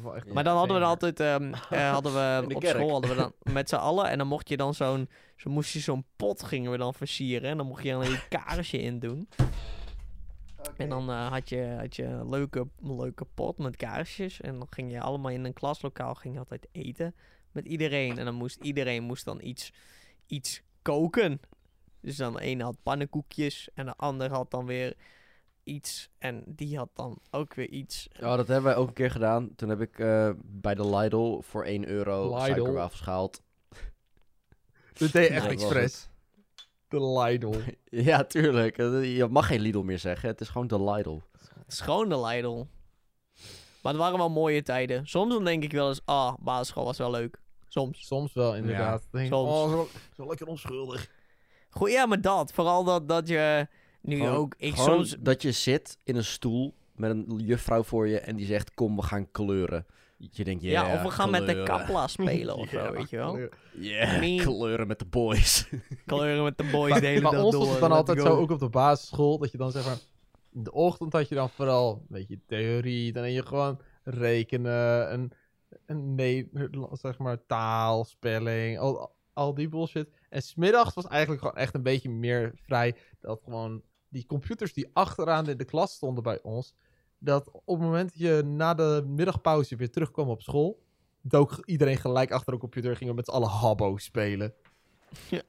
Ja, 0.05 0.33
maar 0.33 0.45
dan 0.45 0.57
hadden 0.57 0.75
we 0.75 0.81
dan 0.81 0.91
altijd, 0.91 1.21
ehm, 1.21 1.53
eh, 1.71 1.91
hadden 1.91 2.13
we 2.13 2.55
op 2.55 2.61
kerk. 2.61 2.77
school 2.77 2.91
hadden 2.91 3.11
we 3.11 3.17
dan 3.17 3.33
met 3.53 3.69
z'n 3.69 3.75
allen. 3.75 4.09
En 4.09 4.19
dan 4.19 4.27
mocht 4.27 4.49
je 4.49 4.57
dan 4.57 4.75
zo'n, 4.75 5.09
zo 5.37 5.51
moest 5.51 5.73
je 5.73 5.79
zo'n 5.79 6.05
pot 6.17 6.43
gingen 6.43 6.71
we 6.71 6.77
dan 6.77 6.95
versieren. 6.95 7.51
En 7.51 7.57
dan 7.57 7.67
mocht 7.67 7.83
je 7.83 7.91
dan 7.91 8.03
een 8.03 8.21
kaarsje 8.29 8.79
in 8.79 8.99
doen. 8.99 9.29
En 10.77 10.89
dan 10.89 11.11
eh, 11.11 11.31
had, 11.31 11.49
je, 11.49 11.77
had 11.79 11.97
je 11.97 12.05
een 12.05 12.29
leuke, 12.29 12.69
leuke 12.83 13.27
pot 13.35 13.59
met 13.59 13.77
kaarsjes. 13.77 14.41
En 14.41 14.59
dan 14.59 14.67
ging 14.71 14.93
je 14.93 15.01
allemaal 15.01 15.31
in 15.31 15.45
een 15.45 15.53
klaslokaal 15.53 16.15
ging 16.15 16.35
je 16.35 16.41
altijd 16.41 16.69
eten 16.73 17.15
met 17.53 17.67
iedereen. 17.67 18.19
En 18.19 18.25
dan 18.25 18.35
moest 18.35 18.63
iedereen 18.63 19.03
moest 19.03 19.25
dan 19.25 19.41
iets, 19.43 19.73
iets 20.27 20.63
koken. 20.83 21.41
Dus 22.01 22.17
dan 22.17 22.33
de 22.33 22.41
ene 22.41 22.63
had 22.63 22.83
pannenkoekjes 22.83 23.69
en 23.75 23.87
de 23.87 23.95
ander 23.97 24.31
had 24.31 24.51
dan 24.51 24.67
weer 24.67 24.97
iets. 25.69 26.11
En 26.19 26.43
die 26.47 26.77
had 26.77 26.89
dan 26.95 27.19
ook 27.31 27.55
weer 27.55 27.69
iets. 27.69 28.09
Oh, 28.21 28.37
dat 28.37 28.47
hebben 28.49 28.63
wij 28.63 28.77
ook 28.77 28.89
een 28.89 28.95
keer 28.95 29.11
gedaan. 29.11 29.55
Toen 29.57 29.69
heb 29.69 29.81
ik 29.81 29.99
eh, 29.99 30.31
bij 30.45 30.75
de 30.75 30.97
Lidl 30.97 31.41
voor 31.41 31.65
1 31.65 31.89
euro 31.89 32.23
Lidl? 32.29 32.39
suikerwafels 32.45 33.01
gehaald. 33.01 33.43
Dat 34.99 35.13
deed 35.13 35.29
je 35.29 35.35
echt 35.35 35.45
Ja, 35.45 35.51
expres. 35.51 36.09
De 36.89 37.19
Lidl. 37.19 37.53
Ja, 37.91 38.25
tuurlijk. 38.25 38.79
Eh, 38.79 39.17
Je 39.17 39.27
mag 39.29 39.47
geen 39.47 39.61
Lidl 39.61 39.81
meer 39.83 39.99
zeggen. 39.99 40.29
Het 40.29 40.41
is 40.41 40.49
gewoon 40.49 40.67
de 40.67 40.83
Lidl. 40.83 41.21
Het 41.39 41.73
is 41.73 41.81
gewoon 41.81 42.09
de 42.09 42.21
Lidl. 42.21 42.65
Maar 43.83 43.93
het 43.93 44.03
waren 44.03 44.19
wel 44.19 44.31
mooie 44.31 44.63
tijden. 44.63 45.07
Soms 45.07 45.33
dan 45.35 45.45
denk 45.45 45.63
ik 45.63 45.73
wel 45.73 45.89
eens, 45.89 46.01
ah, 46.05 46.35
basisschool 46.41 46.85
was 46.85 46.99
wel 46.99 47.11
leuk. 47.11 47.41
Soms. 47.69 48.07
Soms 48.07 48.33
wel, 48.33 48.57
inderdaad. 48.57 49.01
Dan 49.01 49.09
denk 49.21 49.25
ik, 49.25 49.33
Soms. 49.33 49.51
oh, 49.51 49.71
zo, 49.71 49.89
zo 50.17 50.27
lekker 50.27 50.47
onschuldig. 50.47 51.11
Goed, 51.71 51.91
ja, 51.91 52.07
maar 52.07 52.21
dat. 52.21 52.53
Vooral 52.53 52.85
dat, 52.85 53.09
dat 53.09 53.29
je 53.29 53.67
nu 54.01 54.17
Gewoon- 54.17 54.35
ook... 54.35 54.55
Ik 54.59 54.75
Gewoon 54.75 55.07
soms... 55.07 55.17
dat 55.21 55.43
je 55.43 55.53
zit 55.53 55.99
in 56.05 56.17
een 56.17 56.25
stoel 56.25 56.75
met 56.97 57.11
een 57.11 57.25
juffrouw 57.37 57.83
voor 57.83 58.09
je 58.09 58.19
en 58.21 58.37
die 58.37 58.47
zegt, 58.47 58.75
kom, 58.75 58.97
we 58.97 59.03
gaan 59.03 59.31
kleuren. 59.31 59.87
Je 60.31 60.45
denkt, 60.45 60.63
ja, 60.63 60.95
of 60.95 61.03
we 61.03 61.11
gaan 61.11 61.31
met 61.31 61.47
de 61.47 61.63
kapla 61.63 62.07
spelen 62.07 62.57
of 62.57 62.71
Ja, 62.73 62.87
zo, 62.87 62.93
weet 62.93 63.11
je 63.11 63.17
wel. 63.17 63.49
Yeah, 63.73 64.21
Nee. 64.21 64.41
kleuren 64.43 64.87
met 64.87 64.99
de 64.99 65.05
boys. 65.05 65.69
Kleuren 66.07 66.45
met 66.45 66.59
de 66.59 66.69
boys 66.73 66.91
Maar, 66.91 67.01
de 67.01 67.07
hele 67.07 67.21
maar 67.21 67.33
dag 67.33 67.43
ons 67.43 67.53
door. 67.53 67.61
was 67.61 67.71
het 67.71 67.81
dan 67.81 67.93
altijd 67.93 68.21
zo, 68.21 68.37
ook 68.37 68.51
op 68.51 68.59
de 68.59 68.69
basisschool, 68.69 69.39
dat 69.39 69.51
je 69.53 69.59
dan 69.59 69.71
zeg 69.71 69.87
maar... 69.87 69.99
In 70.53 70.63
de 70.65 70.73
ochtend 70.73 71.13
had 71.13 71.29
je 71.29 71.35
dan 71.35 71.51
vooral 71.51 71.93
een 71.93 72.07
beetje 72.09 72.41
theorie, 72.47 73.13
dan 73.13 73.23
heb 73.25 73.33
je 73.33 73.47
gewoon 73.47 73.81
rekenen, 74.05 75.13
een 75.87 76.15
nee, 76.15 76.51
zeg 76.93 77.19
maar 77.19 77.47
taal, 77.47 78.05
spelling, 78.05 78.79
al, 78.79 79.15
al 79.33 79.55
die 79.55 79.69
bullshit. 79.69 80.09
En 80.29 80.43
smiddags 80.43 80.95
was 80.95 81.07
eigenlijk 81.07 81.41
gewoon 81.43 81.57
echt 81.57 81.75
een 81.75 81.83
beetje 81.83 82.11
meer 82.11 82.53
vrij, 82.63 82.95
dat 83.21 83.41
gewoon 83.45 83.83
die 84.09 84.27
computers 84.27 84.73
die 84.73 84.91
achteraan 84.93 85.49
in 85.49 85.57
de 85.57 85.65
klas 85.65 85.93
stonden 85.93 86.23
bij 86.23 86.43
ons, 86.43 86.75
dat 87.19 87.51
op 87.51 87.63
het 87.79 87.79
moment 87.87 88.09
dat 88.09 88.19
je 88.19 88.43
na 88.45 88.75
de 88.75 89.05
middagpauze 89.07 89.77
weer 89.77 89.91
terugkwam 89.91 90.29
op 90.29 90.43
school, 90.43 90.83
dook 91.23 91.63
iedereen 91.65 91.97
gelijk 91.97 92.31
achter 92.33 92.53
een 92.53 92.59
computer 92.59 92.91
en 92.91 92.97
gingen 92.97 93.15
met 93.15 93.25
z'n 93.25 93.31
allen 93.31 93.49
Habbo 93.49 93.97
spelen. 93.97 94.55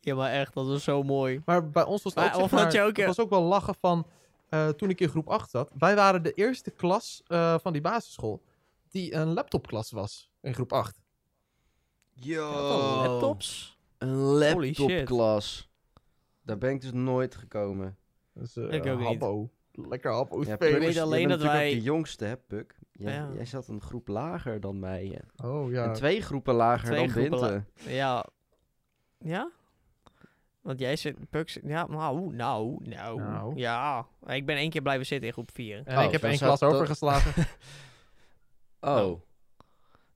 Ja, 0.00 0.14
maar 0.14 0.30
echt, 0.32 0.54
dat 0.54 0.66
was 0.66 0.84
zo 0.84 1.02
mooi. 1.02 1.42
Maar 1.44 1.70
bij 1.70 1.84
ons 1.84 2.02
was 2.02 2.14
het 2.14 2.24
Maar 2.24 2.42
ook, 2.42 2.48
zeg 2.48 2.72
je 2.72 2.80
ook, 2.82 2.96
het 2.96 3.06
was 3.06 3.20
ook 3.20 3.30
wel 3.30 3.42
lachen 3.42 3.74
van... 3.74 4.06
eh, 4.48 4.68
toen 4.68 4.90
ik 4.90 5.00
in 5.00 5.08
groep 5.08 5.28
8 5.28 5.50
zat. 5.50 5.70
Wij 5.78 5.94
waren 5.94 6.22
de 6.22 6.32
eerste 6.32 6.70
klas 6.70 7.22
eh, 7.26 7.58
van 7.58 7.72
die 7.72 7.82
basisschool... 7.82 8.42
die 8.90 9.14
een 9.14 9.32
laptopklas 9.32 9.90
was 9.90 10.30
in 10.40 10.54
groep 10.54 10.72
8. 10.72 11.00
Yo. 12.12 12.50
Laptops? 13.02 13.78
Een 13.98 14.14
Holy 14.14 14.74
shit. 14.74 14.78
laptopklas. 14.78 15.67
Daar 16.48 16.58
ben 16.58 16.70
ik 16.70 16.80
dus 16.80 16.92
nooit 16.92 17.34
gekomen. 17.34 17.96
Dus 18.32 18.56
eh 18.56 18.72
Ik 18.72 18.86
ook 18.86 18.98
niet. 18.98 19.86
Lekker 19.88 20.12
habbo 20.12 20.42
Ja, 20.44 20.54
spelen. 20.54 20.74
ik 20.74 20.80
weet 20.82 20.94
jij 20.94 21.02
alleen 21.02 21.28
bent 21.28 21.40
dat 21.40 21.50
wij- 21.50 21.70
de 21.70 21.80
jongste, 21.82 22.24
hè, 22.24 22.36
Puk? 22.36 22.78
Jij, 22.92 23.12
Ja. 23.12 23.30
jij 23.34 23.44
zat 23.44 23.68
een 23.68 23.80
groep 23.80 24.08
lager 24.08 24.60
dan 24.60 24.78
mij. 24.78 25.18
hè. 25.36 25.48
Oh 25.48 25.70
ja. 25.70 25.84
En 25.84 25.92
twee 25.92 26.22
groepen 26.22 26.54
lager 26.54 26.86
Twee 26.86 26.98
dan 26.98 27.08
groepen 27.08 27.38
la- 27.38 27.48
Binte. 27.50 27.90
Ja. 27.94 28.24
Ja? 29.18 29.50
Want 30.60 30.78
jij 30.80 30.96
zit... 30.96 31.30
Puk 31.30 31.48
zit- 31.48 31.62
ja, 31.66 31.86
nou, 31.86 32.34
nou, 32.34 32.76
nou. 32.88 33.20
Nou. 33.20 33.56
Ja. 33.56 34.06
Ik 34.26 34.46
ben 34.46 34.56
één 34.56 34.70
keer 34.70 34.82
blijven 34.82 35.06
zitten 35.06 35.26
in 35.26 35.32
groep 35.32 35.50
4. 35.54 35.82
En 35.84 35.98
Oh, 35.98 36.04
ik 36.04 36.10
heb 36.10 36.22
één 36.22 36.38
klas 36.38 36.62
overgeslagen. 36.62 37.44
Oh. 38.80 39.20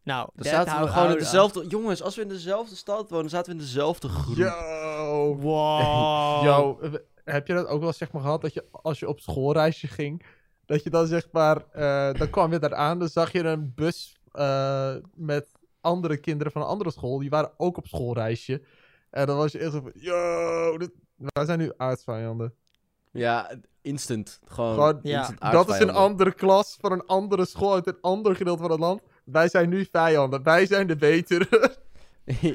Nou, 0.04 0.28
Dan 0.34 0.42
dat 0.44 0.46
zaten 0.46 0.84
we 0.84 0.92
gewoon 0.92 1.10
in 1.10 1.18
dezelfde... 1.18 1.66
Jongens, 1.66 2.02
als 2.02 2.16
we 2.16 2.22
in 2.22 2.28
dezelfde 2.28 2.76
stad 2.76 3.10
wonen, 3.10 3.30
zaten 3.30 3.52
we 3.52 3.58
in 3.58 3.64
dezelfde 3.64 4.08
groep. 4.08 4.36
Yo. 4.36 5.36
Wow. 5.40 6.44
Yo, 6.46 6.78
heb 7.24 7.46
je 7.46 7.54
dat 7.54 7.66
ook 7.66 7.80
wel 7.80 7.92
zeg 7.92 8.12
maar 8.12 8.22
gehad 8.22 8.40
dat 8.40 8.54
je 8.54 8.64
als 8.70 8.98
je 8.98 9.08
op 9.08 9.20
schoolreisje 9.20 9.86
ging, 9.86 10.24
dat 10.66 10.82
je 10.82 10.90
dan 10.90 11.06
zeg 11.06 11.28
maar, 11.32 11.64
eh, 11.72 12.18
dan 12.18 12.30
kwam 12.30 12.52
je 12.52 12.58
daar 12.58 12.74
aan, 12.74 12.98
dan 12.98 13.08
zag 13.08 13.32
je 13.32 13.42
een 13.42 13.72
bus 13.74 14.16
eh, 14.32 14.94
met 15.14 15.50
andere 15.80 16.16
kinderen 16.16 16.52
van 16.52 16.62
een 16.62 16.68
andere 16.68 16.90
school, 16.90 17.18
die 17.18 17.30
waren 17.30 17.52
ook 17.56 17.76
op 17.76 17.86
schoolreisje. 17.86 18.62
En 19.10 19.26
dan 19.26 19.36
was 19.36 19.52
je 19.52 19.58
echt 19.58 19.72
zo 19.72 19.80
van, 19.80 19.92
yo, 19.94 20.78
dit, 20.78 20.90
wij 21.16 21.44
zijn 21.44 21.58
nu 21.58 21.72
aardsvijanden. 21.76 22.54
Ja, 23.10 23.50
instant. 23.80 24.40
Gewoon, 24.44 24.74
Gewoon, 24.74 24.98
Ja. 25.02 25.18
instant 25.18 25.52
Dat 25.52 25.68
is 25.68 25.78
een 25.78 25.90
andere 25.90 26.32
klas 26.32 26.76
van 26.80 26.92
een 26.92 27.06
andere 27.06 27.46
school 27.46 27.74
uit 27.74 27.86
een 27.86 28.00
ander 28.00 28.36
gedeelte 28.36 28.62
van 28.62 28.70
het 28.70 28.80
land. 28.80 29.02
Wij 29.24 29.48
zijn 29.48 29.68
nu 29.68 29.86
vijanden, 29.90 30.42
wij 30.42 30.66
zijn 30.66 30.86
de 30.86 30.96
betere. 30.96 31.76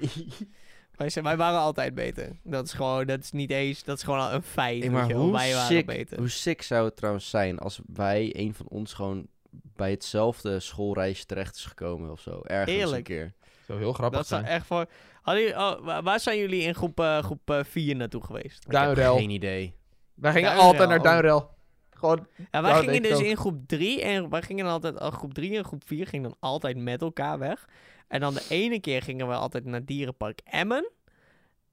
Wij, 0.97 1.09
zijn, 1.09 1.25
wij 1.25 1.37
waren 1.37 1.59
altijd 1.59 1.95
beter. 1.95 2.29
Dat 2.43 2.65
is 2.65 2.73
gewoon, 2.73 3.05
dat 3.05 3.19
is 3.19 3.31
niet 3.31 3.51
eens, 3.51 3.83
dat 3.83 3.97
is 3.97 4.03
gewoon 4.03 4.19
al 4.19 4.33
een 4.33 4.43
feit. 4.43 4.81
Hey, 4.83 4.91
maar 4.91 5.07
je 5.07 5.13
wel. 5.13 5.21
hoe 5.23 5.31
wij 5.31 5.53
waren 5.53 5.67
sick, 5.67 5.85
beter. 5.85 6.17
hoe 6.17 6.29
sick 6.29 6.61
zou 6.61 6.85
het 6.85 6.95
trouwens 6.95 7.29
zijn 7.29 7.59
als 7.59 7.79
wij, 7.93 8.29
een 8.37 8.53
van 8.53 8.67
ons, 8.67 8.93
gewoon 8.93 9.27
bij 9.51 9.89
hetzelfde 9.91 10.59
schoolreisje 10.59 11.25
terecht 11.25 11.55
is 11.55 11.65
gekomen 11.65 12.11
of 12.11 12.19
zo. 12.21 12.41
Ergens 12.43 12.71
een 12.71 12.79
Eerlijk. 12.83 13.03
keer. 13.03 13.33
Zou 13.65 13.79
heel 13.79 13.93
grappig 13.93 14.19
Dat 14.19 14.27
zou 14.27 14.43
echt 14.43 14.65
voor... 14.65 14.85
Hadden 15.21 15.49
oh, 15.57 15.85
wa- 15.85 16.03
waar 16.03 16.19
zijn 16.19 16.37
jullie 16.37 16.61
in 16.61 16.75
groep, 16.75 16.99
eh, 16.99 17.23
groep 17.23 17.61
4 17.63 17.95
naartoe 17.95 18.23
geweest? 18.23 18.65
Ik 18.65 18.71
heb 18.71 18.81
Duinrel. 18.81 19.17
geen 19.17 19.29
idee. 19.29 19.75
Wij 20.13 20.31
gingen 20.31 20.47
Duinrel. 20.49 20.69
altijd 20.71 20.89
naar 20.89 21.01
Duinrel. 21.01 21.55
Gewoon, 21.97 22.27
Ja, 22.51 22.61
wij 22.61 22.79
gingen 22.79 23.01
dus 23.01 23.13
ook. 23.13 23.21
in 23.21 23.37
groep 23.37 23.67
3 23.67 24.01
en 24.01 24.29
wij 24.29 24.41
gingen 24.41 24.65
altijd, 24.65 24.95
groep 24.99 25.33
3 25.33 25.57
en 25.57 25.63
groep 25.65 25.83
4 25.85 26.07
gingen 26.07 26.29
dan 26.29 26.37
altijd 26.39 26.77
met 26.77 27.01
elkaar 27.01 27.39
weg. 27.39 27.67
En 28.07 28.19
dan 28.19 28.33
de 28.33 28.45
ene 28.49 28.79
keer 28.79 29.01
gingen 29.01 29.27
we 29.27 29.33
altijd 29.33 29.65
naar 29.65 29.85
Dierenpark 29.85 30.39
Emmen. 30.43 30.91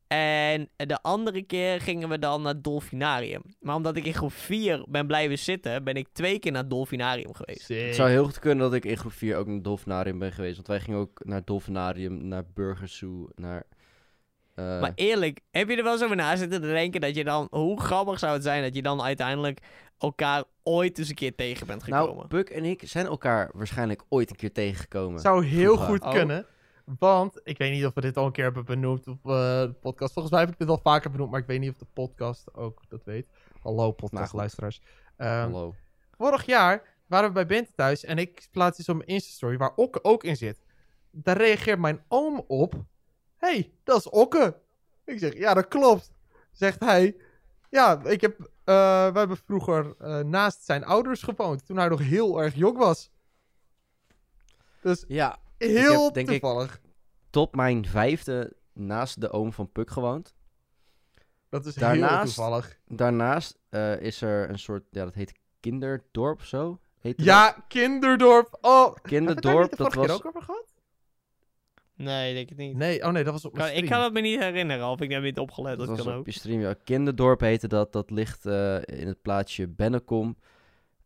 En 0.07 0.69
de 0.77 1.03
andere 1.03 1.43
keer 1.43 1.81
gingen 1.81 2.09
we 2.09 2.19
dan 2.19 2.43
naar 2.43 2.53
het 2.53 2.65
Dolfinarium. 2.65 3.43
Maar 3.61 3.75
omdat 3.77 3.97
ik 3.97 4.05
in 4.05 4.15
groep 4.15 4.33
4 4.33 4.85
ben 4.89 5.07
blijven 5.07 5.39
zitten, 5.39 5.85
ben 5.85 5.95
ik 5.95 6.09
twee 6.13 6.39
keer 6.39 6.53
naar 6.53 6.61
het 6.61 6.71
Dolfinarium 6.71 7.35
geweest. 7.35 7.69
Het 7.69 7.95
zou 7.95 8.11
heel 8.11 8.25
goed 8.25 8.39
kunnen 8.39 8.65
dat 8.65 8.75
ik 8.75 8.85
in 8.85 8.97
groep 8.97 9.13
4 9.13 9.37
ook 9.37 9.47
naar 9.47 9.55
het 9.55 9.65
Dolfinarium 9.65 10.19
ben 10.19 10.33
geweest. 10.33 10.55
Want 10.55 10.67
wij 10.67 10.81
gingen 10.81 10.99
ook 11.01 11.25
naar 11.25 11.37
het 11.39 11.47
Dolfinarium, 11.47 12.27
naar 12.27 12.45
Burger 12.55 12.89
Zoo, 12.89 13.29
naar... 13.35 13.63
eh, 14.55 14.81
Maar 14.81 14.93
eerlijk, 14.95 15.41
heb 15.51 15.69
je 15.69 15.77
er 15.77 15.83
wel 15.83 15.93
eens 15.93 16.03
over 16.05 16.17
na 16.17 16.37
zitten 16.37 16.61
te 16.61 16.67
denken 16.67 17.01
dat 17.01 17.15
je 17.17 17.25
dan... 17.25 17.47
Hoe 17.51 17.81
grappig 17.81 18.19
zou 18.19 18.33
het 18.33 18.43
zijn 18.43 18.63
dat 18.63 18.75
je 18.75 18.83
dan 18.83 19.03
uiteindelijk 19.03 19.61
elkaar 19.99 20.45
ooit 20.63 20.99
eens 20.99 21.09
een 21.09 21.15
keer 21.15 21.35
tegen 21.35 21.67
bent 21.67 21.83
gekomen? 21.83 22.17
nou, 22.17 22.29
Buck 22.29 22.49
en 22.51 22.65
ik 22.65 22.83
zijn 22.85 23.07
elkaar 23.07 23.51
waarschijnlijk 23.55 24.03
ooit 24.09 24.31
een 24.31 24.37
keer 24.37 24.53
tegengekomen. 24.53 25.21
zou 25.21 25.45
heel 25.45 25.65
Vroeger. 25.75 25.87
goed 25.87 26.03
Oh. 26.05 26.11
kunnen. 26.13 26.47
Want 26.99 27.41
ik 27.45 27.59
weet 27.59 27.73
niet 27.73 27.87
of 27.87 27.95
we 27.95 28.01
dit 28.01 28.17
al 28.17 28.27
een 28.27 28.33
keer 28.33 28.45
hebben 28.45 28.65
benoemd 28.65 29.07
op 29.09 29.27
eh, 29.27 29.31
de 29.61 29.75
podcast. 29.81 30.13
Volgens 30.13 30.35
mij 30.35 30.45
heb 30.45 30.53
ik 30.53 30.59
dit 30.59 30.69
al 30.69 30.81
vaker 30.83 31.11
benoemd, 31.11 31.31
maar 31.31 31.41
ik 31.41 31.47
weet 31.47 31.61
niet 31.61 31.71
of 31.71 31.77
de 31.77 31.87
podcast 31.93 32.55
ook 32.55 32.83
dat 32.89 33.05
weet. 33.05 33.27
Hallo 33.63 33.77
Nou, 33.83 33.93
podcastluisteraars. 33.93 34.81
Ehm, 35.17 35.31
Hallo. 35.31 35.75
vorig 36.17 36.47
jaar 36.47 36.83
waren 37.07 37.29
we 37.29 37.35
bij 37.35 37.47
Bente 37.47 37.73
thuis 37.75 38.05
en 38.05 38.19
ik 38.19 38.49
plaats 38.51 38.79
iets 38.79 38.89
op 38.89 38.97
mijn 38.97 39.09
Insta-story 39.09 39.57
waar 39.57 39.73
Okke 39.75 40.05
ook 40.05 40.25
in 40.25 40.37
zit. 40.37 40.63
Daar 41.11 41.37
reageert 41.37 41.79
mijn 41.79 42.03
oom 42.09 42.45
op. 42.47 42.75
hey, 43.45 43.73
dat 43.85 43.99
is 43.99 44.09
Okke. 44.09 44.61
Ik 45.05 45.19
zeg, 45.19 45.35
ja, 45.37 45.55
dat 45.55 45.69
klopt. 45.69 46.13
Zegt 46.53 46.81
hij, 46.81 47.17
ja, 47.71 48.01
ik 48.05 48.21
heb, 48.21 48.41
eh, 48.41 49.13
we 49.13 49.19
hebben 49.19 49.37
vroeger 49.37 49.95
eh, 49.99 50.19
naast 50.19 50.65
zijn 50.65 50.85
ouders 50.85 51.23
gewoond 51.23 51.67
toen 51.67 51.77
hij 51.77 51.89
nog 51.89 52.01
heel 52.01 52.43
erg 52.43 52.55
jong 52.55 52.77
was. 52.79 53.11
Dus 54.81 55.05
Ja, 55.09 55.39
heel 55.59 56.05
heb, 56.05 56.15
denk 56.15 56.31
ik, 56.31 56.41
toevallig. 56.41 56.81
tot 57.31 57.55
mijn 57.55 57.87
vijfde 57.87 58.57
naast 58.73 59.21
de 59.21 59.31
oom 59.31 59.53
van 59.53 59.73
Puk 59.73 59.91
gewoond. 59.91 60.35
Dat 61.49 61.67
is 61.67 61.75
heel 61.75 61.85
Daarnaast- 61.89 62.35
toevallig. 62.35 62.79
Daarnaast 62.87 63.59
eh, 63.69 64.01
is 64.01 64.21
er 64.21 64.51
een 64.51 64.59
soort, 64.59 64.85
ja, 64.91 65.05
dat 65.05 65.15
heet 65.15 65.33
kinderdorp 65.61 66.39
of 66.41 66.47
zo. 66.47 66.79
Dat? 67.01 67.15
Ja, 67.17 67.65
Kinderdorp. 67.69 68.59
Oh, 68.61 68.95
hebben 68.95 69.03
we 69.03 69.19
het 69.19 69.43
daar 69.43 69.55
niet 69.55 69.69
kinderdorp, 69.69 69.71
de 69.71 69.77
dat 69.77 69.93
keer 69.93 70.01
was... 70.07 70.11
ook 70.11 70.25
over 70.27 70.43
gehad? 70.43 70.74
Nee, 71.97 72.35
denk 72.35 72.51
ik 72.51 72.57
niet. 72.57 72.77
Nee, 72.77 73.05
oh 73.05 73.11
nee, 73.13 73.25
dat 73.25 73.33
was 73.33 73.45
op 73.45 73.53
Kan- 73.55 73.63
mijn 73.65 73.77
ik 73.77 73.89
kan 73.91 74.03
het 74.03 74.13
me 74.13 74.21
niet 74.21 74.39
herinneren, 74.41 74.87
of 74.89 75.01
ik 75.01 75.11
heb 75.11 75.23
niet 75.23 75.39
opgelet. 75.39 75.79
Dat, 75.79 75.87
Dat 75.87 75.97
was 75.97 76.05
kan 76.07 76.15
op 76.15 76.19
ook. 76.21 76.27
je 76.27 76.33
stream, 76.33 76.61
ja. 76.61 76.75
Kinderdorp 76.85 77.41
heette 77.41 77.69
dat. 77.69 77.93
Dat 77.93 78.11
ligt 78.11 78.47
eh, 78.47 78.77
in 78.85 79.07
het 79.07 79.23
plaatsje 79.23 79.69
Bennekom. 79.69 80.37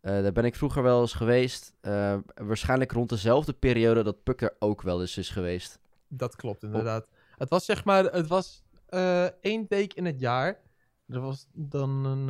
Eh, 0.01 0.23
daar 0.23 0.33
ben 0.33 0.45
ik 0.45 0.55
vroeger 0.57 0.83
wel 0.83 1.01
eens 1.01 1.13
geweest. 1.13 1.73
Eh, 1.81 2.17
waarschijnlijk 2.35 2.93
rond 2.93 3.09
dezelfde 3.09 3.53
periode 3.53 4.03
dat 4.03 4.23
Puk 4.23 4.41
er 4.41 4.57
ook 4.59 4.83
wel 4.83 5.01
eens 5.01 5.19
is 5.19 5.29
geweest. 5.31 5.79
Dat 6.09 6.37
klopt 6.37 6.63
inderdaad. 6.63 7.07
Het 7.37 7.49
was 7.51 7.65
zeg 7.65 7.85
maar, 7.85 8.05
het 8.05 8.27
was 8.27 8.63
eh, 8.87 9.25
één 9.41 9.67
week 9.69 9.95
in 9.95 10.05
het 10.05 10.21
jaar. 10.21 10.61
Er 11.09 11.21
was 11.21 11.47
dan 11.53 12.05
een 12.05 12.29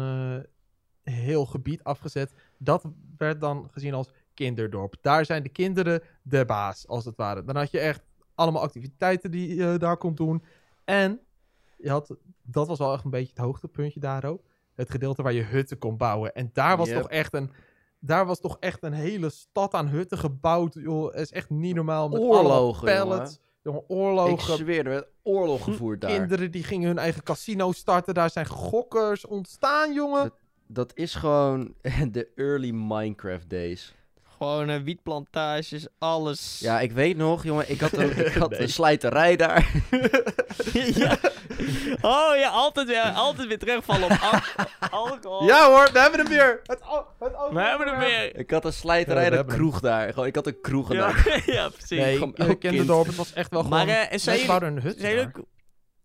eh, 1.05 1.13
heel 1.15 1.47
gebied 1.47 1.85
afgezet. 1.85 2.33
Dat 2.59 2.85
werd 3.17 3.41
dan 3.41 3.69
gezien 3.73 3.95
als 3.95 4.11
kinderdorp. 4.35 4.95
Daar 5.01 5.25
zijn 5.25 5.43
de 5.43 5.49
kinderen 5.49 6.03
de 6.23 6.45
baas, 6.45 6.87
als 6.87 7.05
het 7.05 7.17
ware. 7.17 7.45
Dan 7.45 7.57
had 7.57 7.71
je 7.71 7.79
echt 7.79 8.03
allemaal 8.39 8.63
activiteiten 8.63 9.31
die 9.31 9.55
je 9.55 9.77
daar 9.79 9.97
kon 9.97 10.15
doen. 10.15 10.43
En 10.85 11.21
je 11.77 11.91
had, 11.91 12.17
dat 12.43 12.67
was 12.67 12.79
wel 12.79 12.93
echt 12.93 13.05
een 13.05 13.11
beetje 13.11 13.33
het 13.35 13.45
hoogtepuntje 13.45 14.01
daar 14.01 14.25
ook. 14.25 14.43
Het 14.75 14.91
gedeelte 14.91 15.23
waar 15.23 15.33
je 15.33 15.43
hutten 15.43 15.79
kon 15.79 15.97
bouwen. 15.97 16.35
En 16.35 16.51
daar 16.53 16.77
was 16.77 16.89
Yep. 16.89 17.01
toch 17.01 17.11
echt 17.11 17.35
een... 17.35 17.51
Daar 18.01 18.27
was 18.27 18.41
toch 18.41 18.57
echt 18.61 18.83
een 18.83 18.93
hele 18.93 19.31
stad 19.31 19.75
aan 19.75 19.89
hutten 19.89 20.19
gebouwd. 20.19 20.75
Joh, 20.75 21.13
het 21.13 21.21
is 21.21 21.33
echt 21.33 21.51
niet 21.51 21.75
normaal. 21.75 22.09
Met 22.09 22.21
Oorlogen, 22.21 22.85
pallets. 22.95 23.39
Jongen, 23.63 23.81
Ik 23.81 23.91
oorlogen. 23.91 24.57
zweer, 24.57 24.79
er 24.79 24.91
werd 24.91 25.09
oorlog 25.23 25.65
gevoerd 25.65 26.01
daar. 26.01 26.11
Kinderen 26.11 26.51
die 26.51 26.63
gingen 26.63 26.87
hun 26.89 26.99
eigen 26.99 27.23
casino 27.23 27.73
starten. 27.73 28.15
Daar 28.15 28.31
zijn 28.31 28.47
gokkers 28.47 29.27
ontstaan, 29.27 29.93
jongen. 29.93 30.33
Dat 30.67 30.97
is 30.97 31.15
gewoon 31.15 31.75
de 32.13 32.29
early 32.35 32.71
Minecraft 32.71 33.51
days. 33.51 33.95
Gewoon 34.39 34.69
eh, 34.71 34.81
wietplantages, 34.83 35.87
alles. 35.99 36.59
Ja, 36.61 36.81
ik 36.81 36.93
weet 36.93 37.17
nog, 37.17 37.45
jongen, 37.45 37.71
ik 37.71 37.81
had 37.81 37.93
een, 37.93 38.27
ik 38.27 38.35
had 38.45 38.51
Nee. 38.51 38.61
een 38.61 38.69
slijterij 38.69 39.37
daar. 39.37 39.71
ja. 40.95 41.17
Oh 42.01 42.37
ja, 42.37 42.49
altijd 42.49 42.87
weer, 42.89 43.03
altijd 43.03 43.49
weer 43.49 43.59
terugvallen 43.59 44.05
op 44.05 44.19
al- 44.31 44.89
alcohol. 44.91 45.47
Ja 45.47 45.67
hoor, 45.71 45.89
we 45.93 45.99
hebben 46.01 46.21
hem 46.21 46.29
weer. 46.29 46.61
Het. 46.63 46.79
We 47.51 47.61
hebben 47.61 47.87
er 47.87 47.99
weer. 47.99 48.37
Ik 48.37 48.51
had 48.51 48.65
een 48.65 48.73
slijterij 48.73 49.25
Ja, 49.25 49.31
een 49.31 49.37
hem. 49.37 49.47
kroeg 49.47 49.81
daar. 49.81 50.13
Gewoon, 50.13 50.27
ik 50.29 50.35
had 50.35 50.47
een 50.47 50.61
kroeg 50.61 50.93
Ja, 50.93 50.99
daar. 50.99 51.43
ja, 51.47 51.69
precies. 51.69 51.99
Nee, 51.99 52.19
ik 52.19 52.39
elk 52.39 52.61
kende 52.61 52.85
dorp. 52.85 53.07
Het 53.07 53.17
was 53.17 53.33
echt 53.33 53.51
wel 53.51 53.63
gewoon... 53.63 53.87
Maar 53.87 53.89
eh, 54.09 54.19
zijn, 54.19 54.39
jullie, 54.39 54.63
een 54.65 54.81
hut 54.81 54.99
zijn, 54.99 55.15
jullie, 55.15 55.31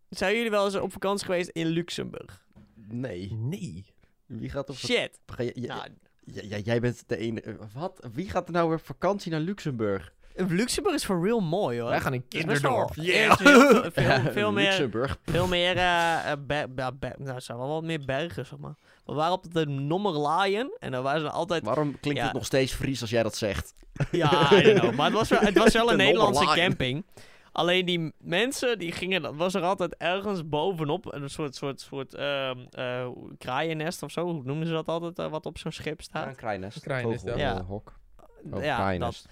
zijn 0.09 0.35
jullie 0.35 0.49
wel 0.51 0.65
eens 0.65 0.75
op 0.75 0.91
vakantie 0.91 1.25
geweest 1.25 1.49
in 1.49 1.67
Luxemburg? 1.67 2.41
Nee. 2.75 3.33
Nee. 3.39 3.85
Wie 4.25 4.49
gaat 4.49 4.69
op 4.69 4.75
Shit. 4.75 5.19
Ga 5.25 5.43
je- 5.43 5.51
je- 5.61 5.67
Nou, 5.67 5.87
Ja, 6.25 6.41
ja, 6.45 6.57
jij 6.57 6.79
bent 6.79 7.03
de 7.07 7.17
ene. 7.17 7.43
Wat? 7.73 8.07
Wie 8.13 8.29
gaat 8.29 8.47
er 8.47 8.53
nou 8.53 8.69
weer 8.69 8.79
vakantie 8.79 9.31
naar 9.31 9.39
Luxemburg? 9.39 10.13
Luxemburg 10.35 10.95
is 10.95 11.05
voor 11.05 11.25
real 11.25 11.39
mooi 11.39 11.79
hoor. 11.79 11.89
Wij 11.89 11.99
gaan 12.01 12.13
in 12.13 12.27
kinderdorp. 12.27 12.95
heel- 12.95 13.35
veel, 14.31 14.51
meer, 14.51 14.63
Luxemburg. 14.65 15.17
veel 15.25 15.47
meer, 15.47 15.77
eh, 15.77 16.31
eh, 16.31 16.37
be- 16.47 16.67
ja, 16.75 16.91
be- 16.91 17.13
nou, 17.17 17.33
het 17.35 17.43
zijn 17.43 17.57
wel 17.57 17.67
wat 17.67 17.83
meer 17.83 18.05
bergen, 18.05 18.45
zeg 18.45 18.59
maar. 18.59 18.75
We 19.05 19.13
waren 19.13 19.33
op 19.33 19.53
de 19.53 19.65
Nommerlaaien 19.65 20.71
en 20.79 20.91
daar 20.91 21.01
waren 21.01 21.21
ze 21.21 21.29
altijd, 21.29 21.63
Waarom 21.65 21.99
klinkt 21.99 22.19
Ja. 22.19 22.25
het 22.25 22.33
nog 22.35 22.45
steeds 22.45 22.73
Fries 22.73 23.01
als 23.01 23.09
jij 23.09 23.23
dat 23.23 23.35
zegt? 23.35 23.73
ja, 24.11 24.51
I 24.53 24.61
don't 24.63 24.79
know, 24.79 24.93
maar 24.95 25.05
het 25.05 25.13
was 25.15 25.29
wel, 25.29 25.39
het 25.39 25.57
was 25.57 25.73
wel 25.73 25.83
een 25.91 25.97
De 25.97 26.03
Nederlandse 26.03 26.45
camping. 26.55 27.05
Alleen 27.53 27.85
die 27.85 28.13
mensen, 28.17 28.79
die 28.79 28.91
gingen, 28.91 29.21
dat 29.21 29.35
was 29.35 29.53
er 29.53 29.61
altijd 29.61 29.95
ergens 29.97 30.49
bovenop, 30.49 31.13
een 31.13 31.29
soort, 31.29 31.55
soort, 31.55 31.81
soort 31.81 32.13
ehm, 32.13 32.57
eh, 32.71 33.07
kraaiennest 33.37 34.03
of 34.03 34.11
zo, 34.11 34.25
hoe 34.25 34.41
noemen 34.43 34.67
ze 34.67 34.73
dat 34.73 34.87
altijd, 34.87 35.19
eh, 35.19 35.27
wat 35.27 35.45
op 35.45 35.57
zo'n 35.57 35.71
schip 35.71 35.97
Ja, 35.97 36.03
staat? 36.03 36.27
een 36.27 36.35
kraainest. 36.35 36.87
Een. 36.87 37.37
Ja. 37.37 37.51
Vogelhok. 37.51 37.93
Oh, 38.19 38.25
ja, 38.43 38.49
dat. 38.51 38.61
kraaiennest. 38.61 39.27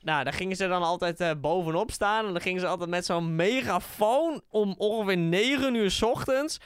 nou, 0.00 0.24
daar 0.24 0.32
gingen 0.32 0.56
ze 0.56 0.68
dan 0.68 0.82
altijd 0.82 1.20
eh, 1.20 1.30
bovenop 1.40 1.90
staan. 1.90 2.26
En 2.26 2.32
dan 2.32 2.40
gingen 2.40 2.60
ze 2.60 2.66
altijd 2.66 2.90
met 2.90 3.04
zo'n 3.04 3.36
megafoon 3.36 4.42
om 4.48 4.74
ongeveer 4.78 5.18
9 5.18 5.74
uur 5.74 5.90
's 5.90 6.02
ochtends. 6.02 6.60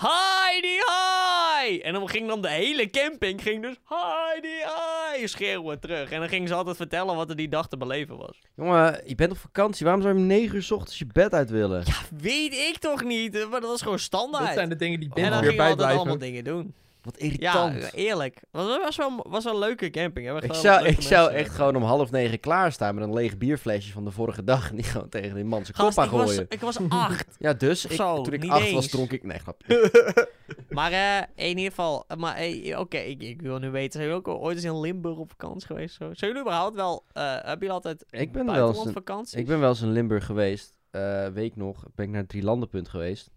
Heidi, 0.00 0.78
hi! 0.86 1.78
En 1.80 1.92
dan 1.92 2.08
ging 2.08 2.28
dan 2.28 2.42
de 2.42 2.48
hele 2.50 2.90
camping 2.90 3.42
ging 3.42 3.62
dus 3.62 3.76
Heidi, 3.84 4.48
hi! 4.48 5.26
schreeuwen 5.26 5.80
terug. 5.80 6.10
En 6.10 6.20
dan 6.20 6.28
gingen 6.28 6.48
ze 6.48 6.54
altijd 6.54 6.76
vertellen 6.76 7.16
wat 7.16 7.30
er 7.30 7.36
die 7.36 7.48
dag 7.48 7.68
te 7.68 7.76
beleven 7.76 8.16
was. 8.16 8.40
Jongen, 8.56 9.00
je 9.06 9.14
bent 9.14 9.30
op 9.30 9.38
vakantie. 9.38 9.84
Waarom 9.84 10.02
zou 10.02 10.14
je 10.14 10.20
om 10.20 10.26
9 10.26 10.56
uur 10.56 10.62
's 10.62 10.70
ochtends 10.70 10.98
je 10.98 11.06
bed 11.12 11.32
uit 11.34 11.50
willen? 11.50 11.82
Ja, 11.86 12.16
weet 12.18 12.52
ik 12.52 12.76
toch 12.78 13.04
niet. 13.04 13.34
eh, 13.36 13.48
Maar 13.50 13.60
dat 13.60 13.70
was 13.70 13.82
gewoon 13.82 13.98
standaard. 13.98 14.44
Dat 14.44 14.54
zijn 14.54 14.68
de 14.68 14.76
dingen 14.76 15.00
die 15.00 15.08
en 15.08 15.14
binnen 15.14 15.32
dan 15.32 15.40
weer 15.40 15.50
gingen 15.50 15.64
we 15.64 15.70
altijd 15.70 15.88
bijblijven. 15.88 16.10
allemaal 16.10 16.28
dingen 16.28 16.44
doen. 16.44 16.74
Wat 17.02 17.14
Ja, 17.18 17.24
irritant. 17.26 17.92
eerlijk. 17.92 18.40
Was, 18.50 18.78
was, 18.78 18.96
wel, 18.96 19.26
was 19.28 19.44
wel 19.44 19.52
een 19.52 19.58
leuke 19.58 19.90
camping. 19.90 20.26
Hè? 20.26 20.44
Ik 20.44 20.54
zou, 20.54 20.86
ik 20.86 21.00
zou 21.00 21.30
echt 21.30 21.54
gewoon 21.54 21.76
om 21.76 21.82
half 21.82 22.10
negen 22.10 22.40
klaarstaan 22.40 22.94
met 22.94 23.04
een 23.04 23.14
leeg 23.14 23.38
bierflesje 23.38 23.92
van 23.92 24.04
de 24.04 24.10
vorige 24.10 24.44
dag. 24.44 24.70
En 24.70 24.76
die 24.76 24.84
gewoon 24.84 25.08
tegen 25.08 25.34
die 25.34 25.44
man 25.44 25.64
zijn 25.64 25.76
kop 25.76 25.98
aan 25.98 26.04
ik 26.04 26.10
was, 26.10 26.30
gooien. 26.30 26.46
ik 26.48 26.60
was 26.60 26.78
acht. 26.88 27.36
Ja, 27.38 27.52
dus 27.52 27.84
ik, 27.84 27.92
Zo, 27.92 28.22
toen 28.22 28.32
ik 28.32 28.48
acht 28.48 28.72
was, 28.72 28.88
dronk 28.88 29.12
ik... 29.12 29.22
Nee, 29.24 29.38
grap. 29.38 29.62
Maar 30.70 30.92
eh, 30.92 31.46
in 31.48 31.48
ieder 31.48 31.64
geval, 31.64 32.04
eh, 32.08 32.16
maar 32.16 32.36
eh, 32.36 32.78
oké, 32.78 32.98
ik, 32.98 33.22
ik 33.22 33.42
wil 33.42 33.58
nu 33.58 33.70
weten, 33.70 33.92
zijn 33.92 34.04
jullie 34.04 34.18
ook 34.18 34.28
ooit 34.28 34.56
eens 34.56 34.64
in 34.64 34.80
Limburg 34.80 35.16
op 35.16 35.30
vakantie 35.30 35.66
geweest? 35.66 35.94
Zo? 35.94 36.14
Zijn 36.14 36.30
jullie 36.30 36.40
überhaupt 36.40 36.76
wel, 36.76 37.04
eh 37.12 37.22
hebben 37.22 37.58
jullie 37.58 37.70
altijd 37.70 38.04
Ik 38.10 38.32
ben 38.32 38.46
wel 38.46 38.68
eens, 38.68 39.34
ik 39.34 39.46
ben 39.46 39.60
wel 39.60 39.68
eens 39.68 39.82
in 39.82 39.92
Limburg 39.92 40.24
geweest. 40.24 40.74
Eh 40.90 41.26
week 41.26 41.56
nog 41.56 41.84
ben 41.94 42.04
ik 42.04 42.10
naar 42.10 42.20
het 42.20 42.28
Drielandenpunt 42.28 42.88
geweest. 42.88 43.30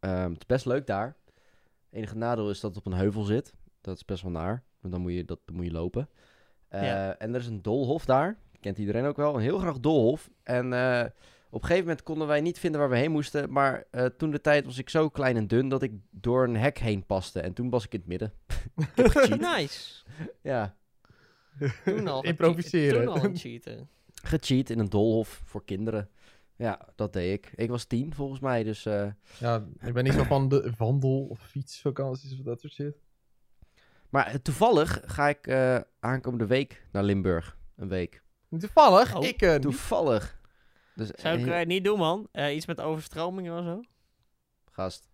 Ehm, 0.00 0.30
het 0.30 0.38
is 0.38 0.46
best 0.46 0.66
leuk 0.66 0.86
daar. 0.86 1.16
Enige 1.90 2.16
nadeel 2.16 2.50
is 2.50 2.60
dat 2.60 2.74
het 2.74 2.86
op 2.86 2.92
een 2.92 2.98
heuvel 2.98 3.22
zit. 3.22 3.54
Dat 3.80 3.96
is 3.96 4.04
best 4.04 4.22
wel 4.22 4.32
naar. 4.32 4.62
Want 4.80 4.92
dan 4.92 5.02
moet 5.02 5.12
je, 5.12 5.24
dat, 5.24 5.38
dan 5.44 5.56
moet 5.56 5.64
je 5.64 5.70
lopen. 5.72 6.08
Eh, 6.68 6.82
Ja. 6.82 7.16
En 7.18 7.34
er 7.34 7.40
is 7.40 7.46
een 7.46 7.62
doolhof 7.62 8.04
daar. 8.04 8.38
Kent 8.60 8.78
iedereen 8.78 9.04
ook 9.04 9.16
wel. 9.16 9.34
Een 9.34 9.40
heel 9.40 9.58
graag 9.58 9.80
doolhof. 9.80 10.30
En 10.42 10.72
eh, 10.72 11.04
op 11.50 11.60
een 11.60 11.66
gegeven 11.66 11.82
moment 11.88 12.02
konden 12.02 12.26
wij 12.26 12.40
niet 12.40 12.58
vinden 12.58 12.80
waar 12.80 12.90
we 12.90 12.96
heen 12.96 13.10
moesten. 13.10 13.52
Maar 13.52 13.84
eh, 13.90 14.04
toen 14.04 14.30
de 14.30 14.40
tijd 14.40 14.64
was 14.64 14.78
ik 14.78 14.88
zo 14.90 15.08
klein 15.08 15.36
en 15.36 15.46
dun 15.46 15.68
dat 15.68 15.82
ik 15.82 15.92
door 16.10 16.44
een 16.44 16.56
hek 16.56 16.78
heen 16.78 17.06
paste. 17.06 17.40
En 17.40 17.52
toen 17.52 17.70
was 17.70 17.84
ik 17.84 17.92
in 17.92 17.98
het 17.98 18.08
midden. 18.08 18.32
Nice. 19.56 20.04
Ja, 20.42 20.76
Toen 21.84 22.08
al. 22.08 22.22
Improviseren. 22.32 23.04
Toen 23.04 23.22
al 23.22 23.30
cheaten. 23.34 23.88
gecheat 24.22 24.70
in 24.70 24.78
een 24.78 24.88
doolhof 24.88 25.40
voor 25.44 25.64
kinderen. 25.64 26.08
Ja, 26.58 26.80
dat 26.96 27.12
deed 27.12 27.32
ik. 27.32 27.52
Ik 27.54 27.68
was 27.70 27.84
tien 27.84 28.14
volgens 28.14 28.40
mij, 28.40 28.62
dus... 28.62 28.86
eh, 28.86 29.06
Ja, 29.38 29.64
ik 29.80 29.92
ben 29.92 30.04
niet 30.04 30.12
zo 30.12 30.22
van 30.22 30.48
de 30.48 30.72
wandel- 30.78 31.26
of 31.28 31.40
fietsvakanties 31.40 32.32
of 32.38 32.44
dat 32.44 32.60
soort 32.60 32.72
shit. 32.72 32.96
Maar 34.08 34.26
eh, 34.26 34.34
toevallig 34.34 35.00
ga 35.04 35.28
ik 35.28 35.46
eh, 35.46 35.78
aankomende 36.00 36.46
week 36.46 36.86
naar 36.92 37.02
Limburg. 37.02 37.56
Een 37.76 37.88
week. 37.88 38.22
Toevallig, 38.58 39.16
Oh, 39.16 39.24
ik... 39.24 39.38
Toevallig. 39.60 40.40
Dus 40.94 41.08
Zou 41.08 41.38
ik 41.38 41.46
eh, 41.46 41.60
eh, 41.60 41.66
niet 41.66 41.84
doen, 41.84 41.98
man. 41.98 42.28
Eh, 42.32 42.54
iets 42.56 42.66
met 42.66 42.80
overstromingen 42.80 43.58
of 43.58 43.64
zo. 43.64 43.80
gast. 44.72 45.08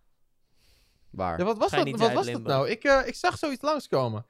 Waar? 1.09 1.39
Ja, 1.39 1.45
wat 1.45 1.57
was 1.57 1.71
dat, 1.71 1.89
wat 1.89 2.13
was 2.13 2.31
dat 2.31 2.43
nou? 2.43 2.69
Ik, 2.69 2.83
eh, 2.83 3.07
ik 3.07 3.15
zag 3.15 3.37
zoiets 3.37 3.61
langskomen. 3.61 4.25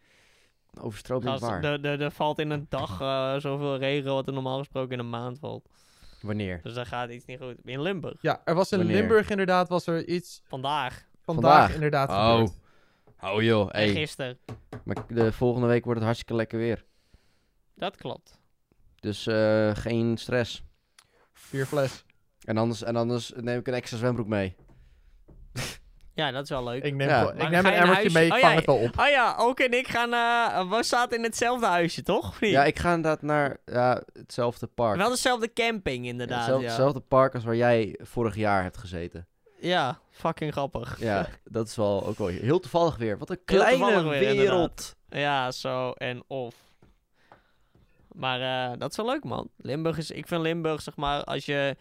Overstroming 0.81 1.29
Gast, 1.29 1.41
waar? 1.41 1.63
er- 1.83 2.11
valt 2.11 2.39
in 2.39 2.49
een 2.49 2.65
dag 2.69 3.01
eh, 3.01 3.35
zoveel 3.39 3.77
regen 3.77 4.13
wat 4.13 4.27
er 4.27 4.33
normaal 4.33 4.57
gesproken 4.57 4.91
in 4.93 4.99
een 4.99 5.09
maand 5.09 5.39
valt. 5.39 5.69
Wanneer? 6.25 6.59
Dus 6.63 6.73
dan 6.73 6.85
gaat 6.85 7.09
iets 7.09 7.25
niet 7.25 7.39
goed. 7.39 7.55
In 7.63 7.81
Limburg. 7.81 8.21
Ja, 8.21 8.41
er 8.45 8.55
was 8.55 8.71
in 8.71 8.77
Wanneer? 8.77 8.95
Limburg 8.95 9.29
inderdaad, 9.29 9.69
was 9.69 9.87
er 9.87 10.05
iets 10.07 10.41
Vandaag. 10.47 11.05
vandaag, 11.21 11.51
Vandaag? 11.53 11.73
inderdaad 11.73 12.09
Oh. 12.09 12.31
gebeurd. 12.31 12.51
Oh 13.21 13.41
joh, 13.41 13.71
hey. 13.71 13.89
gisteren. 13.89 14.37
Maar 14.83 14.95
de 15.07 15.31
volgende 15.31 15.67
week 15.67 15.83
wordt 15.83 15.95
het 15.99 16.05
hartstikke 16.05 16.35
lekker 16.35 16.57
weer. 16.59 16.85
Dat 17.75 17.95
klopt. 17.95 18.39
Dus 18.99 19.27
eh, 19.27 19.75
geen 19.75 20.17
stress. 20.17 20.63
Vier 21.33 21.65
fles. 21.65 22.05
En 22.43 22.57
anders, 22.57 22.83
en 22.83 22.95
anders 22.95 23.33
neem 23.35 23.59
ik 23.59 23.67
een 23.67 23.73
extra 23.73 23.97
zwembroek 23.97 24.27
mee. 24.27 24.55
Ja, 26.15 26.31
dat 26.31 26.43
is 26.43 26.49
wel 26.49 26.63
leuk. 26.63 26.83
Ik 26.83 26.93
neem, 26.95 27.07
Ja. 27.07 27.31
ik 27.31 27.35
neem 27.37 27.43
een 27.43 27.55
je 27.55 27.61
naar 27.61 27.73
emmertje 27.73 28.09
mee, 28.11 28.25
ik 28.25 28.33
Oh, 28.33 28.39
vang 28.39 28.51
ja, 28.51 28.57
het 28.57 28.65
wel 28.65 28.75
op. 28.77 28.99
Oh 28.99 29.07
ja, 29.07 29.35
ook 29.37 29.59
en 29.59 29.71
ik 29.73 29.87
gaan... 29.87 30.13
eh 30.13 30.69
we 30.77 30.83
zaten 30.83 31.17
in 31.17 31.23
hetzelfde 31.23 31.65
huisje, 31.65 32.03
toch? 32.03 32.37
Ja, 32.39 32.63
ik 32.65 32.79
ga 32.79 32.93
inderdaad 32.93 33.21
naar 33.21 33.57
ja, 33.65 34.01
hetzelfde 34.13 34.67
park. 34.67 34.97
Wel 34.97 35.09
dezelfde 35.09 35.53
camping, 35.53 36.05
inderdaad. 36.05 36.37
Hetzelfde, 36.37 36.63
Ja, 36.63 36.69
hetzelfde 36.71 36.99
park 36.99 37.33
als 37.33 37.43
waar 37.43 37.55
jij 37.55 37.99
vorig 38.03 38.35
jaar 38.35 38.63
hebt 38.63 38.77
gezeten. 38.77 39.27
ja 39.59 39.99
fucking 40.11 40.51
grappig. 40.51 40.99
Ja, 40.99 41.27
dat 41.43 41.67
is 41.67 41.75
wel 41.75 42.05
ook 42.05 42.17
wel 42.17 42.27
heel 42.27 42.59
toevallig 42.59 42.97
weer. 42.97 43.17
Wat 43.17 43.29
een 43.29 43.43
kleine 43.45 44.03
weer, 44.09 44.35
wereld. 44.35 44.95
Ja, 45.09 45.51
zo 45.51 45.91
en 45.91 46.23
of. 46.27 46.55
Maar 48.11 48.71
eh, 48.71 48.79
dat 48.79 48.89
is 48.91 48.97
wel 48.97 49.05
leuk, 49.05 49.23
man. 49.23 49.49
Limburg 49.57 49.97
is... 49.97 50.11
Ik 50.11 50.27
vind 50.27 50.41
Limburg, 50.41 50.81
zeg 50.81 50.95
maar, 50.95 51.23
als 51.23 51.45
je 51.45 51.75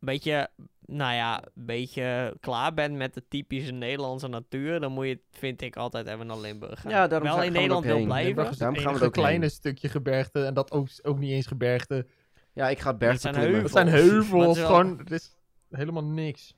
een 0.00 0.06
beetje... 0.06 0.48
Nou 0.90 1.14
ja, 1.14 1.42
een 1.44 1.50
beetje 1.66 2.36
klaar 2.40 2.74
bent 2.74 2.94
met 2.96 3.14
de 3.14 3.22
typische 3.28 3.72
Nederlandse 3.72 4.28
natuur... 4.28 4.80
dan 4.80 4.92
moet 4.92 5.06
je, 5.06 5.20
vind 5.30 5.62
ik, 5.62 5.76
altijd 5.76 6.06
even 6.06 6.26
naar 6.26 6.38
Limburg 6.38 6.80
gaan. 6.80 6.90
Ja, 6.90 7.06
daarom 7.06 7.28
Wel 7.28 7.36
gaan 7.36 7.46
in 7.46 7.52
we 7.52 7.58
er 7.58 7.62
Nederland 7.62 7.86
ook 7.90 7.96
wil 7.96 8.04
blijven. 8.04 8.34
Limburg 8.34 8.56
Daarom 8.56 8.76
het 8.76 8.86
gaan 8.86 8.96
we 8.98 9.04
ook 9.04 9.12
kleine 9.12 9.40
heen. 9.40 9.50
stukje 9.50 9.88
gebergte. 9.88 10.44
En 10.44 10.54
dat 10.54 10.70
ook, 10.72 10.88
ook 11.02 11.18
niet 11.18 11.30
eens 11.30 11.46
gebergte. 11.46 12.06
Ja, 12.52 12.68
ik 12.68 12.78
ga 12.78 12.90
Dat 12.90 12.98
berg 12.98 13.20
zijn 13.20 13.34
beklimmen. 13.34 13.62
Het 13.62 13.72
zijn 13.72 13.88
Heuvels. 13.88 14.30
Maar 14.30 14.46
het 14.46 14.54
heuvels. 14.54 14.56
is 14.56 14.62
wel- 14.62 14.66
Gewoon, 14.80 14.98
het 14.98 15.10
is 15.10 15.36
helemaal 15.70 16.04
niks. 16.04 16.54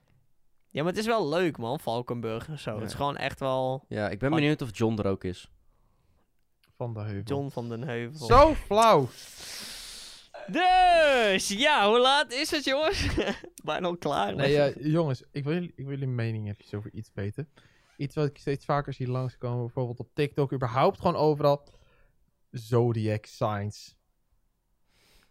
Ja, 0.68 0.82
maar 0.82 0.92
het 0.92 1.00
is 1.00 1.06
wel 1.06 1.28
leuk, 1.28 1.58
man. 1.58 1.80
Valkenburg 1.80 2.48
en 2.48 2.58
zo. 2.58 2.70
Ja. 2.74 2.78
Het 2.80 2.88
is 2.88 2.94
gewoon 2.94 3.16
echt 3.16 3.40
wel 3.40 3.84
Ja, 3.88 4.08
ik 4.08 4.18
ben 4.18 4.30
benieuwd 4.30 4.62
of 4.62 4.68
John 4.78 4.98
er 4.98 5.06
ook 5.06 5.24
is. 5.24 5.50
Van 6.76 6.94
de 6.94 7.00
heuvel. 7.00 7.22
John 7.36 7.48
van 7.48 7.68
den 7.68 7.82
Heuvel. 7.82 8.26
Zo 8.26 8.54
flauw. 8.54 9.08
Dus, 10.47 11.49
ja, 11.49 11.88
hoe 11.88 11.99
laat 12.01 12.32
is 12.32 12.51
het, 12.51 12.64
jongens? 12.64 13.07
Bijna 13.64 13.86
al 13.86 13.97
klaar. 13.97 14.34
Nee, 14.34 14.57
eh, 14.61 14.93
jongens, 14.93 15.22
ik 15.32 15.45
wil, 15.45 15.53
jullie- 15.53 15.72
ik 15.76 15.84
wil 15.84 15.91
jullie 15.91 16.07
mening 16.07 16.49
even 16.59 16.78
over 16.78 16.93
iets 16.93 17.11
weten. 17.14 17.49
Iets 17.97 18.14
wat 18.14 18.26
ik 18.26 18.38
steeds 18.38 18.64
vaker 18.64 18.93
zie 18.93 19.09
langskomen, 19.09 19.61
bijvoorbeeld 19.64 19.99
op 19.99 20.09
TikTok, 20.14 20.53
überhaupt 20.53 20.99
gewoon 20.99 21.16
overal. 21.16 21.68
Zodiac 22.51 23.24
signs. 23.26 23.99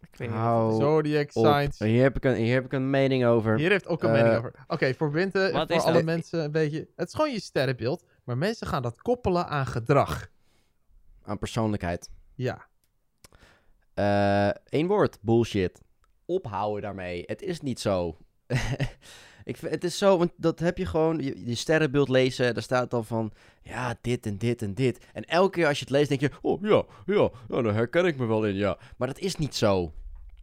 Ik 0.00 0.16
weet 0.16 0.28
niet 0.28 0.38
Hou 0.38 0.70
wat. 0.70 0.80
Zodiac 0.80 1.30
op. 1.36 1.44
signs. 1.46 1.78
Hier 1.78 2.02
heb 2.02 2.16
ik 2.16 2.24
een, 2.24 2.34
hier 2.34 2.54
heb 2.54 2.64
ik 2.64 2.72
een 2.72 2.90
mening 2.90 3.24
over. 3.24 3.56
Hier 3.58 3.70
heeft 3.70 3.86
ook 3.86 4.02
een 4.02 4.08
Eh, 4.14 4.22
mening 4.22 4.36
over. 4.38 4.64
Oké, 4.66 4.94
voor 4.94 5.12
Winter 5.12 5.50
voor 5.50 5.70
is 5.70 5.82
alle 5.82 5.92
dat? 5.92 6.04
mensen 6.04 6.44
een 6.44 6.52
beetje... 6.52 6.88
Het 6.96 7.08
is 7.08 7.14
gewoon 7.14 7.32
je 7.32 7.40
sterrenbeeld, 7.40 8.04
maar 8.24 8.38
mensen 8.38 8.66
gaan 8.66 8.82
dat 8.82 9.02
koppelen 9.02 9.46
aan 9.46 9.66
gedrag. 9.66 10.28
Aan 11.22 11.38
persoonlijkheid. 11.38 12.10
Ja. 12.34 12.68
Eén 14.64 14.86
woord. 14.86 15.18
Bullshit. 15.20 15.80
Ophouden 16.26 16.82
daarmee. 16.82 17.22
Het 17.26 17.42
is 17.42 17.60
niet 17.60 17.80
zo. 17.80 18.16
ik 19.44 19.56
het 19.56 19.84
is 19.84 19.98
zo, 19.98 20.18
want 20.18 20.30
dat 20.36 20.58
heb 20.58 20.78
je 20.78 20.86
gewoon, 20.86 21.18
je, 21.18 21.46
je 21.46 21.54
sterrenbeeld 21.54 22.08
lezen, 22.08 22.54
daar 22.54 22.62
staat 22.62 22.90
dan 22.90 23.04
van, 23.04 23.32
ja, 23.62 23.94
dit 24.00 24.26
en 24.26 24.38
dit 24.38 24.62
en 24.62 24.74
dit. 24.74 25.04
En 25.12 25.24
elke 25.24 25.50
keer 25.50 25.66
als 25.66 25.78
je 25.78 25.84
het 25.84 25.92
leest, 25.92 26.08
denk 26.08 26.20
je, 26.20 26.30
oh 26.42 26.62
ja, 26.62 26.84
ja, 27.06 27.30
ja 27.48 27.62
daar 27.62 27.74
herken 27.74 28.04
ik 28.04 28.16
me 28.16 28.26
wel 28.26 28.46
in, 28.46 28.54
ja. 28.54 28.78
Maar 28.96 29.08
dat 29.08 29.18
is 29.18 29.36
niet 29.36 29.54
zo. 29.56 29.92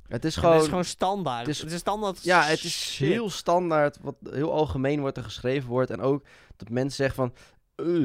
Het 0.07 0.25
is 0.25 0.33
Ja, 0.35 0.39
gewoon, 0.39 0.53
Het 0.55 0.63
is 0.63 0.69
gewoon 0.69 0.85
standaard. 0.85 1.39
het 1.39 1.55
is- 1.55 1.61
Het 1.61 1.71
is, 1.71 1.79
standaard. 1.79 2.23
ja, 2.23 2.43
het 2.43 2.63
is 2.63 2.93
shit. 2.93 3.07
heel 3.07 3.29
standaard, 3.29 3.97
wat 4.01 4.15
heel 4.29 4.51
algemeen 4.53 4.99
wordt 4.99 5.17
er 5.17 5.23
geschreven 5.23 5.69
wordt. 5.69 5.91
En 5.91 6.01
ook 6.01 6.23
dat 6.55 6.69
mensen 6.69 6.95
zeggen 6.95 7.15
van, 7.15 7.33
eh, 7.85 8.03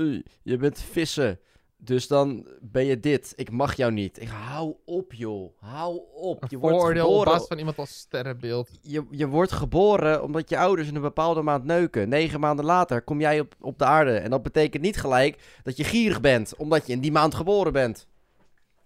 eh, 0.00 0.22
je 0.42 0.56
bent 0.56 0.80
vissen. 0.80 1.38
Dus 1.84 2.06
dan 2.06 2.46
ben 2.60 2.84
je 2.84 3.00
dit. 3.00 3.32
Ik 3.36 3.50
mag 3.50 3.76
jou 3.76 3.92
niet. 3.92 4.20
Ik 4.20 4.28
hou 4.28 4.74
op, 4.84 5.12
joh. 5.12 5.52
Hou 5.58 6.00
op. 6.14 6.42
Een 6.42 6.48
Je 6.50 6.58
wordt 6.58 6.76
op 6.76 6.96
geboren 6.96 7.24
basis 7.24 7.46
van 7.46 7.58
iemand 7.58 7.78
als 7.78 7.98
sterrenbeeld. 7.98 8.70
je, 8.82 9.06
je 9.10 9.26
wordt 9.28 9.52
geboren 9.52 10.22
omdat 10.22 10.48
je 10.48 10.58
ouders 10.58 10.88
in 10.88 10.94
een 10.94 11.00
bepaalde 11.02 11.42
maand 11.42 11.64
neuken. 11.64 12.08
Negen 12.08 12.40
maanden 12.40 12.64
later 12.64 13.02
kom 13.02 13.20
jij 13.20 13.40
op, 13.40 13.54
op 13.60 13.78
de 13.78 13.84
aarde. 13.84 14.16
En 14.16 14.30
dat 14.30 14.42
betekent 14.42 14.82
niet 14.82 14.96
gelijk 14.96 15.58
dat 15.62 15.76
je 15.76 15.84
gierig 15.84 16.20
bent, 16.20 16.56
omdat 16.56 16.86
je 16.86 16.92
in 16.92 17.00
die 17.00 17.12
maand 17.12 17.34
geboren 17.34 17.72
bent. 17.72 18.06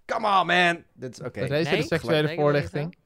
Come 0.06 0.40
on, 0.40 0.46
man. 0.46 0.82
Dit 0.94 1.12
is 1.12 1.26
oké. 1.26 1.40
Dat 1.40 1.50
is 1.50 1.56
deze 1.56 1.70
Nee, 1.70 1.80
de 1.80 1.86
seksuele 1.86 2.34
voorlichting. 2.34 2.96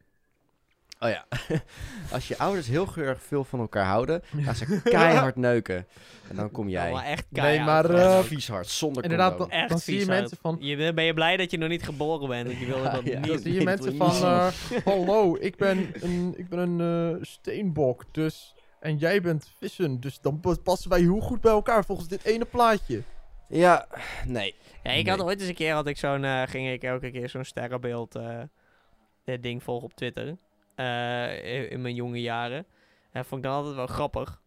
Oh 1.03 1.09
ja. 1.09 1.27
Als 2.13 2.29
je 2.29 2.39
ouders 2.39 2.67
heel 2.67 2.89
erg 2.97 3.23
veel 3.23 3.45
van 3.45 3.61
elkaar 3.61 3.85
houden, 3.87 4.23
gaan 4.45 4.55
ze 4.55 4.81
keihard 4.83 5.37
neuken. 5.37 5.87
En 6.29 6.37
dan 6.37 6.51
kom 6.51 6.65
Oh, 6.65 6.71
jij. 6.71 6.93
maar 6.93 7.05
echt 7.05 7.27
Nee, 7.31 7.43
keihard. 7.43 7.67
maar, 7.89 7.97
Echt 8.01 8.05
eh, 8.11 8.19
Echt 8.19 8.27
vies 8.27 8.49
hard, 8.49 8.67
zonder 8.69 9.03
Inderdaad, 9.03 9.39
dan, 9.39 9.51
Echt 9.51 9.69
dan 9.69 9.79
zie 9.79 9.99
je 9.99 10.07
mensen 10.07 10.37
van... 10.41 10.57
Je, 10.61 10.93
ben 10.93 11.05
je 11.05 11.15
blij 11.15 11.37
dat 11.37 11.51
je 11.51 11.59
nog 11.59 11.69
niet 11.69 11.83
geboren 11.83 12.29
bent? 12.29 12.47
Want 12.47 12.59
je 12.59 12.67
wilde 12.67 12.83
Ja, 12.83 12.91
dat 12.91 13.05
ja. 13.05 13.19
niet. 13.19 13.29
Dan 13.29 13.39
zie 13.39 13.51
je 13.53 13.57
Nee, 13.57 13.65
mensen 13.65 13.97
van... 13.97 14.11
eh, 14.31 14.49
Hallo, 14.85 15.37
ik 15.41 15.57
ben 15.57 15.91
een, 16.01 16.35
ik 16.37 16.49
ben 16.49 16.59
een 16.59 17.15
eh, 17.17 17.23
steenbok, 17.25 18.05
dus... 18.13 18.55
En 18.81 18.97
jij 18.97 19.21
bent 19.21 19.51
vissen, 19.59 20.01
dus 20.01 20.21
dan 20.21 20.41
pas- 20.41 20.59
passen 20.63 20.91
wij 20.91 21.01
heel 21.01 21.21
goed 21.21 21.41
bij 21.41 21.53
elkaar 21.53 21.85
volgens 21.85 22.09
dit 22.09 22.25
ene 22.25 22.45
plaatje. 22.45 23.03
Ja, 23.49 23.87
nee. 24.27 24.55
Ja, 24.83 24.91
ik 24.91 25.09
had 25.09 25.17
Nee. 25.19 25.27
ooit 25.27 25.41
eens 25.41 25.49
een 25.49 25.55
keer 25.55 25.73
had 25.73 25.87
ik 25.87 25.97
zo'n, 25.97 26.25
ging 26.49 26.71
ik 26.71 26.83
elke 26.83 27.11
keer 27.11 27.29
zo'n 27.29 27.45
sterrenbeeld 27.45 28.15
eh, 28.15 28.39
dit 29.25 29.43
ding 29.43 29.63
volgen 29.63 29.85
op 29.85 29.95
Twitter. 29.95 30.37
Eh, 30.81 31.55
in, 31.55 31.71
in 31.71 31.81
mijn 31.81 31.95
jonge 31.95 32.21
jaren. 32.21 32.67
En 33.13 33.25
vond 33.25 33.45
ik 33.45 33.51
dan 33.51 33.57
altijd 33.59 33.75
wel 33.75 33.87
grappig. 33.87 34.41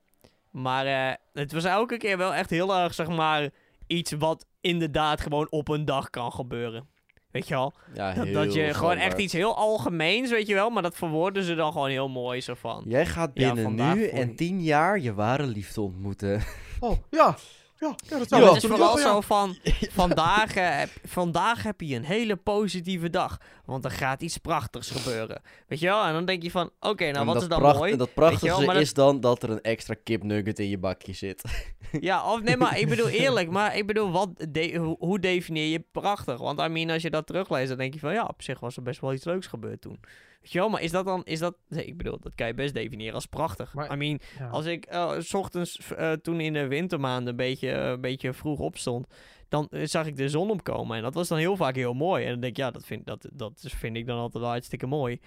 Maar 0.51 0.85
eh, 0.85 1.13
het 1.33 1.51
was 1.51 1.63
elke 1.63 1.97
keer 1.97 2.17
wel 2.17 2.33
echt 2.33 2.49
heel 2.49 2.75
erg, 2.75 2.93
zeg 2.93 3.07
maar, 3.07 3.49
iets 3.87 4.11
wat 4.11 4.45
inderdaad 4.61 5.21
gewoon 5.21 5.47
op 5.51 5.67
een 5.67 5.85
dag 5.85 6.09
kan 6.09 6.31
gebeuren. 6.31 6.87
Weet 7.31 7.47
je 7.47 7.53
wel? 7.53 7.73
Ja, 7.93 8.13
Dat, 8.13 8.25
heel 8.25 8.33
dat 8.33 8.53
je 8.53 8.59
gewoon 8.61 8.73
standaard. 8.73 9.01
echt 9.01 9.17
iets 9.17 9.33
heel 9.33 9.55
algemeens, 9.55 10.29
weet 10.29 10.47
je 10.47 10.53
wel, 10.53 10.69
maar 10.69 10.83
dat 10.83 10.95
verwoorden 10.95 11.43
ze 11.43 11.55
dan 11.55 11.71
gewoon 11.71 11.89
heel 11.89 12.09
mooi 12.09 12.41
zo 12.41 12.53
van. 12.53 12.83
Jij 12.87 13.05
gaat 13.05 13.33
binnen 13.33 13.63
vandaag 13.63 13.95
nu 13.95 14.07
en 14.07 14.35
tien 14.35 14.61
jaar 14.63 14.99
je 14.99 15.13
ware 15.13 15.45
liefde 15.45 15.81
ontmoeten. 15.81 16.41
Oh, 16.79 16.97
ja. 17.09 17.35
Ja, 17.83 17.95
ja 18.09 18.17
dat 18.17 18.27
zou 18.27 18.43
het 18.53 18.63
is 18.63 18.69
vooral 18.69 18.97
zo 18.97 19.21
van, 19.21 19.55
vandaag, 20.01 20.55
eh, 20.55 20.77
heb, 20.79 20.89
vandaag 21.05 21.63
heb 21.63 21.81
je 21.81 21.95
een 21.95 22.03
hele 22.03 22.35
positieve 22.35 23.09
dag, 23.09 23.37
want 23.65 23.85
er 23.85 23.91
gaat 23.91 24.21
iets 24.21 24.37
prachtigs 24.37 24.89
gebeuren. 24.89 25.41
Weet 25.67 25.79
je 25.79 25.85
wel? 25.85 26.03
En 26.05 26.13
dan 26.13 26.25
denk 26.25 26.43
je 26.43 26.51
van, 26.51 26.69
oké, 26.79 27.03
nou 27.05 27.17
En 27.17 27.25
wat 27.25 27.41
is 27.41 27.47
dan 27.47 27.59
pracht- 27.59 27.77
mooi? 27.77 27.91
En 27.91 27.97
dat 27.97 28.09
wel, 28.15 28.29
prachtigste 28.29 28.65
dat- 28.65 28.75
is 28.81 28.93
dan 28.93 29.19
dat 29.19 29.43
er 29.43 29.49
een 29.49 29.61
extra 29.61 29.95
kipnugget 30.03 30.59
in 30.59 30.69
je 30.69 30.77
bakje 30.77 31.13
zit. 31.13 31.41
Ja, 31.99 32.31
of 32.33 32.41
nee, 32.41 32.57
maar 32.57 32.79
ik 32.79 32.89
bedoel 32.89 33.07
eerlijk, 33.07 33.49
maar 33.49 33.77
ik 33.77 33.87
bedoel, 33.87 34.11
wat 34.11 34.29
de- 34.49 34.75
hoe, 34.75 34.95
hoe 34.99 35.19
definieer 35.19 35.67
je 35.71 35.85
prachtig? 35.91 36.37
Want 36.39 36.59
I 36.59 36.67
mean, 36.67 36.89
als 36.89 37.01
je 37.01 37.09
dat 37.09 37.27
terugleest, 37.27 37.67
dan 37.69 37.77
denk 37.77 37.93
je 37.93 37.99
van, 37.99 38.13
ja, 38.13 38.23
op 38.25 38.41
zich 38.41 38.59
was 38.59 38.75
er 38.77 38.83
best 38.83 39.01
wel 39.01 39.13
iets 39.13 39.25
leuks 39.25 39.47
gebeurd 39.47 39.81
toen. 39.81 39.99
Weet 40.43 40.51
je 40.51 40.59
wel, 40.59 40.69
maar 40.69 40.81
is 40.81 40.91
dat 40.91 41.05
dan, 41.05 41.21
is 41.25 41.39
dat, 41.39 41.55
nee, 41.67 41.85
ik 41.85 41.97
bedoel, 41.97 42.19
dat 42.19 42.31
kan 42.35 42.47
je 42.47 42.53
best 42.53 42.73
definiëren 42.73 43.13
als 43.13 43.25
prachtig. 43.25 43.73
Maar- 43.73 43.93
I 43.93 43.95
mean, 43.95 44.19
Ja. 44.39 44.47
als 44.47 44.65
ik 44.65 44.85
eh, 44.85 45.11
s 45.19 45.33
ochtends 45.33 45.93
eh, 45.97 46.11
toen 46.11 46.39
in 46.39 46.53
de 46.53 46.67
wintermaanden 46.67 47.27
een 47.29 47.35
beetje, 47.35 47.71
eh, 47.71 47.89
een 47.89 48.01
beetje 48.01 48.33
vroeg 48.33 48.59
opstond, 48.59 49.07
dan 49.49 49.67
zag 49.83 50.05
ik 50.05 50.15
de 50.15 50.29
zon 50.29 50.49
opkomen. 50.49 50.97
En 50.97 51.03
dat 51.03 51.13
was 51.13 51.27
dan 51.27 51.37
heel 51.37 51.55
vaak 51.55 51.75
heel 51.75 51.93
mooi. 51.93 52.23
En 52.23 52.29
dan 52.31 52.39
denk 52.39 52.51
ik, 52.51 52.57
ja, 52.57 52.71
dat 52.71 52.85
vind, 52.85 53.05
dat, 53.05 53.27
dat 53.33 53.63
vind 53.67 53.95
ik 53.95 54.05
dan 54.05 54.17
altijd 54.17 54.43
wel 54.43 54.51
hartstikke 54.51 54.85
mooi. 54.87 55.19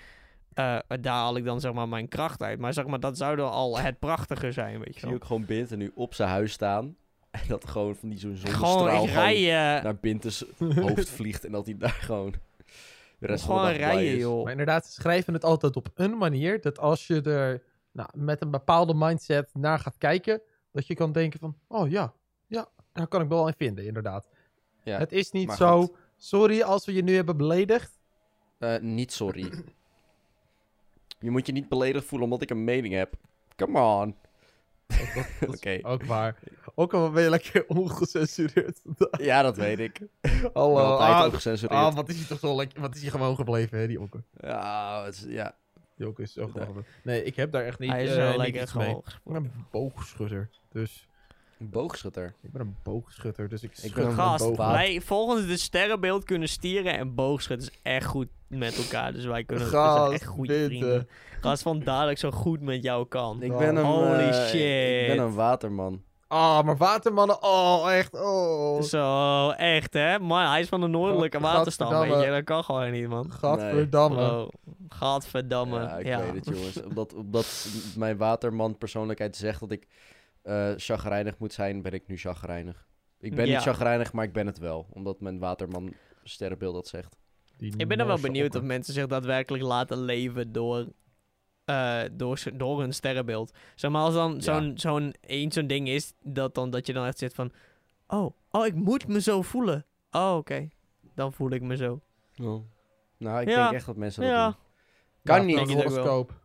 Eh, 0.55 0.79
daar 1.01 1.15
haal 1.15 1.37
ik 1.37 1.45
dan 1.45 1.61
zeg 1.61 1.73
maar 1.73 1.89
mijn 1.89 2.09
kracht 2.09 2.43
uit. 2.43 2.59
Maar 2.59 2.73
zeg 2.73 2.87
maar, 2.87 3.01
dat 3.01 3.17
zou 3.17 3.37
dan 3.37 3.51
al 3.51 3.79
het 3.79 3.99
prachtige 3.99 4.53
zijn, 4.53 4.79
weet 4.79 4.89
Ik 4.89 4.95
je 4.95 5.01
zie 5.01 5.09
wel. 5.09 5.17
ook 5.19 5.25
gewoon 5.25 5.45
Bint 5.45 5.77
nu 5.77 5.93
op 5.95 6.15
zijn 6.15 6.29
huis 6.29 6.53
staan. 6.53 6.97
En 7.31 7.41
dat 7.49 7.69
gewoon 7.69 7.95
van 7.97 8.09
die 8.09 8.19
zo'n 8.19 8.37
Gewoon, 8.37 8.53
zonnestraal 8.79 9.07
gewoon 9.07 9.15
rij, 9.25 9.81
naar 9.83 9.97
Bintes 9.97 10.45
hoofd 10.59 11.11
vliegt. 11.11 11.45
En 11.45 11.53
dat 11.53 11.67
hij 11.67 11.77
daar 11.79 11.91
gewoon 12.01 12.35
de 13.19 13.27
rest 13.27 13.45
gewoon 13.45 13.61
van 13.61 13.73
de 13.73 13.79
dag 13.79 13.89
blij 13.89 13.95
rijden, 13.97 14.17
is. 14.17 14.23
joh. 14.23 14.43
Maar 14.43 14.51
inderdaad, 14.51 14.87
ze 14.87 14.93
schrijven 14.93 15.35
het 15.35 15.45
altijd 15.45 15.77
op 15.77 15.89
een 15.95 16.19
manier 16.19 16.61
dat 16.61 16.79
als 16.79 17.07
je 17.07 17.23
er 17.23 17.63
nou, 17.93 18.09
met 18.15 18.43
een 18.43 18.51
bepaalde 18.51 18.95
mindset 18.95 19.51
naar 19.55 19.79
gaat 19.79 19.99
kijken, 19.99 20.43
dat 20.73 20.87
je 20.87 20.95
kan 20.95 21.13
denken 21.13 21.41
van, 21.41 21.57
oh 21.69 21.91
ja, 21.91 22.15
ja, 22.47 22.69
daar 22.93 23.07
kan 23.07 23.23
ik 23.23 23.29
wel 23.29 23.47
in 23.47 23.55
vinden, 23.57 23.85
inderdaad. 23.85 24.29
Ja, 24.83 24.99
het 24.99 25.13
is 25.13 25.31
niet 25.31 25.53
zo, 25.53 25.81
goed. 25.81 25.97
sorry 26.17 26.63
als 26.63 26.87
we 26.87 26.93
je 26.93 27.03
nu 27.03 27.15
hebben 27.15 27.37
beledigd. 27.37 27.99
Eh, 28.59 28.79
niet 28.81 29.13
sorry. 29.13 29.65
je 31.19 31.31
moet 31.31 31.47
je 31.47 31.53
niet 31.53 31.69
beledigd 31.69 32.05
voelen 32.07 32.29
omdat 32.29 32.43
ik 32.43 32.51
een 32.51 32.65
mening 32.65 32.95
heb. 32.95 33.15
Come 33.57 33.81
on. 33.81 34.17
Is 34.87 35.47
Oké. 35.49 35.79
ook 35.83 36.03
waar. 36.05 36.39
Ook 36.75 36.95
al 36.95 37.11
ben 37.11 37.23
je 37.23 37.31
lekker 37.31 37.65
ongecensureerd. 37.69 38.81
Ja, 39.19 39.43
dat 39.43 39.57
weet 39.57 39.79
ik. 39.79 40.01
Hallo. 40.53 40.77
Altijd 40.77 41.11
ah, 41.19 41.25
ook 41.25 41.35
gecensureerd. 41.35 41.81
ah, 41.81 41.95
wat 41.95 42.09
is 42.09 42.17
hij 42.17 42.27
toch 42.27 42.39
zo 42.39 42.57
lekker, 42.57 42.81
wat 42.81 42.95
is 42.95 43.01
hij 43.03 43.11
gewoon 43.11 43.35
gebleven, 43.37 43.79
hè, 43.79 43.87
die 43.87 44.01
Okke. 44.01 44.23
Ja, 44.41 45.05
het 45.05 45.15
is- 45.15 45.25
ja. 45.29 45.57
Die 45.97 46.09
Okke 46.09 46.23
is 46.23 46.33
zo 46.33 46.47
gewoon. 46.49 46.85
Nee, 47.05 47.23
ik 47.25 47.37
heb 47.37 47.53
daar 47.53 47.65
echt 47.65 47.79
niet, 47.79 47.91
Hij 47.91 48.05
is 48.05 48.11
eh, 48.11 48.17
wel 48.17 48.29
niet 48.29 48.37
lekker 48.55 48.77
mee. 48.77 48.87
gewoon 48.87 49.03
Ik 49.07 49.33
ben 49.33 49.35
een 49.45 49.67
boogschutter, 49.71 50.51
dus 50.69 51.09
Een 51.59 51.71
boogschutter. 51.71 52.35
ik 52.43 52.53
ben 52.53 52.61
een 52.61 52.77
boogschutter, 52.83 53.49
dus 53.49 53.63
ik 53.63 53.71
schud 53.75 53.95
ben 53.95 54.13
Gast, 54.13 54.57
wij 54.57 55.01
volgens 55.01 55.47
de 55.47 55.57
sterrenbeeld 55.57 56.25
kunnen 56.25 56.49
stieren 56.49 56.99
en 56.99 57.15
boogschutters 57.15 57.71
echt 57.83 58.07
goed 58.07 58.29
met 58.47 58.77
elkaar. 58.77 59.13
Dus 59.13 59.25
wij 59.25 59.45
kunnen 59.45 59.65
we 59.65 59.71
Gast, 59.71 59.99
zijn 59.99 60.13
echt 60.13 60.27
goede 60.27 60.53
bitte. 60.53 60.67
vrienden. 60.67 61.09
Gast, 61.41 61.63
vandaar 61.63 62.03
dat 62.03 62.11
ik 62.11 62.19
zo 62.19 62.31
goed 62.31 62.61
met 62.61 62.83
jou 62.83 63.07
kan. 63.07 63.43
Ik 63.43 63.57
ben 63.57 63.77
een, 63.77 63.85
Holy 63.85 64.29
eh, 64.29 64.47
shit. 64.47 65.01
Ik 65.01 65.17
ben 65.17 65.19
een 65.19 65.35
waterman. 65.35 66.03
Ah, 66.29 66.65
maar 66.65 66.77
watermannen, 66.77 67.43
oh, 67.43 67.93
echt, 67.93 68.15
oh. 68.15 68.83
Zo, 68.83 69.51
echt 69.51 69.93
hè? 69.93 70.19
Man, 70.19 70.51
hij 70.51 70.61
is 70.61 70.69
van 70.69 70.81
de 70.81 70.87
noordelijke 70.87 71.41
weet 71.41 71.51
godverdamme. 71.51 72.17
je. 72.17 72.31
Dat 72.31 72.45
kan 72.45 72.65
gewoon 72.65 72.91
niet, 72.91 73.09
man. 73.09 73.31
Gadverdamme. 73.31 74.17
Bro, 74.17 74.49
gadverdamme. 74.89 75.81
Ja, 75.81 75.97
ik 75.97 76.07
ja. 76.07 76.21
weet 76.21 76.35
het, 76.35 76.57
jongens. 76.57 76.83
Omdat, 76.83 77.15
omdat 77.15 77.69
mijn 77.97 78.17
waterman 78.17 78.79
persoonlijkheid 78.79 79.37
zegt 79.37 79.61
dat 79.61 79.71
ik 79.71 79.87
eh 80.47 80.73
chagrijnig 80.77 81.39
moet 81.39 81.53
zijn, 81.53 81.83
ben 81.83 81.93
ik 81.93 82.07
nu 82.07 82.17
chagrijnig. 82.17 82.87
Ik 83.19 83.35
ben 83.35 83.47
Ja. 83.47 83.53
niet 83.55 83.63
chagrijnig, 83.63 84.13
maar 84.13 84.25
ik 84.25 84.33
ben 84.33 84.47
het 84.47 84.59
wel. 84.59 84.87
Omdat 84.91 85.21
mijn 85.21 85.39
waterman 85.39 85.93
sterrenbeeld 86.23 86.75
dat 86.75 86.89
zegt. 86.89 87.17
Die 87.57 87.75
Ik 87.77 87.89
ben 87.89 88.01
er 88.01 88.07
wel 88.07 88.21
benieuwd 88.21 88.47
okker. 88.47 88.61
of 88.61 88.67
mensen 88.67 88.95
zich 88.95 89.07
daadwerkelijk 89.07 89.63
laten 89.65 89.99
leven 89.99 90.53
door, 90.53 90.87
eh, 91.65 92.03
door, 92.13 92.43
door 92.55 92.81
hun 92.81 92.93
sterrenbeeld. 92.95 93.57
Zeg 93.75 93.91
maar, 93.91 94.03
als 94.03 94.15
dan 94.15 94.35
Ja. 94.35 94.41
zo'n 94.41 94.73
zo'n 94.79 95.15
één 95.21 95.53
zo'n 95.53 95.67
ding 95.67 95.89
is, 95.89 96.13
dat, 96.23 96.55
dan, 96.55 96.71
dat 96.71 96.87
je 96.87 96.93
dan 96.93 97.07
echt 97.07 97.19
zit 97.19 97.35
van... 97.35 97.53
Oh, 98.09 98.35
oh, 98.51 98.67
ik 98.67 98.75
moet 98.75 99.07
me 99.09 99.21
zo 99.21 99.43
voelen. 99.43 99.87
Oh, 100.11 100.35
oké. 100.37 100.69
Dan 101.15 101.33
voel 101.33 101.51
ik 101.51 101.63
me 101.63 101.77
zo. 101.77 102.01
Nou, 103.19 103.41
ik 103.41 103.49
Ja. 103.49 103.63
denk 103.63 103.75
echt 103.75 103.87
dat 103.87 103.97
mensen 103.97 104.23
dat 104.23 104.31
Ja. 104.31 104.45
doen. 104.47 104.57
Kan 105.25 105.49
Ja, 105.49 105.65
niet. 105.65 105.73
Horoscoop. 105.73 106.41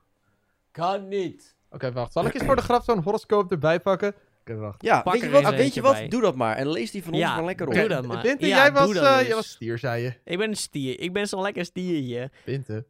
Kan 0.72 1.08
niet. 1.08 1.56
Oké, 1.72 1.92
wacht. 1.92 2.12
Zal 2.12 2.26
ik 2.26 2.34
eens 2.34 2.44
voor 2.44 2.56
de 2.56 2.62
grap 2.62 2.84
zo'n 2.84 3.02
horoscoop 3.04 3.52
erbij 3.52 3.80
pakken? 3.80 4.14
Oké, 4.40 4.56
wacht. 4.56 4.82
Ja, 4.82 5.02
Pak 5.02 5.14
weet 5.14 5.22
je 5.22 5.30
wat? 5.30 5.40
eens 5.42 5.50
Weet 5.50 5.58
je 5.60 5.64
eentje 5.64 5.82
wat? 5.82 5.94
bij. 5.94 6.08
Doe 6.08 6.22
dat 6.22 6.36
maar. 6.36 6.56
En 6.56 6.70
lees 6.70 6.92
die 6.92 7.04
van 7.04 7.14
ons 7.14 7.24
maar 7.24 7.44
lekker 7.46 7.68
op. 7.68 7.74
doe 7.74 7.88
dat 7.88 8.06
maar. 8.06 8.22
Binte, 8.22 8.48
Ja, 8.48 8.56
jij, 8.58 8.72
was, 8.72 8.94
eh, 8.96 9.18
dus. 9.18 9.28
jij 9.28 9.36
was 9.36 9.50
stier, 9.50 9.78
zei 9.78 10.04
je. 10.04 10.14
Ik 10.24 10.38
ben 10.38 10.50
een 10.50 10.56
stier. 10.56 11.00
Ik 11.00 11.14
ben 11.14 11.28
zo'n 11.28 11.42
lekker 11.42 11.66
stiertje. 11.66 12.32
Binte. 12.46 12.86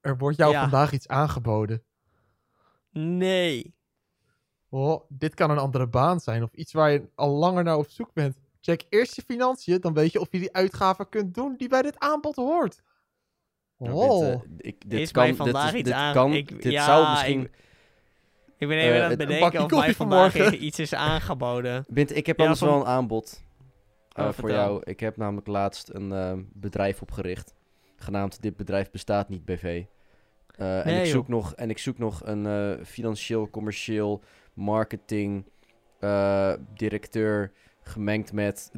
Er 0.00 0.18
wordt 0.18 0.36
jou 0.36 0.52
Ja. 0.52 0.60
vandaag 0.60 0.92
iets 0.92 1.08
aangeboden. 1.08 1.82
Nee. 2.92 3.74
Oh, 4.68 5.04
dit 5.08 5.34
kan 5.34 5.50
een 5.50 5.58
andere 5.58 5.86
baan 5.86 6.20
zijn 6.20 6.42
of 6.42 6.52
iets 6.52 6.72
waar 6.72 6.90
je 6.90 7.08
al 7.14 7.30
langer 7.30 7.64
naar 7.64 7.76
op 7.76 7.88
zoek 7.88 8.12
bent. 8.12 8.36
Check 8.60 8.84
eerst 8.88 9.16
je 9.16 9.22
financiën, 9.22 9.80
dan 9.80 9.94
weet 9.94 10.12
je 10.12 10.20
of 10.20 10.28
je 10.30 10.38
die 10.38 10.52
uitgaven 10.52 11.08
kunt 11.08 11.34
doen 11.34 11.54
die 11.56 11.68
bij 11.68 11.82
dit 11.82 11.98
aanbod 11.98 12.36
hoort. 12.36 12.80
Nou, 13.78 13.92
Oh, 13.94 14.20
dit, 14.26 14.34
eh, 14.34 14.68
ik, 14.68 14.90
dit 14.90 15.00
Is 15.00 15.10
kan, 15.10 15.22
mij 15.22 15.34
vandaag 15.34 15.64
dit, 15.70 15.74
iets 15.80 15.88
dit 15.88 15.92
aan- 15.98 16.14
kan, 16.14 16.32
ik- 16.32 16.62
dit 16.62 16.72
ja, 16.72 16.84
zou 16.84 17.10
misschien... 17.10 17.40
ik- 17.40 17.50
Ik 18.60 18.68
ben 18.68 18.78
even 18.78 18.96
Eh, 18.96 19.02
aan 19.02 19.08
het 19.10 19.18
bedenken 19.18 19.64
of 19.64 19.70
mij 19.70 19.94
vanmorgen. 19.94 20.64
iets 20.64 20.78
is 20.78 20.94
aangeboden. 20.94 21.84
Bint, 21.88 22.16
ik 22.16 22.26
heb 22.26 22.36
Ja, 22.36 22.42
anders 22.42 22.60
van- 22.60 22.68
wel 22.68 22.80
een 22.80 22.86
aanbod 22.86 23.42
eh, 24.12 24.24
Oh, 24.26 24.32
voor 24.32 24.50
jou. 24.50 24.80
Ik 24.84 25.00
heb 25.00 25.16
namelijk 25.16 25.46
laatst 25.46 25.88
een 25.92 26.12
eh, 26.12 26.32
bedrijf 26.52 27.02
opgericht, 27.02 27.54
genaamd 27.96 28.42
Dit 28.42 28.56
Bedrijf 28.56 28.90
Bestaat 28.90 29.28
Niet 29.28 29.44
BV. 29.44 29.84
En, 30.56 30.86
ik 30.86 30.94
joh. 31.04 31.04
zoek 31.04 31.28
nog, 31.28 31.54
en 31.54 31.70
ik 31.70 31.78
zoek 31.78 31.98
nog 31.98 32.20
een 32.24 32.78
financieel, 32.86 33.50
commercieel, 33.50 34.22
marketing 34.54 35.44
directeur, 36.74 37.52
gemengd 37.82 38.32
met 38.32 38.70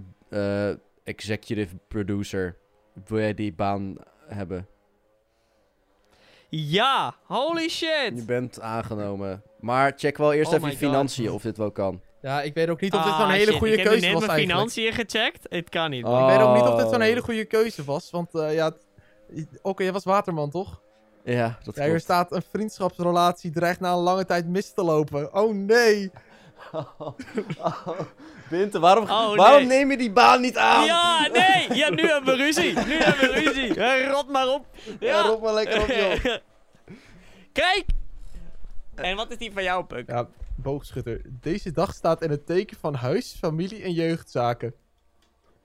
executive 1.04 1.76
producer. 1.88 2.56
Wil 3.06 3.18
jij 3.18 3.34
die 3.34 3.52
baan 3.52 3.94
hebben? 4.26 4.66
Ja, 6.54 7.14
holy 7.26 7.62
Je 7.62 7.68
shit. 7.68 8.26
bent 8.26 8.60
aangenomen. 8.60 9.42
Maar 9.60 9.92
check 9.96 10.16
wel 10.16 10.32
eerst 10.32 10.48
Oh 10.50 10.56
even 10.56 10.68
je 10.70 10.76
God. 10.76 10.84
financiën 10.86 11.30
of 11.30 11.42
dit 11.42 11.56
wel 11.56 11.70
kan. 11.70 12.00
ja, 12.22 12.42
ik 12.42 12.54
weet 12.54 12.68
ook 12.68 12.80
niet 12.80 12.92
of 12.94 13.02
dit 13.02 13.12
Ah, 13.12 13.20
zo'n 13.20 13.30
hele 13.30 13.44
shit, 13.50 13.54
goede 13.58 13.72
ik 13.72 13.78
heb 13.78 13.88
keuze 13.88 14.04
net 14.04 14.14
was 14.14 14.26
mijn 14.26 14.38
financiën 14.40 14.92
gecheckt. 14.92 15.46
Het 15.48 15.68
kan 15.68 15.90
niet. 15.90 16.04
Oh. 16.04 16.10
man. 16.10 16.30
Ik 16.30 16.36
weet 16.36 16.46
ook 16.46 16.54
niet 16.54 16.64
of 16.64 16.74
dit 16.76 16.86
zo'n 16.88 16.94
Oh. 16.94 17.02
hele 17.02 17.20
goede 17.20 17.44
keuze 17.44 17.84
was, 17.84 18.10
want 18.10 18.34
eh, 18.34 18.54
ja... 18.54 18.72
Oké, 19.62 19.82
jij 19.82 19.92
was 19.92 20.04
waterman, 20.04 20.50
toch? 20.50 20.80
Ja, 21.24 21.58
dat 21.64 21.76
Ja, 21.76 21.84
hier 21.84 22.00
staat 22.00 22.32
een 22.32 22.42
vriendschapsrelatie 22.50 23.50
dreigt 23.50 23.80
na 23.80 23.92
een 23.92 23.98
lange 23.98 24.24
tijd 24.24 24.48
mis 24.48 24.72
te 24.72 24.82
lopen. 24.84 25.34
Oh 25.34 25.54
nee! 25.54 26.10
Binte, 28.50 28.78
waarom, 28.78 29.04
Oh, 29.04 29.36
waarom 29.36 29.66
nee. 29.66 29.78
neem 29.78 29.90
je 29.90 29.96
die 29.96 30.12
baan 30.12 30.40
niet 30.40 30.56
aan? 30.56 30.84
Ja, 30.84 31.28
nee. 31.32 31.76
Ja, 31.78 31.90
nu 31.90 32.02
hebben 32.06 32.36
we 32.36 32.42
ruzie. 32.42 32.72
Nu 32.86 32.94
hebben 32.96 33.28
we 33.30 33.40
ruzie. 33.40 33.74
Eh, 33.80 34.10
Rot 34.10 34.28
maar 34.28 34.48
op. 34.48 34.66
Ja, 35.00 35.06
Ja. 35.08 35.20
roep 35.22 35.42
maar 35.42 35.54
lekker 35.54 35.80
op, 35.82 35.88
joh. 35.88 36.36
Kijk. 37.52 37.84
En 38.94 39.16
wat 39.16 39.30
is 39.30 39.36
die 39.38 39.52
van 39.52 39.62
jou, 39.62 39.84
Puk? 39.84 40.08
Ja, 40.10 40.28
boogschutter. 40.56 41.20
Deze 41.40 41.70
dag 41.72 41.94
staat 41.94 42.22
in 42.22 42.30
het 42.30 42.46
teken 42.46 42.76
van 42.80 42.94
huis, 42.94 43.36
familie 43.38 43.82
en 43.82 43.92
jeugdzaken. 43.92 44.74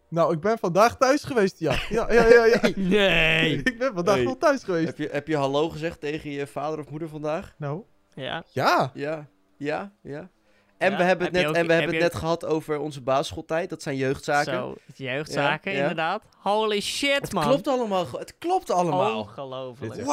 Nou, 0.10 0.34
ik 0.34 0.40
ben 0.40 0.58
vandaag 0.58 0.98
thuis 0.98 1.24
geweest, 1.24 1.60
ja. 1.60 1.76
Ja, 1.90 2.12
ja, 2.14 2.26
ja, 2.28 2.46
ja. 2.46 2.60
Nee. 2.76 3.56
Ik 3.64 3.78
ben 3.78 3.94
vandaag 3.94 4.16
Hey. 4.16 4.24
wel 4.24 4.38
thuis 4.38 4.64
geweest. 4.64 4.88
Heb 4.88 4.98
je, 4.98 5.10
heb 5.12 5.28
je 5.28 5.36
hallo 5.38 5.70
gezegd 5.70 6.00
tegen 6.00 6.30
je 6.30 6.48
vader 6.48 6.80
of 6.80 6.90
moeder 6.90 7.10
vandaag? 7.10 7.54
Nou, 7.58 7.82
Ja. 8.16 8.44
ja. 8.52 8.92
Ja, 8.94 9.28
ja, 9.58 9.92
ja. 10.02 10.30
En 10.78 10.92
Ja, 10.92 10.98
we 10.98 11.04
hebben 11.04 11.26
heb 11.26 11.34
het 11.36 11.42
net, 11.44 11.50
ook- 11.50 11.56
en 11.56 11.66
we 11.68 11.74
heb 11.74 11.82
hebben 11.82 12.02
het 12.04 12.12
net 12.14 12.22
gehad 12.22 12.46
over 12.46 12.80
onze 12.80 13.02
basisschooltijd. 13.02 13.70
Dat 13.70 13.82
zijn 13.82 13.96
jeugdzaken. 13.96 14.54
Zo, 14.54 14.76
jeugdzaken 14.96 15.72
Ja, 15.72 15.78
ja. 15.78 15.82
inderdaad. 15.84 16.24
Holy 16.38 16.80
shit, 16.82 17.22
Het 17.22 17.34
man. 17.34 17.44
klopt 17.44 17.68
allemaal. 17.68 18.06
Het 18.12 18.36
klopt 18.38 18.72
allemaal. 18.72 19.20
Ongelooflijk. 19.20 19.94
Dit 19.94 20.06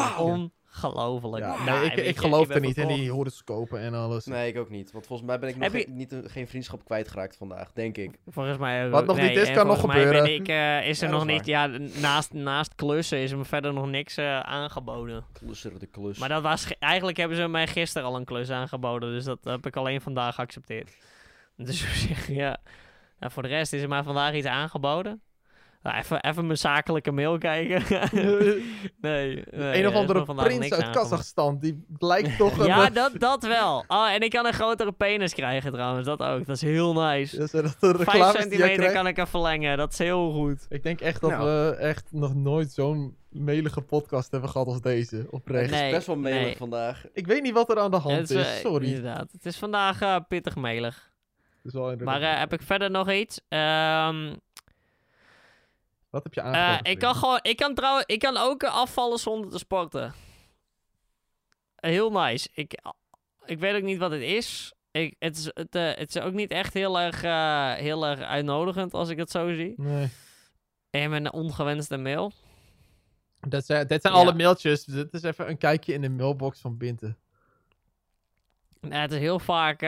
ja 0.81 1.65
Nou, 1.65 1.81
nee, 1.81 1.91
ik, 1.91 1.97
ik 2.07 2.17
geloof 2.17 2.49
er 2.49 2.61
niet 2.61 2.77
in 2.77 2.87
die 2.89 3.11
horoscopen 3.11 3.81
en 3.81 3.95
alles. 3.95 4.27
Nee, 4.27 4.49
ik 4.53 4.59
ook 4.59 4.71
niet. 4.71 4.93
Want 4.93 5.07
volgens 5.07 5.29
mij 5.29 5.39
ben 5.39 5.49
ik 5.49 5.55
nog 5.57 5.65
Heb 5.65 5.73
je- 5.81 5.87
geen, 5.87 5.97
niet, 5.97 6.13
een- 6.13 6.31
geen 6.31 6.49
vriendschap 6.49 6.85
kwijtgeraakt 6.85 7.37
vandaag, 7.37 7.73
denk 7.73 7.97
ik. 7.97 8.19
Volgens 8.29 8.59
mij... 8.59 8.91
Wat 8.91 9.07
nog 9.07 9.17
nee, 9.17 9.29
niet 9.29 9.39
is, 9.39 9.51
kan 9.51 9.67
nog 9.67 9.81
gebeuren. 9.81 10.35
Ik, 10.35 10.49
eh, 10.49 10.89
is 10.89 11.01
er 11.03 11.09
Ja, 11.09 11.15
nog 11.15 11.27
niet... 11.27 11.47
Ja, 11.47 11.67
naast, 12.01 12.33
naast 12.33 12.75
klussen 12.75 13.19
is 13.19 13.31
er 13.31 13.39
me 13.39 13.45
verder 13.45 13.73
nog 13.73 13.87
niks 13.87 14.17
eh, 14.17 14.41
aangeboden. 14.41 15.25
Klusser 15.33 15.79
de 15.79 15.87
klus. 15.87 16.19
Maar 16.19 16.29
dat 16.29 16.43
was... 16.43 16.65
ge- 16.65 16.77
Eigenlijk 16.79 17.17
hebben 17.17 17.37
ze 17.37 17.49
mij 17.49 17.67
gisteren 17.67 18.09
al 18.09 18.17
een 18.17 18.25
klus 18.25 18.51
aangeboden. 18.51 19.11
Dus 19.13 19.25
dat 19.25 19.39
heb 19.43 19.67
ik 19.67 19.77
alleen 19.77 20.01
vandaag 20.01 20.35
geaccepteerd. 20.35 20.97
Dus 21.57 21.83
op 21.83 21.89
zich, 22.09 22.29
ja... 22.29 22.57
Nou, 23.19 23.33
voor 23.33 23.43
de 23.43 23.49
rest 23.49 23.73
is 23.73 23.83
er 23.83 23.89
maar 23.89 24.05
vandaag 24.05 24.35
iets 24.35 24.47
aangeboden. 24.47 25.21
Nou, 25.85 25.97
even, 25.97 26.21
even 26.23 26.47
mijn 26.47 26.59
zakelijke 26.59 27.11
mail 27.13 27.39
kijken. 27.39 27.83
nee, 29.01 29.45
nee. 29.51 29.83
een 29.83 29.87
of 29.87 29.95
andere 29.95 30.25
prins 30.35 30.73
uit. 30.73 30.91
Kazachstan. 30.91 31.59
Die 31.59 31.85
lijkt 31.99 32.37
toch 32.39 32.59
een... 32.59 32.67
Ja, 32.67 32.89
eh, 32.89 32.95
dat, 32.95 33.13
dat 33.19 33.43
wel. 33.43 33.85
Oh, 33.89 34.09
en 34.11 34.21
ik 34.21 34.31
kan 34.31 34.47
een 34.47 34.53
grotere 34.53 34.93
penis 34.93 35.35
krijgen 35.35 35.73
trouwens. 35.73 36.07
Dat 36.07 36.21
ook. 36.23 36.47
Dat 36.47 36.57
is 36.57 36.63
heel 36.63 36.93
nice. 36.93 37.47
Zijn 37.47 37.63
dat 37.63 37.77
de 37.99 38.05
Vijf 38.05 38.37
centimeter 38.41 38.93
kan 38.93 39.07
ik 39.07 39.19
er 39.19 39.29
verlengen. 39.29 39.77
Dat 39.77 39.93
is 39.93 39.99
heel 39.99 40.33
goed. 40.33 40.67
Ik 40.69 40.83
denk 40.83 41.01
echt 41.01 41.21
dat 41.21 41.31
Nou. 41.31 41.45
we 41.45 41.75
echt 41.77 42.05
nog 42.11 42.35
nooit 42.35 42.73
zo'n 42.73 43.17
melige 43.29 43.81
podcast 43.81 44.31
hebben 44.31 44.51
gehad 44.51 44.67
als 44.67 44.81
deze. 44.81 45.27
Oprecht. 45.31 45.71
Nee, 45.71 45.91
best 45.93 46.07
wel 46.07 46.17
melig 46.17 46.43
nee. 46.43 46.57
vandaag. 46.57 47.05
Ik 47.13 47.27
weet 47.27 47.43
niet 47.43 47.53
wat 47.55 47.71
er 47.71 47.79
aan 47.79 47.91
de 47.91 47.97
hand 47.97 48.17
Het 48.19 48.31
is. 48.31 48.37
eh, 48.47 48.53
Sorry. 48.53 48.87
Inderdaad. 48.87 49.33
Het 49.33 49.47
is 49.47 49.57
vandaag 49.57 50.01
eh, 50.01 50.17
pittig 50.29 50.57
melig. 50.57 51.11
Het 51.57 51.73
is 51.73 51.81
wel 51.81 51.91
inderdaad- 51.91 52.21
Maar 52.21 52.31
eh, 52.33 52.39
heb 52.39 52.53
ik 52.53 52.63
verder 52.63 52.91
nog 52.91 53.11
iets? 53.11 53.41
Ehm, 53.49 54.33
Wat 56.15 56.23
heb 56.23 56.35
je 56.35 56.41
eh, 56.41 56.47
aangekomen? 56.47 56.91
ik 56.91 56.99
kan 56.99 57.15
gewoon... 57.15 57.39
Ik 57.43 57.57
kan, 57.57 57.75
trouwens, 57.75 58.05
ik 58.07 58.19
kan 58.19 58.37
ook 58.37 58.65
afvallen 58.65 59.19
zonder 59.19 59.51
te 59.51 59.59
sporten. 59.59 60.15
Heel 61.77 62.11
nice. 62.11 62.49
Ik, 62.53 62.81
ik 63.45 63.59
weet 63.59 63.75
ook 63.75 63.83
niet 63.83 63.99
wat 63.99 64.11
het 64.11 64.21
is. 64.23 64.73
Ik, 64.91 65.15
het, 65.19 65.37
is 65.37 65.45
het, 65.45 65.75
eh, 65.75 65.95
het 65.95 66.15
is 66.17 66.23
ook 66.23 66.33
niet 66.33 66.51
echt 66.51 66.75
heel 66.75 67.01
erg, 67.01 67.23
eh, 67.23 67.73
heel 67.73 68.07
erg 68.07 68.21
uitnodigend 68.21 68.95
als 68.95 69.09
ik 69.09 69.19
het 69.19 69.31
zo 69.31 69.55
zie. 69.55 69.75
Nee. 69.77 70.09
En 70.91 71.13
een 71.13 71.33
ongewenste 71.33 71.97
mail. 71.97 72.33
Dat 73.41 73.67
zijn, 73.67 73.87
dit 73.87 74.03
zijn 74.03 74.15
Ja. 74.15 74.21
alle 74.21 74.35
mailtjes. 74.35 74.85
Dit 74.85 75.13
is 75.13 75.23
even 75.23 75.49
een 75.49 75.59
kijkje 75.59 75.93
in 75.93 76.01
de 76.01 76.11
mailbox 76.11 76.61
van 76.61 76.77
Binte. 76.77 77.17
Nou, 78.81 78.95
het 78.95 79.13
is 79.13 79.19
heel 79.19 79.39
vaak 79.39 79.83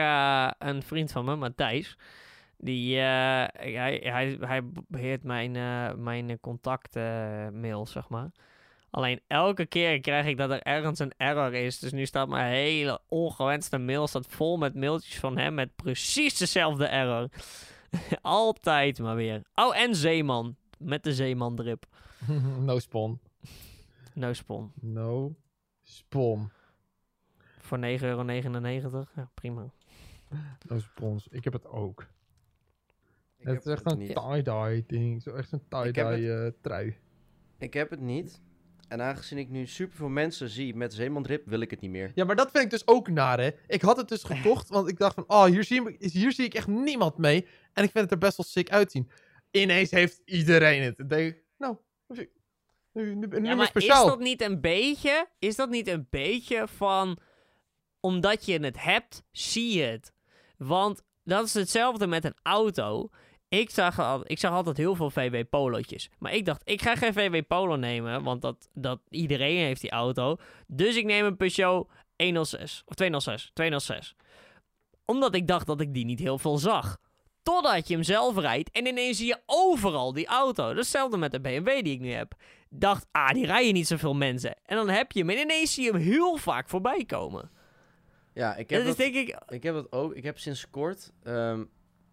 een 0.57 0.83
vriend 0.83 1.11
van 1.11 1.25
me, 1.25 1.35
Matthijs. 1.35 1.97
Die, 2.57 2.95
eh, 2.95 3.03
hij, 3.53 3.99
hij, 4.03 4.37
hij 4.39 4.61
beheert 4.87 5.23
mijn, 5.23 5.55
eh 5.55 5.93
mijn 5.93 6.39
contactmail, 6.39 7.85
zeg 7.85 8.09
maar. 8.09 8.31
Alleen 8.89 9.21
elke 9.27 9.65
keer 9.65 9.99
krijg 9.99 10.25
ik 10.25 10.37
dat 10.37 10.49
er 10.49 10.61
ergens 10.61 10.99
een 10.99 11.13
error 11.17 11.53
is. 11.53 11.79
Dus 11.79 11.91
nu 11.91 12.05
staat 12.05 12.27
mijn 12.27 12.51
hele 12.51 13.01
ongewenste 13.07 13.77
mail 13.77 14.07
staat 14.07 14.27
vol 14.27 14.57
met 14.57 14.75
mailtjes 14.75 15.19
van 15.19 15.37
hem 15.37 15.53
met 15.53 15.75
precies 15.75 16.37
dezelfde 16.37 16.85
error. 16.85 17.29
Altijd 18.21 18.99
maar 18.99 19.15
weer. 19.15 19.41
Oh, 19.55 19.77
en 19.77 19.95
Zeeman. 19.95 20.55
Met 20.77 21.03
de 21.03 21.13
Zeeman-drip. 21.13 21.85
no 22.59 22.79
spawn. 22.79 23.19
No 24.13 24.33
spawn. 24.33 24.71
No 24.81 25.35
spawn. 25.83 26.51
Voor 27.59 27.77
9,99 27.77 27.83
euro. 28.03 29.03
Ja, 29.15 29.29
prima. 29.33 29.71
No 30.67 30.79
spawns. 30.79 31.27
Ik 31.27 31.43
heb 31.43 31.53
het 31.53 31.65
ook. 31.65 32.07
Ik 33.39 33.47
het 33.47 33.65
is 33.65 33.71
echt 33.71 33.83
het 33.83 33.93
een 33.93 34.07
tie-dye 34.07 34.83
ding. 34.87 35.21
Zo 35.21 35.33
echt 35.33 35.51
een 35.51 35.63
heb 35.69 35.83
tie-dye 35.83 36.33
eh, 36.45 36.51
trui. 36.61 36.97
Ik 37.59 37.73
heb 37.73 37.89
het 37.89 37.99
niet. 37.99 38.41
En 38.87 39.01
aangezien 39.01 39.37
ik 39.37 39.49
nu 39.49 39.65
superveel 39.65 40.09
mensen 40.09 40.49
zie 40.49 40.75
met 40.75 40.93
zeemandrip, 40.93 41.45
wil 41.45 41.59
ik 41.59 41.71
het 41.71 41.81
niet 41.81 41.91
meer. 41.91 42.11
Ja, 42.15 42.25
maar 42.25 42.35
dat 42.35 42.51
vind 42.51 42.63
ik 42.63 42.69
dus 42.69 42.87
ook 42.87 43.09
naar, 43.09 43.39
hè. 43.39 43.49
Ik 43.67 43.81
had 43.81 43.97
het 43.97 44.07
dus 44.09 44.23
gekocht, 44.33 44.69
want 44.69 44.87
ik 44.89 44.97
dacht 44.97 45.13
van... 45.15 45.23
Oh, 45.27 45.43
hier 45.43 45.63
zie, 45.63 45.97
ik- 45.97 46.11
hier 46.11 46.31
zie 46.31 46.45
ik 46.45 46.53
echt 46.53 46.67
niemand 46.67 47.17
mee. 47.17 47.47
En 47.73 47.83
ik 47.83 47.91
vind 47.91 48.03
het 48.03 48.11
er 48.11 48.17
best 48.17 48.37
wel 48.37 48.45
sick 48.45 48.69
uitzien. 48.69 49.09
Ineens 49.51 49.91
heeft 49.91 50.21
iedereen 50.25 50.81
het. 50.81 50.97
Dan 50.97 51.07
denk 51.07 51.33
ik, 51.35 51.43
nou, 51.57 51.75
nu, 52.07 52.29
nu, 52.91 53.15
nu, 53.15 53.27
nu 53.27 53.35
Ja, 53.35 53.41
maar 53.41 53.55
maar 53.55 53.65
speciaal. 53.67 54.03
is 54.03 54.09
dat 54.09 54.19
niet 54.19 54.41
een 54.41 54.61
beetje... 54.61 55.27
Is 55.39 55.55
dat 55.55 55.69
niet 55.69 55.87
een 55.87 56.07
beetje 56.09 56.67
van... 56.67 57.17
Omdat 57.99 58.45
je 58.45 58.59
het 58.59 58.83
hebt, 58.83 59.23
zie 59.31 59.77
je 59.77 59.83
het. 59.83 60.13
Want 60.57 61.03
dat 61.23 61.45
is 61.45 61.53
hetzelfde 61.53 62.07
met 62.07 62.25
een 62.25 62.35
auto. 62.43 63.09
Ik 63.49 63.69
zag, 63.69 63.99
al, 63.99 64.21
ik 64.23 64.39
zag 64.39 64.51
altijd 64.51 64.77
heel 64.77 64.95
veel 64.95 65.09
VW 65.09 65.35
Polo'tjes. 65.49 66.09
Maar 66.19 66.33
ik 66.33 66.45
dacht, 66.45 66.61
ik 66.65 66.81
ga 66.81 66.95
geen 66.95 67.13
VW 67.13 67.41
Polo 67.47 67.75
nemen. 67.75 68.23
Want 68.23 68.41
dat, 68.41 68.69
dat, 68.73 68.99
iedereen 69.09 69.57
heeft 69.57 69.81
die 69.81 69.91
auto. 69.91 70.37
Dus 70.67 70.95
ik 70.95 71.05
neem 71.05 71.25
een 71.25 71.37
Peugeot 71.37 71.89
106. 72.17 72.83
Of 72.85 72.95
206. 72.95 73.51
206. 73.53 74.15
Omdat 75.05 75.35
ik 75.35 75.47
dacht 75.47 75.67
dat 75.67 75.81
ik 75.81 75.93
die 75.93 76.05
niet 76.05 76.19
heel 76.19 76.37
veel 76.37 76.57
zag. 76.57 76.97
Totdat 77.43 77.87
je 77.87 77.93
hem 77.93 78.03
zelf 78.03 78.37
rijdt 78.37 78.71
en 78.71 78.85
ineens 78.85 79.17
zie 79.17 79.27
je 79.27 79.41
overal 79.45 80.13
die 80.13 80.27
auto. 80.27 80.63
Dat 80.63 80.71
is 80.71 80.77
hetzelfde 80.77 81.17
met 81.17 81.31
de 81.31 81.41
BMW 81.41 81.83
die 81.83 81.93
ik 81.93 81.99
nu 81.99 82.11
heb. 82.11 82.33
Dacht, 82.69 83.05
ah, 83.11 83.29
die 83.29 83.45
rijden 83.45 83.73
niet 83.73 83.87
zoveel 83.87 84.15
mensen. 84.15 84.55
En 84.65 84.75
dan 84.75 84.89
heb 84.89 85.11
je 85.11 85.19
hem 85.19 85.29
en 85.29 85.37
ineens 85.37 85.73
zie 85.73 85.83
je 85.83 85.91
hem 85.91 86.01
heel 86.01 86.37
vaak 86.37 86.69
voorbij 86.69 87.05
komen. 87.05 87.51
Ja, 88.33 88.55
ik 88.55 88.69
heb, 88.69 88.79
Dat 88.79 88.89
is 88.89 88.95
denk 88.95 89.15
ik... 89.15 89.39
ik 89.47 89.63
heb 89.63 89.73
dat 89.73 89.91
ook. 89.91 90.13
Ik 90.13 90.23
heb 90.23 90.39
sinds 90.39 90.69
kort 90.69 91.11
ehm, 91.23 91.63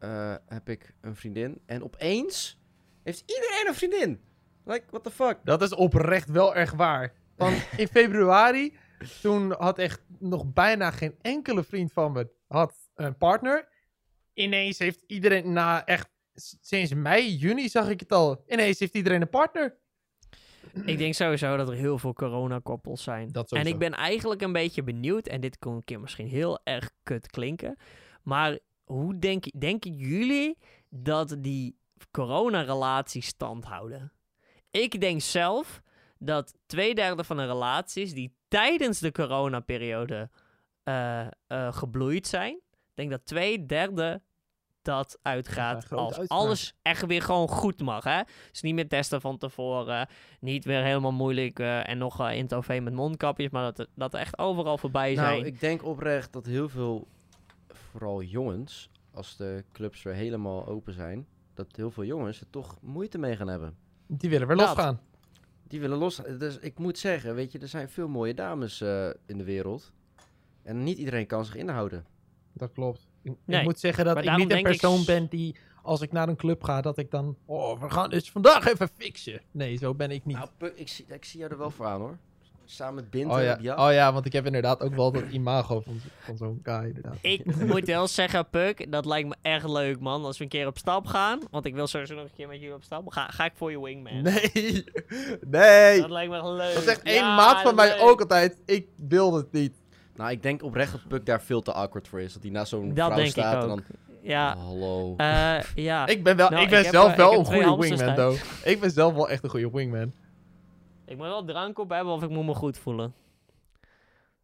eh, 0.05 0.35
heb 0.47 0.69
ik 0.69 0.95
een 1.01 1.17
vriendin. 1.17 1.63
En 1.67 1.83
opeens 1.83 2.61
heeft 3.03 3.23
iedereen 3.27 3.65
een 3.69 3.75
vriendin. 3.75 4.21
Like, 4.65 4.85
what 4.91 5.05
the 5.05 5.11
fuck? 5.11 5.39
Dat 5.45 5.63
is 5.63 5.75
oprecht 5.75 6.29
wel 6.29 6.55
erg 6.55 6.73
waar. 6.73 7.13
Want 7.37 7.67
in 7.77 7.89
februari, 7.89 8.77
toen 9.23 9.53
had 9.53 9.79
echt 9.79 10.03
nog 10.19 10.53
bijna 10.53 10.91
geen 10.91 11.15
enkele 11.21 11.65
vriend 11.65 11.93
van 11.93 12.13
me 12.13 12.31
had 12.47 12.75
een 12.95 13.17
partner. 13.17 13.69
Ineens 14.33 14.79
heeft 14.79 15.03
iedereen, 15.07 15.53
na 15.53 15.85
echt 15.85 16.09
sinds 16.61 16.95
mei, 16.95 17.35
juni 17.35 17.69
zag 17.69 17.89
ik 17.89 18.01
het 18.01 18.13
al. 18.13 18.45
Ineens 18.47 18.79
heeft 18.79 18.95
iedereen 18.95 19.21
een 19.21 19.29
partner. 19.29 19.77
Ik 20.85 20.99
denk 20.99 21.15
sowieso 21.15 21.57
dat 21.57 21.69
er 21.69 21.75
heel 21.75 21.99
veel 21.99 22.13
coronakoppels 22.13 23.03
zijn. 23.03 23.33
Dat 23.33 23.53
en 23.53 23.67
ik 23.67 23.79
ben 23.79 23.93
eigenlijk 23.93 24.43
een 24.43 24.53
beetje 24.53 24.83
benieuwd, 24.83 25.27
en 25.27 25.41
dit 25.41 25.59
kon 25.59 25.75
een 25.75 25.85
keer 25.85 26.01
misschien 26.01 26.29
heel 26.29 26.61
erg 26.65 26.91
kut 27.03 27.31
klinken. 27.31 27.77
Maar 28.23 28.59
hoe 28.85 29.18
denk, 29.18 29.61
denken 29.61 29.93
jullie 29.93 30.59
dat 30.89 31.37
die 31.39 31.78
coronarelaties 32.11 33.26
stand 33.26 33.64
houden? 33.64 34.12
Ik 34.70 35.01
denk 35.01 35.20
zelf 35.20 35.82
dat 36.18 36.55
twee 36.66 36.95
derde 36.95 37.24
van 37.24 37.37
de 37.37 37.47
relaties 37.47 38.14
die 38.14 38.37
tijdens 38.49 38.99
de 38.99 39.12
coronaperiode 39.12 40.30
eh, 40.82 41.20
eh, 41.20 41.72
gebloeid 41.72 42.26
zijn, 42.26 42.61
denk 42.95 43.11
dat 43.11 43.24
twee 43.24 43.66
derde 43.66 44.22
dat 44.85 45.18
uitgaat 45.22 45.74
als 45.91 46.16
uitspraak. 46.16 46.41
alles 46.41 46.74
echt 46.82 47.07
weer 47.07 47.22
gewoon 47.22 47.49
goed 47.49 47.80
mag. 47.80 48.05
Hè? 48.05 48.20
Dus 48.51 48.62
niet 48.62 48.74
meer 48.74 48.89
testen 48.89 49.20
van 49.20 49.39
tevoren, 49.39 50.09
niet 50.41 50.64
weer 50.64 50.82
helemaal 50.82 51.12
moeilijk 51.12 51.59
eh, 51.59 51.89
en 51.89 51.99
nog 51.99 52.20
eh, 52.20 52.37
in 52.37 52.43
het 52.43 52.55
OV 52.55 52.80
met 52.82 52.93
mondkapjes, 52.93 53.51
maar 53.51 53.72
dat, 53.72 53.89
dat 53.95 54.14
er 54.14 54.20
echt 54.20 54.39
overal 54.39 54.78
voorbij 54.78 55.14
zijn. 55.14 55.32
Nou, 55.32 55.45
ik 55.45 55.61
denk 55.61 55.85
oprecht 55.85 56.32
dat 56.32 56.47
heel 56.47 56.68
veel, 56.68 57.09
vooral 57.95 58.23
jongens, 58.23 58.91
als 59.11 59.37
de 59.37 59.65
clubs 59.73 60.03
weer 60.03 60.15
helemaal 60.15 60.67
open 60.67 60.93
zijn, 60.93 61.27
dat 61.55 61.77
heel 61.77 61.91
veel 61.91 62.05
jongens 62.05 62.41
er 62.41 62.51
toch 62.51 62.79
moeite 62.81 63.19
mee 63.19 63.37
gaan 63.37 63.49
hebben. 63.49 63.77
Die 64.07 64.31
willen 64.31 64.47
weer 64.47 64.57
losgaan. 64.57 65.01
Die 65.63 65.81
willen 65.81 65.99
los. 65.99 66.17
Dus 66.39 66.59
ik 66.59 66.79
moet 66.79 66.99
zeggen, 66.99 67.35
weet 67.35 67.53
je, 67.53 67.59
er 67.59 67.69
zijn 67.69 67.89
veel 67.89 68.09
mooie 68.09 68.35
dames 68.35 68.81
eh, 68.81 69.09
in 69.27 69.39
de 69.39 69.45
wereld. 69.45 69.93
En 70.63 70.83
niet 70.83 70.99
iedereen 70.99 71.27
kan 71.27 71.45
zich 71.45 71.55
inhouden. 71.55 72.07
Dat 72.53 72.73
klopt. 72.73 73.09
Ik, 73.23 73.63
moet 73.63 73.79
zeggen 73.79 74.05
dat 74.05 74.19
ik 74.19 74.37
niet 74.37 74.51
een 74.51 74.57
ik 74.57 74.63
persoon 74.63 75.05
ben 75.05 75.27
die, 75.29 75.57
als 75.83 76.01
ik 76.01 76.13
naar 76.13 76.29
een 76.29 76.37
club 76.37 76.63
ga, 76.63 76.81
dat 76.81 76.99
ik 76.99 77.11
dan... 77.11 77.37
Oh, 77.45 77.81
we 77.81 77.91
gaan 77.91 78.11
dus 78.11 78.31
vandaag 78.31 78.67
even 78.67 78.89
fixen. 78.89 79.41
Nee, 79.51 79.77
zo 79.77 79.95
ben 79.95 80.11
ik 80.11 80.25
niet. 80.25 80.37
Nou, 80.37 80.73
ik, 80.75 80.89
zie, 80.89 81.05
ik 81.09 81.25
zie 81.25 81.39
jou 81.39 81.53
er 81.53 81.59
wel 81.59 81.71
voor 81.71 81.87
aan 81.87 82.01
hoor. 82.01 82.19
Samen 82.67 83.09
met 83.11 83.25
oh, 83.27 83.43
ja. 83.43 83.53
op 83.53 83.61
jacht. 83.61 83.81
oh 83.81 83.93
ja, 83.93 84.12
want 84.12 84.27
ik 84.27 84.33
heb 84.33 84.47
inderdaad 84.47 84.81
ook 84.81 84.95
wel 84.95 85.12
dat 85.12 85.23
imago 85.31 85.81
van, 85.81 86.01
van 86.19 86.37
zo'n 86.37 86.61
guy. 86.62 86.85
Inderdaad. 86.85 87.17
Ik 87.21 87.57
moet 87.57 87.85
wel 87.85 88.07
zeggen, 88.07 88.49
Puk, 88.51 88.93
dat 88.93 89.05
lijkt 89.07 89.29
me 89.29 89.35
echt 89.43 89.69
leuk, 89.69 90.01
man. 90.01 90.25
Als 90.25 90.39
we 90.39 90.45
een 90.45 90.51
keer 90.51 90.67
op 90.67 90.79
stap 90.79 91.07
gaan, 91.07 91.41
want 91.51 91.65
ik 91.65 91.75
wil 91.75 91.87
sowieso 91.87 92.15
nog 92.15 92.25
een 92.25 92.31
keer 92.37 92.49
met 92.49 92.61
jullie 92.61 92.75
op 92.75 92.83
stap. 92.83 93.09
Ga, 93.09 93.27
ga 93.27 93.45
ik 93.45 93.53
voor 93.55 93.71
je 93.71 93.81
wingman. 93.81 94.23
Nee, 94.23 94.85
nee. 95.51 96.01
Dat 96.01 96.11
lijkt 96.11 96.31
me 96.31 96.37
echt 96.37 96.47
leuk. 96.47 96.75
Dat 96.75 96.83
zegt 96.83 97.03
één 97.03 97.15
Ja, 97.15 97.37
maat 97.37 97.61
van 97.62 97.75
mij 97.75 98.01
ook 98.01 98.21
altijd. 98.21 98.62
Ik 98.67 98.87
wil 98.97 99.35
het 99.35 99.53
niet. 99.53 99.73
Nou, 100.17 100.31
ik 100.31 100.43
denk 100.43 100.62
oprecht 100.62 100.93
dat 100.93 101.09
Puk 101.09 101.27
daar 101.27 101.43
veel 101.43 101.62
te 101.62 101.73
awkward 101.73 102.09
voor 102.09 102.21
is. 102.21 102.33
Dat 102.33 102.43
hij 102.43 102.51
naast 102.51 102.69
zo'n 102.69 102.93
vrouw 102.95 103.09
denk 103.09 103.21
ik 103.21 103.31
staat 103.31 103.62
en 103.62 103.69
dan... 103.69 103.83
Ja, 104.23 104.55
Oh, 104.55 104.65
hallo. 104.65 105.15
eh, 105.17 105.61
ja. 105.75 106.07
Ik 106.07 106.23
ben, 106.23 106.37
wel, 106.37 106.51
Nou, 106.51 106.62
ik 106.62 106.71
ben 106.71 106.85
ik 106.85 106.91
zelf 106.91 107.15
wel 107.15 107.33
ik 107.33 107.39
een 107.39 107.45
goede 107.45 107.77
wingman, 107.89 108.15
though. 108.15 108.41
Ik 108.65 108.81
ben 108.81 108.91
zelf 108.91 109.15
wel 109.15 109.29
echt 109.29 109.45
een 109.45 109.51
goede 109.51 109.71
wingman. 109.71 110.12
Ik 111.07 111.17
moet 111.17 111.27
wel 111.27 111.45
drank 111.45 111.79
op 111.79 111.91
hebben 111.91 112.13
of 112.13 112.23
ik 112.23 112.29
moet 112.31 112.45
me 112.47 112.55
goed 112.55 112.79
voelen. 112.79 113.15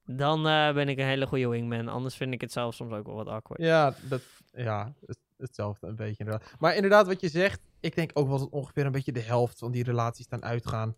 Dan 0.07 0.47
eh, 0.49 0.73
ben 0.73 0.89
ik 0.89 0.99
een 0.99 1.05
hele 1.07 1.27
goede 1.27 1.49
wingman. 1.49 1.89
Anders 1.89 2.17
vind 2.17 2.33
ik 2.33 2.41
het 2.41 2.53
zelf 2.53 2.75
soms 2.75 2.93
ook 2.93 3.07
wel 3.07 3.15
wat 3.15 3.29
awkward. 3.29 3.61
Ja, 3.61 3.95
dat, 4.09 4.23
ja 4.53 4.93
het- 5.07 5.19
hetzelfde 5.37 5.87
een 5.87 5.97
beetje 5.97 6.25
inderdaad. 6.25 6.55
Maar 6.59 6.75
inderdaad, 6.75 7.07
wat 7.07 7.21
je 7.21 7.29
zegt, 7.29 7.61
ik 7.81 7.95
denk 7.95 8.11
ook 8.15 8.29
wel 8.29 8.39
dat 8.39 8.49
ongeveer 8.51 8.87
een 8.87 8.93
beetje 8.93 9.13
de 9.13 9.21
helft 9.21 9.59
van 9.59 9.71
die 9.71 9.85
relaties 9.85 10.29
dan 10.29 10.43
uitgaan. 10.45 10.95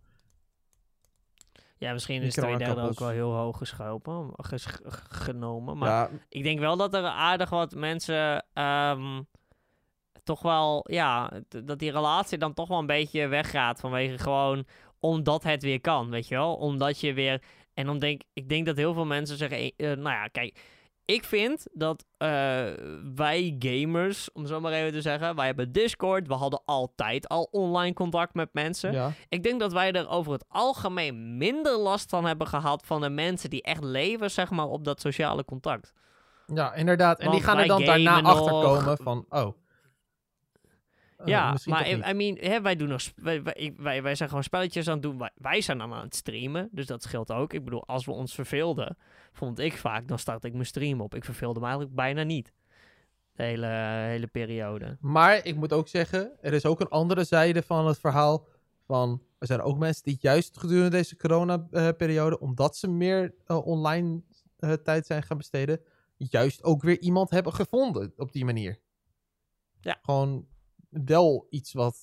Ja, 1.76 1.92
misschien 1.92 2.18
Die 2.18 2.28
is 2.28 2.34
twee 2.34 2.56
derde 2.56 2.80
ook 2.80 2.98
wel 2.98 3.08
heel 3.08 3.32
hoog 3.32 3.58
geschopen, 3.58 4.30
ges- 4.36 4.78
genomen. 5.08 5.78
Maar 5.78 5.88
ja, 5.88 6.10
ik 6.28 6.42
denk 6.42 6.58
wel 6.58 6.76
dat 6.76 6.94
er 6.94 7.04
aardig 7.04 7.50
wat 7.50 7.74
mensen 7.74 8.44
ehm, 8.52 9.22
toch 10.24 10.42
wel, 10.42 10.84
ja, 10.90 11.30
dat 11.64 11.78
die 11.78 11.90
relatie 11.90 12.38
dan 12.38 12.54
toch 12.54 12.68
wel 12.68 12.78
een 12.78 12.86
beetje 12.86 13.26
weggaat 13.26 13.80
vanwege 13.80 14.18
gewoon 14.18 14.66
omdat 15.02 15.42
het 15.42 15.62
weer 15.62 15.80
kan, 15.80 16.10
weet 16.10 16.28
je 16.28 16.34
wel? 16.34 16.54
Omdat 16.54 17.00
je 17.00 17.12
weer, 17.12 17.42
en 17.74 17.86
dan 17.86 17.98
denk 17.98 18.22
ik 18.32 18.48
denk 18.48 18.66
dat 18.66 18.76
heel 18.76 18.94
veel 18.94 19.06
mensen 19.06 19.36
zeggen, 19.36 19.58
eh, 19.58 19.72
eh, 19.76 19.98
nou 19.98 20.10
ja, 20.10 20.26
kijk, 20.26 20.60
ik 21.04 21.24
vind 21.24 21.66
dat 21.72 22.04
eh, 22.16 22.28
wij 23.14 23.56
gamers, 23.58 24.32
om 24.32 24.46
zo 24.46 24.60
maar 24.60 24.72
even 24.72 24.92
te 24.92 25.00
zeggen, 25.00 25.36
wij 25.36 25.46
hebben 25.46 25.72
Discord, 25.72 26.26
we 26.26 26.34
hadden 26.34 26.62
altijd 26.64 27.28
al 27.28 27.48
online 27.50 27.94
contact 27.94 28.34
met 28.34 28.48
mensen. 28.52 28.92
Ja. 28.92 29.12
Ik 29.28 29.42
denk 29.42 29.60
dat 29.60 29.72
wij 29.72 29.92
er 29.92 30.08
over 30.08 30.32
het 30.32 30.44
algemeen 30.48 31.36
minder 31.36 31.78
last 31.78 32.10
van 32.10 32.24
hebben 32.24 32.46
gehad 32.46 32.82
van 32.86 33.00
de 33.00 33.10
mensen 33.10 33.50
die 33.50 33.62
echt 33.62 33.84
leven, 33.84 34.30
zeg 34.30 34.50
maar, 34.50 34.66
op 34.66 34.84
dat 34.84 35.00
sociale 35.00 35.44
contact. 35.44 35.92
ja, 36.46 36.74
inderdaad. 36.74 37.18
En 37.18 37.30
die 37.30 37.42
gaan 37.42 37.58
er 37.58 37.66
dan 37.66 37.84
daarna 37.84 38.22
achter 38.22 38.52
komen 38.52 38.96
van, 38.96 39.26
oh. 39.28 39.48
Eh, 41.22 41.28
ja, 41.28 41.56
maar 41.64 41.90
I, 41.90 42.14
mean, 42.14 42.36
hè, 42.40 42.60
wij, 42.60 42.76
doen 42.76 42.88
nog 42.88 43.02
wij, 43.16 44.02
wij, 44.02 44.14
zijn 44.14 44.28
gewoon 44.28 44.44
spelletjes 44.44 44.88
aan 44.88 44.92
het 44.92 45.02
doen. 45.02 45.18
Wij, 45.18 45.30
wij 45.34 45.60
zijn 45.60 45.78
dan 45.78 45.92
aan 45.92 46.04
het 46.04 46.14
streamen, 46.14 46.68
dus 46.72 46.86
dat 46.86 47.02
scheelt 47.02 47.32
ook. 47.32 47.52
Ik 47.52 47.64
bedoel, 47.64 47.86
als 47.86 48.04
we 48.04 48.12
ons 48.12 48.34
verveelden, 48.34 48.96
vond 49.32 49.58
ik 49.58 49.76
vaak, 49.76 50.08
dan 50.08 50.18
start 50.18 50.44
ik 50.44 50.52
mijn 50.52 50.66
stream 50.66 51.00
op. 51.00 51.14
Ik 51.14 51.24
verveelde 51.24 51.58
me 51.60 51.64
eigenlijk 51.64 51.94
bijna 51.94 52.22
niet. 52.22 52.52
De 53.32 53.42
hele, 53.42 53.66
hele 54.06 54.26
periode. 54.26 54.96
Maar 55.00 55.46
ik 55.46 55.56
moet 55.56 55.72
ook 55.72 55.88
zeggen, 55.88 56.32
er 56.40 56.52
is 56.52 56.66
ook 56.66 56.80
een 56.80 56.88
andere 56.88 57.24
zijde 57.24 57.62
van 57.62 57.86
het 57.86 57.98
verhaal. 57.98 58.46
Van, 58.86 59.22
er 59.38 59.46
zijn 59.46 59.60
ook 59.60 59.78
mensen 59.78 60.02
die 60.02 60.18
juist 60.20 60.58
gedurende 60.58 60.90
deze 60.90 61.16
corona-periode, 61.16 62.40
omdat 62.40 62.76
ze 62.76 62.88
meer 62.88 63.34
eh, 63.46 63.66
online 63.66 64.22
eh, 64.56 64.72
tijd 64.72 65.06
zijn 65.06 65.22
gaan 65.22 65.36
besteden, 65.36 65.80
juist 66.16 66.64
ook 66.64 66.82
weer 66.82 67.00
iemand 67.00 67.30
hebben 67.30 67.52
gevonden 67.52 68.12
op 68.16 68.32
die 68.32 68.44
manier. 68.44 68.78
Ja. 69.80 69.98
Gewoon 70.02 70.46
wel 70.92 71.46
iets 71.50 71.72
wat 71.72 71.96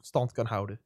stand 0.00 0.32
kan 0.32 0.46
houden. 0.46 0.80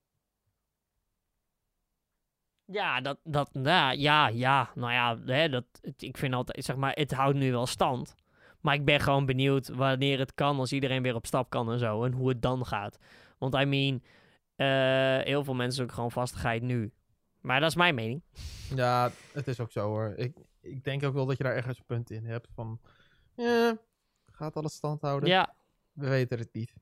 Ja, 2.65 3.01
dat, 3.01 3.19
dat, 3.23 3.51
ja, 3.53 3.91
ja, 3.91 4.29
ja, 4.29 4.71
nou 4.75 4.93
ja, 4.93 5.19
hè, 5.33 5.49
dat, 5.49 5.65
ik 5.97 6.17
vind 6.17 6.35
altijd, 6.35 6.65
zeg 6.65 6.77
maar, 6.77 6.93
het 6.93 7.13
houdt 7.13 7.39
nu 7.39 7.51
wel 7.51 7.67
stand. 7.67 8.15
Maar 8.61 8.75
ik 8.75 8.85
ben 8.85 9.01
gewoon 9.01 9.27
benieuwd 9.27 9.69
wanneer 9.69 10.19
het 10.19 10.35
kan, 10.35 10.59
als 10.59 10.73
iedereen 10.73 11.03
weer 11.03 11.15
op 11.15 11.27
stap 11.27 11.51
kan 11.51 11.73
en 11.73 11.79
zo, 11.79 12.05
en 12.05 12.13
hoe 12.13 12.29
het 12.29 12.43
dan 12.43 12.67
gaat. 12.67 12.99
Want 13.39 13.55
I 13.55 13.65
mean, 13.65 14.03
eh, 14.57 15.25
heel 15.25 15.45
veel 15.45 15.55
mensen 15.55 15.85
ook 15.85 15.93
gewoon 15.93 16.13
vastigheid 16.13 16.63
nu. 16.63 16.93
Maar 17.41 17.61
dat 17.61 17.69
is 17.69 17.77
mijn 17.77 17.95
mening. 17.95 18.23
Ja, 18.75 19.11
het 19.33 19.49
is 19.49 19.61
ook 19.61 19.71
zo 19.73 19.87
hoor. 19.87 20.13
Ik, 20.17 20.37
ik 20.61 20.85
denk 20.85 21.05
ook 21.05 21.15
wel 21.15 21.27
dat 21.27 21.37
je 21.37 21.43
daar 21.43 21.55
ergens 21.55 21.79
een 21.79 21.85
punt 21.87 22.11
in 22.11 22.25
hebt 22.25 22.49
van, 22.55 22.81
ja, 23.35 23.79
gaat 24.33 24.57
alles 24.57 24.75
stand 24.75 25.01
houden? 25.01 25.29
Ja, 25.29 25.55
We 25.93 26.09
weten 26.09 26.39
het 26.39 26.53
niet. 26.53 26.75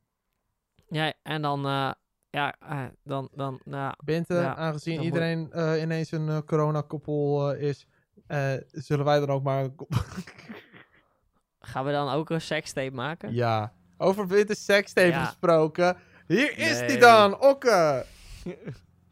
Ja 0.94 1.12
en 1.22 1.42
dan, 1.42 1.66
eh, 1.66 1.90
ja, 2.30 2.54
eh, 2.60 2.84
dan, 3.02 3.28
dan, 3.32 3.60
nou, 3.64 3.94
Bente, 4.04 4.34
Ja, 4.34 4.54
aangezien 4.56 4.94
dan 4.96 5.04
moet- 5.04 5.14
iedereen 5.14 5.52
eh, 5.52 5.82
ineens 5.82 6.10
een 6.10 6.44
corona-koppel 6.44 7.52
eh, 7.52 7.68
is, 7.68 7.86
eh, 8.26 8.52
zullen 8.70 9.04
wij 9.04 9.18
dan 9.20 9.28
ook 9.30 9.42
maar... 9.42 9.64
een 9.64 9.74
gaan 11.60 11.84
we 11.84 11.92
dan 11.92 12.08
ook 12.12 12.30
een 12.30 12.40
sekstape 12.40 12.94
maken? 12.94 13.34
ja, 13.34 13.72
over 13.98 14.26
Bente 14.26 14.54
sekstape 14.54 15.06
Ja. 15.08 15.24
gesproken. 15.24 15.96
Hier 16.26 16.58
is 16.58 16.78
die 16.86 16.98
dan, 16.98 17.40
Okke! 17.40 18.04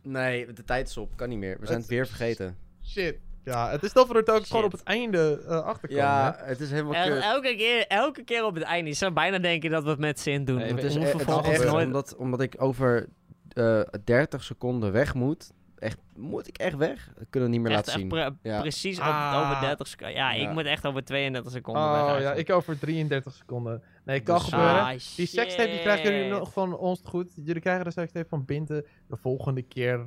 Nee, 0.03 0.53
de 0.53 0.65
tijd 0.65 0.89
is 0.89 0.97
op. 0.97 1.17
Kan 1.17 1.29
niet 1.29 1.39
meer. 1.39 1.57
We 1.61 1.67
zijn 1.67 1.79
het 1.79 1.89
weer 1.89 2.07
vergeten. 2.07 2.57
Shit. 2.85 3.19
Ja, 3.45 3.71
het 3.71 3.83
is 3.83 3.93
toch 3.93 4.07
voor 4.07 4.17
het 4.17 4.31
ook 4.31 4.47
gewoon 4.47 4.65
op 4.65 4.73
het 4.73 4.83
einde 4.83 5.43
eh 5.49 5.61
achterkomen. 5.65 6.05
Ja, 6.05 6.37
hè? 6.39 6.45
het 6.49 6.61
is 6.61 6.71
helemaal 6.71 6.95
El- 6.95 7.15
elke, 7.17 7.55
keer, 7.57 7.87
elke 7.87 8.25
keer 8.25 8.45
op 8.45 8.55
het 8.55 8.65
einde. 8.65 8.91
Je 8.91 8.97
zou 8.97 9.13
bijna 9.13 9.39
denken 9.39 9.71
dat 9.71 9.83
we 9.85 9.91
het 9.91 9.99
met 9.99 10.21
zin 10.21 10.45
doen. 10.45 10.57
Nee, 10.57 10.75
het 10.75 10.83
is, 10.85 10.95
het 10.95 11.05
echt 11.05 11.65
nooit... 11.65 11.87
omdat, 11.87 12.17
omdat 12.17 12.41
ik 12.41 12.55
over 12.59 13.09
eh 13.49 13.81
30 14.05 14.43
seconden 14.43 14.93
weg 14.93 15.15
moet. 15.15 15.51
Echt, 15.79 15.99
moet 16.17 16.49
ik 16.49 16.59
echt 16.59 16.77
weg? 16.77 17.09
Dat 17.19 17.27
kunnen 17.31 17.49
we 17.49 17.55
niet 17.55 17.65
meer 17.65 17.77
Echt, 17.77 17.87
laten 17.87 17.93
echt 17.93 18.01
zien. 18.01 18.09
pre- 18.41 18.51
Ja. 18.51 18.61
precies 18.61 18.99
op- 18.99 19.05
Ah. 19.05 19.41
over 19.51 19.61
30 19.61 19.87
seconden. 19.87 20.17
Ja, 20.17 20.33
ik 20.33 20.41
Ja. 20.43 20.53
moet 20.53 20.65
echt 20.65 20.87
over 20.87 21.05
32 21.05 21.53
seconden 21.53 21.83
weg 21.91 22.01
Oh 22.01 22.07
ja, 22.07 22.13
eigenlijk. 22.13 22.49
ik 22.49 22.55
over 22.55 22.79
33 22.79 23.33
seconden. 23.35 23.83
Nee, 24.05 24.21
kan 24.21 24.39
Dus- 24.39 24.45
gebeuren. 24.45 24.81
Ah, 24.81 24.89
Die 25.17 25.27
sekstape 25.27 25.71
die 25.71 25.81
krijgen 25.81 26.13
jullie 26.15 26.31
nog 26.31 26.53
van 26.53 26.77
ons 26.77 27.01
goed. 27.05 27.33
Jullie 27.45 27.63
krijgen 27.63 27.85
de 27.85 27.91
sekstape 27.91 28.29
van 28.29 28.45
Binte. 28.45 28.87
De 29.09 29.17
volgende 29.17 29.63
keer 29.63 29.99
eh, 30.01 30.07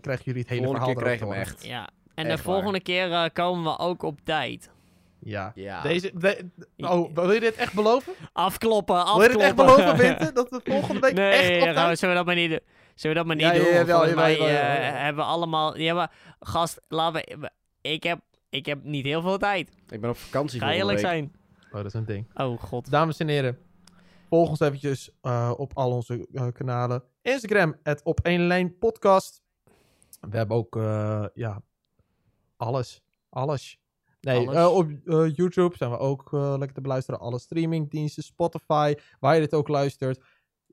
krijgen 0.00 0.24
jullie 0.24 0.40
het 0.40 0.48
hele 0.50 0.64
Volgende 0.64 0.66
verhaal 0.66 0.86
keer 0.94 1.02
krijgen 1.02 1.26
we 1.26 1.32
horen. 1.34 1.40
echt. 1.48 1.64
Ja. 1.66 1.88
En 2.16 2.26
Echt 2.26 2.36
de 2.36 2.42
volgende 2.42 2.80
keer 2.80 3.12
eh, 3.12 3.24
komen 3.32 3.64
we 3.72 3.78
ook 3.78 4.02
op 4.02 4.20
tijd. 4.24 4.70
Ja. 5.18 5.52
Ja. 5.54 5.82
Deze, 5.82 6.12
de- 6.14 6.50
oh, 6.76 7.14
wil 7.14 7.32
je 7.32 7.40
dit 7.40 7.54
echt 7.54 7.74
beloven? 7.74 8.12
Afkloppen, 8.32 8.94
Wil 8.94 9.04
je 9.04 9.10
afkloppen. 9.10 9.38
dit 9.38 9.46
echt 9.46 9.54
beloven, 9.56 9.96
Binte? 9.96 10.32
Dat 10.42 10.50
we 10.50 10.60
volgende 10.64 11.00
week 11.00 11.14
nee, 11.14 11.30
echt 11.32 11.68
op 11.68 11.74
tijd... 11.74 11.98
zullen 11.98 12.14
we 12.14 12.20
dat 12.20 12.26
maar 12.26 12.42
niet 12.42 12.50
doen? 12.50 12.60
Zullen 12.94 13.16
we 13.16 13.22
dat 13.22 13.26
maar 13.26 13.36
niet 13.36 13.56
Ja, 13.56 13.62
doen? 13.64 13.72
ja, 13.72 13.74
want 13.74 13.86
jawel, 13.86 13.96
volgens 13.96 14.20
mij 14.20 14.32
jawel, 14.32 14.48
jawel, 14.48 14.92
eh, 14.92 15.02
hebben 15.02 15.24
we 15.24 15.30
allemaal... 15.30 15.78
Ja, 15.78 15.94
maar 15.94 16.12
gast, 16.40 16.80
laten 16.88 17.40
we... 17.40 17.50
Ik 17.80 18.02
heb, 18.02 18.20
ik 18.50 18.66
heb 18.66 18.84
niet 18.84 19.04
heel 19.04 19.20
veel 19.22 19.38
tijd. 19.38 19.70
Ik 19.88 20.00
ben 20.00 20.10
op 20.10 20.16
vakantie 20.16 20.60
Ga 20.60 20.72
eerlijk 20.72 20.98
zijn. 20.98 21.32
Oh, 21.66 21.72
dat 21.72 21.84
is 21.84 21.94
een 21.94 22.04
ding. 22.04 22.26
Oh, 22.34 22.60
god. 22.62 22.90
Dames 22.90 23.18
en 23.18 23.28
heren, 23.28 23.58
volg 24.28 24.48
ons 24.48 24.60
eventjes 24.60 25.10
eh, 25.20 25.52
op 25.56 25.70
al 25.74 25.90
onze 25.90 26.28
eh, 26.32 26.46
kanalen. 26.52 27.02
Instagram, 27.22 27.74
het 27.82 28.00
op 28.04 28.20
één 28.20 28.46
lijn 28.46 28.78
podcast. 28.78 29.42
We 30.20 30.36
hebben 30.36 30.56
ook, 30.56 30.76
eh, 30.76 31.24
ja, 31.34 31.60
alles. 32.56 33.02
Alles. 33.28 33.78
Nee, 34.20 34.38
Alles. 34.48 34.54
eh, 34.56 34.74
op 34.74 34.90
eh, 35.04 35.34
YouTube 35.36 35.76
zijn 35.76 35.90
we 35.90 35.98
ook 35.98 36.32
eh, 36.32 36.50
lekker 36.58 36.72
te 36.74 36.80
beluisteren. 36.80 37.20
Alle 37.20 37.38
streamingdiensten, 37.38 38.22
Spotify, 38.22 38.94
waar 39.20 39.34
je 39.34 39.40
dit 39.40 39.54
ook 39.54 39.68
luistert. 39.68 40.24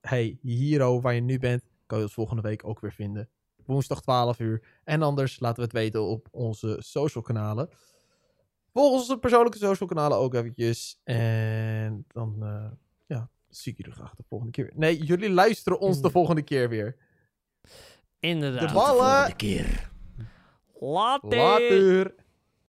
Hey, 0.02 0.38
Hero, 0.42 1.02
waar 1.02 1.14
je 1.14 1.22
nu 1.22 1.40
bent, 1.40 1.64
kan 1.86 1.98
je 1.98 2.04
ons 2.04 2.14
volgende 2.14 2.42
week 2.42 2.68
ook 2.68 2.80
weer 2.80 2.94
vinden. 2.94 3.30
Woensdag 3.66 4.02
12 4.02 4.40
uur. 4.40 4.66
En 4.84 5.02
anders 5.02 5.40
laten 5.40 5.56
we 5.58 5.64
het 5.64 5.72
weten 5.72 6.04
op 6.04 6.28
onze 6.32 6.78
social 6.80 7.24
kanalen. 7.24 7.70
Volg 8.74 8.92
onze 8.92 9.18
persoonlijke 9.18 9.58
social 9.58 9.90
kanalen 9.90 10.18
ook 10.18 10.34
eventjes. 10.34 11.00
En 11.04 12.06
dan, 12.08 12.36
ja, 13.08 13.30
zie 13.50 13.72
ik 13.72 13.78
jullie 13.78 13.94
graag 13.94 14.16
de 14.16 14.24
volgende 14.28 14.52
keer. 14.52 14.66
weer. 14.66 14.74
Nee, 14.78 15.04
jullie 15.04 15.30
luisteren 15.30 15.80
ons 15.80 16.02
de 16.02 16.10
volgende 16.10 16.42
keer 16.42 16.70
weer. 16.70 16.96
Inderdaad. 18.20 18.68
De 18.68 18.74
ballen. 18.74 19.36
keer. 19.36 19.92
Later. 21.24 22.12